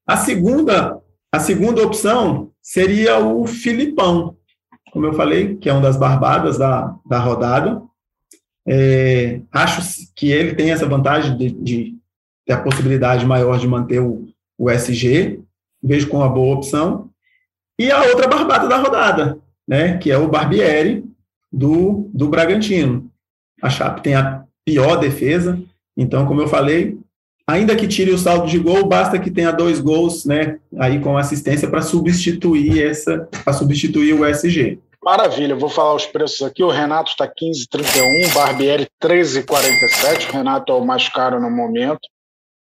A 0.06 0.18
segunda, 0.18 1.02
a 1.32 1.39
segunda 1.39 1.82
opção 1.82 2.52
seria 2.62 3.18
o 3.20 3.47
Filipão, 3.47 4.36
como 4.91 5.06
eu 5.06 5.14
falei, 5.14 5.56
que 5.56 5.70
é 5.70 5.74
uma 5.74 5.82
das 5.82 5.95
barbadas 5.95 6.58
da, 6.58 6.93
da 7.06 7.18
rodada. 7.18 7.82
É, 8.68 9.41
acho 9.51 10.12
que 10.16 10.32
ele 10.32 10.53
tem 10.53 10.72
essa 10.72 10.86
vantagem 10.86 11.36
de, 11.38 11.51
de 11.51 11.95
ter 12.45 12.53
a 12.53 12.62
possibilidade 12.62 13.26
maior 13.26 13.57
de 13.59 13.68
manter 13.68 13.99
o, 13.99 14.28
o 14.57 14.70
SG, 14.70 15.39
vejo 15.82 16.07
como 16.07 16.24
uma 16.24 16.30
boa 16.30 16.55
opção. 16.55 17.09
E 17.80 17.91
a 17.91 18.03
outra 18.03 18.28
barbada 18.28 18.68
da 18.68 18.78
rodada, 18.78 19.39
né, 19.68 19.97
que 19.97 20.12
é 20.12 20.18
o 20.18 20.28
Barbieri, 20.28 21.03
do, 21.51 22.09
do 22.14 22.30
Bragantino. 22.30 23.12
A 23.62 23.70
Chape 23.70 24.01
tem 24.01 24.16
a 24.16 24.45
pior 24.64 24.97
defesa, 24.97 25.62
então, 25.97 26.26
como 26.26 26.41
eu 26.41 26.47
falei, 26.47 26.97
ainda 27.45 27.76
que 27.76 27.88
tire 27.88 28.12
o 28.12 28.18
saldo 28.18 28.47
de 28.47 28.57
gol, 28.57 28.88
basta 28.88 29.20
que 29.20 29.30
tenha 29.30 29.51
dois 29.51 29.80
gols, 29.80 30.26
né, 30.26 30.59
aí 30.78 30.99
com 30.99 31.18
assistência 31.18 31.68
para 31.68 31.82
substituir 31.82 32.84
essa, 32.84 33.28
para 33.43 33.53
substituir 33.53 34.14
o 34.14 34.26
SG. 34.26 34.80
Maravilha, 35.04 35.56
vou 35.56 35.70
falar 35.70 35.95
os 35.95 36.06
preços 36.06 36.43
aqui. 36.43 36.64
O 36.64 36.70
Renato 36.70 37.10
está 37.10 37.28
15,31, 37.28 38.34
Barbieri 38.36 38.88
13,47. 39.02 40.30
O 40.30 40.32
Renato 40.34 40.72
é 40.72 40.76
o 40.76 40.86
mais 40.86 41.10
caro 41.10 41.41
no 41.41 41.49
momento. 41.49 42.08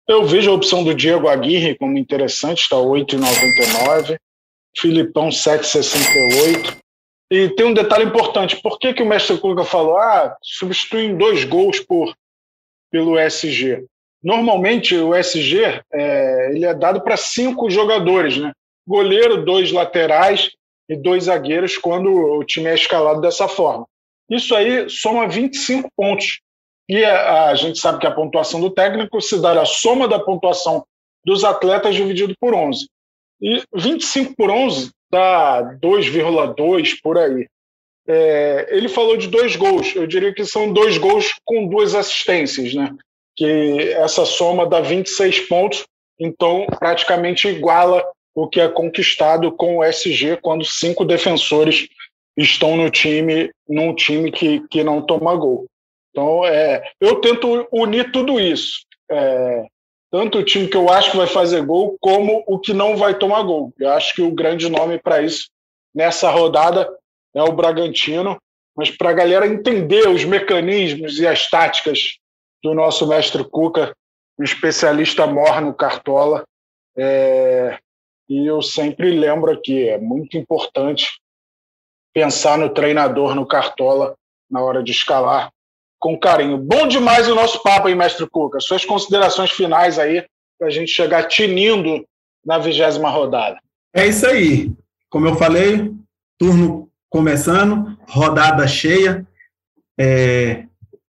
Eu 0.07 0.23
vejo 0.23 0.51
a 0.51 0.53
opção 0.53 0.83
do 0.83 0.93
Diego 0.93 1.27
Aguirre 1.27 1.75
como 1.75 1.97
interessante, 1.97 2.61
está 2.61 2.75
8,99. 2.75 4.17
Filipão 4.77 5.29
7,68. 5.29 6.77
E 7.31 7.49
tem 7.49 7.65
um 7.65 7.73
detalhe 7.73 8.05
importante: 8.05 8.61
por 8.61 8.77
que, 8.77 8.93
que 8.93 9.01
o 9.01 9.07
mestre 9.07 9.37
Cuca 9.39 9.63
falou, 9.63 9.97
ah, 9.97 10.37
substituem 10.41 11.17
dois 11.17 11.43
gols 11.43 11.79
por, 11.79 12.15
pelo 12.91 13.17
SG? 13.17 13.83
Normalmente 14.23 14.95
o 14.95 15.15
SG 15.15 15.81
é, 15.91 16.51
ele 16.51 16.65
é 16.65 16.73
dado 16.73 17.01
para 17.01 17.17
cinco 17.17 17.69
jogadores, 17.69 18.37
né? 18.37 18.53
Goleiro, 18.87 19.43
dois 19.43 19.71
laterais 19.71 20.51
e 20.89 20.95
dois 20.95 21.25
zagueiros 21.25 21.77
quando 21.77 22.09
o 22.09 22.43
time 22.43 22.69
é 22.69 22.75
escalado 22.75 23.21
dessa 23.21 23.47
forma. 23.47 23.85
Isso 24.29 24.55
aí 24.55 24.89
soma 24.89 25.27
25 25.27 25.89
pontos. 25.95 26.39
E 26.89 27.03
a, 27.03 27.53
gente 27.55 27.79
sabe 27.79 27.99
que 27.99 28.07
a 28.07 28.11
pontuação 28.11 28.61
do 28.61 28.69
técnico 28.69 29.19
se 29.21 29.41
dá 29.41 29.61
a 29.61 29.65
soma 29.65 30.07
da 30.07 30.19
pontuação 30.19 30.85
dos 31.25 31.43
atletas 31.43 31.95
dividido 31.95 32.33
por 32.39 32.53
11. 32.53 32.87
E 33.41 33.61
25 33.75 34.33
por 34.35 34.49
11 34.49 34.91
dá 35.11 35.77
2,2 35.81 36.97
por 37.03 37.17
aí. 37.17 37.47
É, 38.07 38.67
ele 38.71 38.87
falou 38.87 39.17
de 39.17 39.27
dois 39.27 39.57
gols. 39.57 39.93
Eu 39.95 40.07
diria 40.07 40.33
que 40.33 40.45
são 40.45 40.71
dois 40.71 40.97
gols 40.97 41.33
com 41.43 41.67
duas 41.67 41.93
assistências, 41.93 42.73
né? 42.73 42.95
Que 43.35 43.91
essa 43.91 44.25
soma 44.25 44.65
dá 44.65 44.79
26 44.79 45.41
pontos, 45.41 45.85
então 46.17 46.65
praticamente 46.79 47.49
iguala 47.49 48.03
o 48.37 48.47
que 48.47 48.61
é 48.61 48.69
conquistado 48.69 49.51
com 49.51 49.77
o 49.77 49.83
SG 49.83 50.37
quando 50.39 50.63
cinco 50.63 51.03
defensores 51.03 51.87
estão 52.37 52.77
no 52.77 52.87
time, 52.91 53.49
num 53.67 53.95
time 53.95 54.31
que, 54.31 54.59
que 54.67 54.83
não 54.83 55.01
toma 55.01 55.35
gol. 55.35 55.65
Então, 56.11 56.45
é, 56.45 56.83
eu 57.01 57.19
tento 57.19 57.67
unir 57.71 58.11
tudo 58.11 58.39
isso. 58.39 58.81
É, 59.09 59.65
tanto 60.11 60.37
o 60.37 60.43
time 60.43 60.67
que 60.67 60.77
eu 60.77 60.87
acho 60.87 61.09
que 61.09 61.17
vai 61.17 61.25
fazer 61.25 61.65
gol, 61.65 61.97
como 61.99 62.43
o 62.45 62.59
que 62.59 62.73
não 62.73 62.95
vai 62.95 63.17
tomar 63.17 63.41
gol. 63.41 63.73
Eu 63.79 63.89
acho 63.89 64.13
que 64.13 64.21
o 64.21 64.29
grande 64.29 64.69
nome 64.69 64.99
para 64.99 65.19
isso 65.19 65.49
nessa 65.93 66.29
rodada 66.29 66.87
é 67.35 67.41
o 67.41 67.53
Bragantino. 67.53 68.37
Mas 68.75 68.91
para 68.91 69.09
a 69.09 69.13
galera 69.13 69.47
entender 69.47 70.07
os 70.07 70.23
mecanismos 70.23 71.17
e 71.17 71.25
as 71.25 71.49
táticas 71.49 72.19
do 72.63 72.75
nosso 72.75 73.07
mestre 73.07 73.43
Cuca, 73.43 73.95
um 74.39 74.43
especialista 74.43 75.25
mor 75.25 75.59
no 75.59 75.73
Cartola, 75.73 76.43
é, 76.95 77.79
e 78.29 78.45
eu 78.45 78.61
sempre 78.61 79.11
lembro 79.11 79.51
aqui, 79.51 79.87
é 79.87 79.97
muito 79.97 80.37
importante 80.37 81.09
pensar 82.13 82.57
no 82.57 82.69
treinador 82.69 83.35
no 83.35 83.45
Cartola 83.45 84.15
na 84.49 84.61
hora 84.61 84.83
de 84.83 84.91
escalar 84.91 85.51
com 85.99 86.17
carinho. 86.17 86.57
Bom 86.57 86.87
demais 86.87 87.27
o 87.27 87.35
nosso 87.35 87.61
papo, 87.63 87.87
hein, 87.89 87.95
mestre 87.95 88.27
Cuca? 88.29 88.59
Suas 88.59 88.85
considerações 88.85 89.51
finais 89.51 89.97
aí 89.97 90.25
para 90.57 90.67
a 90.67 90.71
gente 90.71 90.91
chegar 90.91 91.27
tinindo 91.27 92.05
na 92.45 92.57
vigésima 92.57 93.09
rodada. 93.09 93.59
É 93.93 94.07
isso 94.07 94.25
aí. 94.25 94.71
Como 95.09 95.27
eu 95.27 95.35
falei, 95.35 95.93
turno 96.37 96.89
começando, 97.09 97.97
rodada 98.07 98.67
cheia, 98.67 99.25
é, 99.99 100.65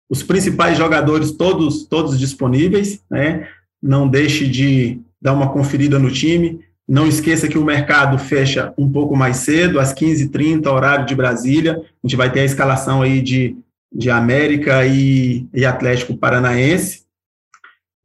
os 0.09 0.23
principais 0.23 0.77
jogadores 0.77 1.33
todos 1.33 1.87
todos 1.87 2.19
disponíveis, 2.19 3.03
né? 3.11 3.49
Não 3.83 4.09
deixe 4.09 4.47
de 4.47 5.01
dar 5.21 5.33
uma 5.33 5.53
conferida 5.53 5.99
no 5.99 6.11
time, 6.11 6.65
não 6.87 7.07
esqueça 7.07 7.49
que 7.49 7.57
o 7.57 7.65
mercado 7.65 8.19
fecha 8.19 8.75
um 8.77 8.91
pouco 8.91 9.17
mais 9.17 9.39
cedo, 9.39 9.81
às 9.81 9.95
15h30, 9.95 10.67
horário 10.67 11.07
de 11.07 11.15
Brasília. 11.15 11.81
A 11.83 12.07
gente 12.07 12.17
vai 12.17 12.31
ter 12.31 12.41
a 12.41 12.45
escalação 12.45 13.01
aí 13.01 13.23
de, 13.23 13.57
de 13.93 14.11
América 14.11 14.87
e, 14.87 15.47
e 15.53 15.65
Atlético 15.65 16.17
Paranaense. 16.17 17.05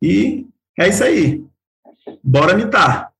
E 0.01 0.45
é 0.79 0.87
isso 0.87 1.03
aí. 1.03 1.43
Bora 2.23 2.55
mitar. 2.55 3.11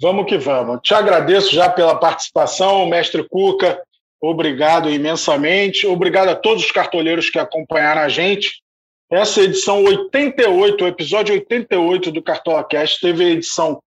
Vamos 0.00 0.26
que 0.26 0.36
vamos. 0.36 0.80
Te 0.82 0.94
agradeço 0.94 1.54
já 1.54 1.68
pela 1.68 1.94
participação, 1.94 2.86
mestre 2.86 3.26
Cuca. 3.28 3.82
Obrigado 4.22 4.90
imensamente. 4.90 5.86
Obrigado 5.86 6.28
a 6.28 6.36
todos 6.36 6.64
os 6.64 6.70
cartoleiros 6.70 7.30
que 7.30 7.38
acompanharam 7.38 8.02
a 8.02 8.08
gente. 8.08 8.62
Essa 9.10 9.42
edição 9.42 9.82
88, 9.82 10.84
o 10.84 10.86
episódio 10.86 11.34
88 11.34 12.12
do 12.12 12.22
Cartola 12.22 12.62
Cast, 12.62 13.00
teve 13.00 13.24
a 13.24 13.28
edição 13.30 13.82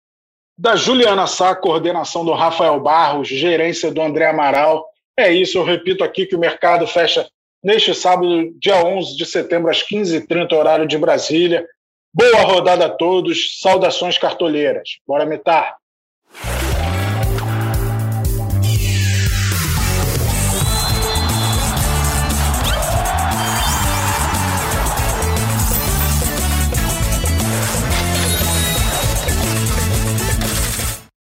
da 0.61 0.77
Juliana 0.77 1.27
Sá, 1.27 1.55
coordenação 1.55 2.23
do 2.23 2.35
Rafael 2.35 2.79
Barros, 2.79 3.29
gerência 3.29 3.91
do 3.91 4.03
André 4.03 4.29
Amaral. 4.29 4.87
É 5.19 5.33
isso, 5.33 5.57
eu 5.57 5.65
repito 5.65 6.05
aqui 6.05 6.27
que 6.27 6.37
o 6.37 6.39
mercado 6.39 6.87
fecha 6.87 7.27
neste 7.65 7.95
sábado, 7.95 8.53
dia 8.61 8.77
11 8.85 9.17
de 9.17 9.25
setembro, 9.25 9.71
às 9.71 9.83
15h30, 9.83 10.53
horário 10.53 10.87
de 10.87 10.99
Brasília. 10.99 11.67
Boa 12.13 12.43
rodada 12.43 12.85
a 12.85 12.91
todos, 12.91 13.59
saudações 13.59 14.19
cartoleiras. 14.19 14.99
Bora 15.07 15.25
metar! 15.25 15.80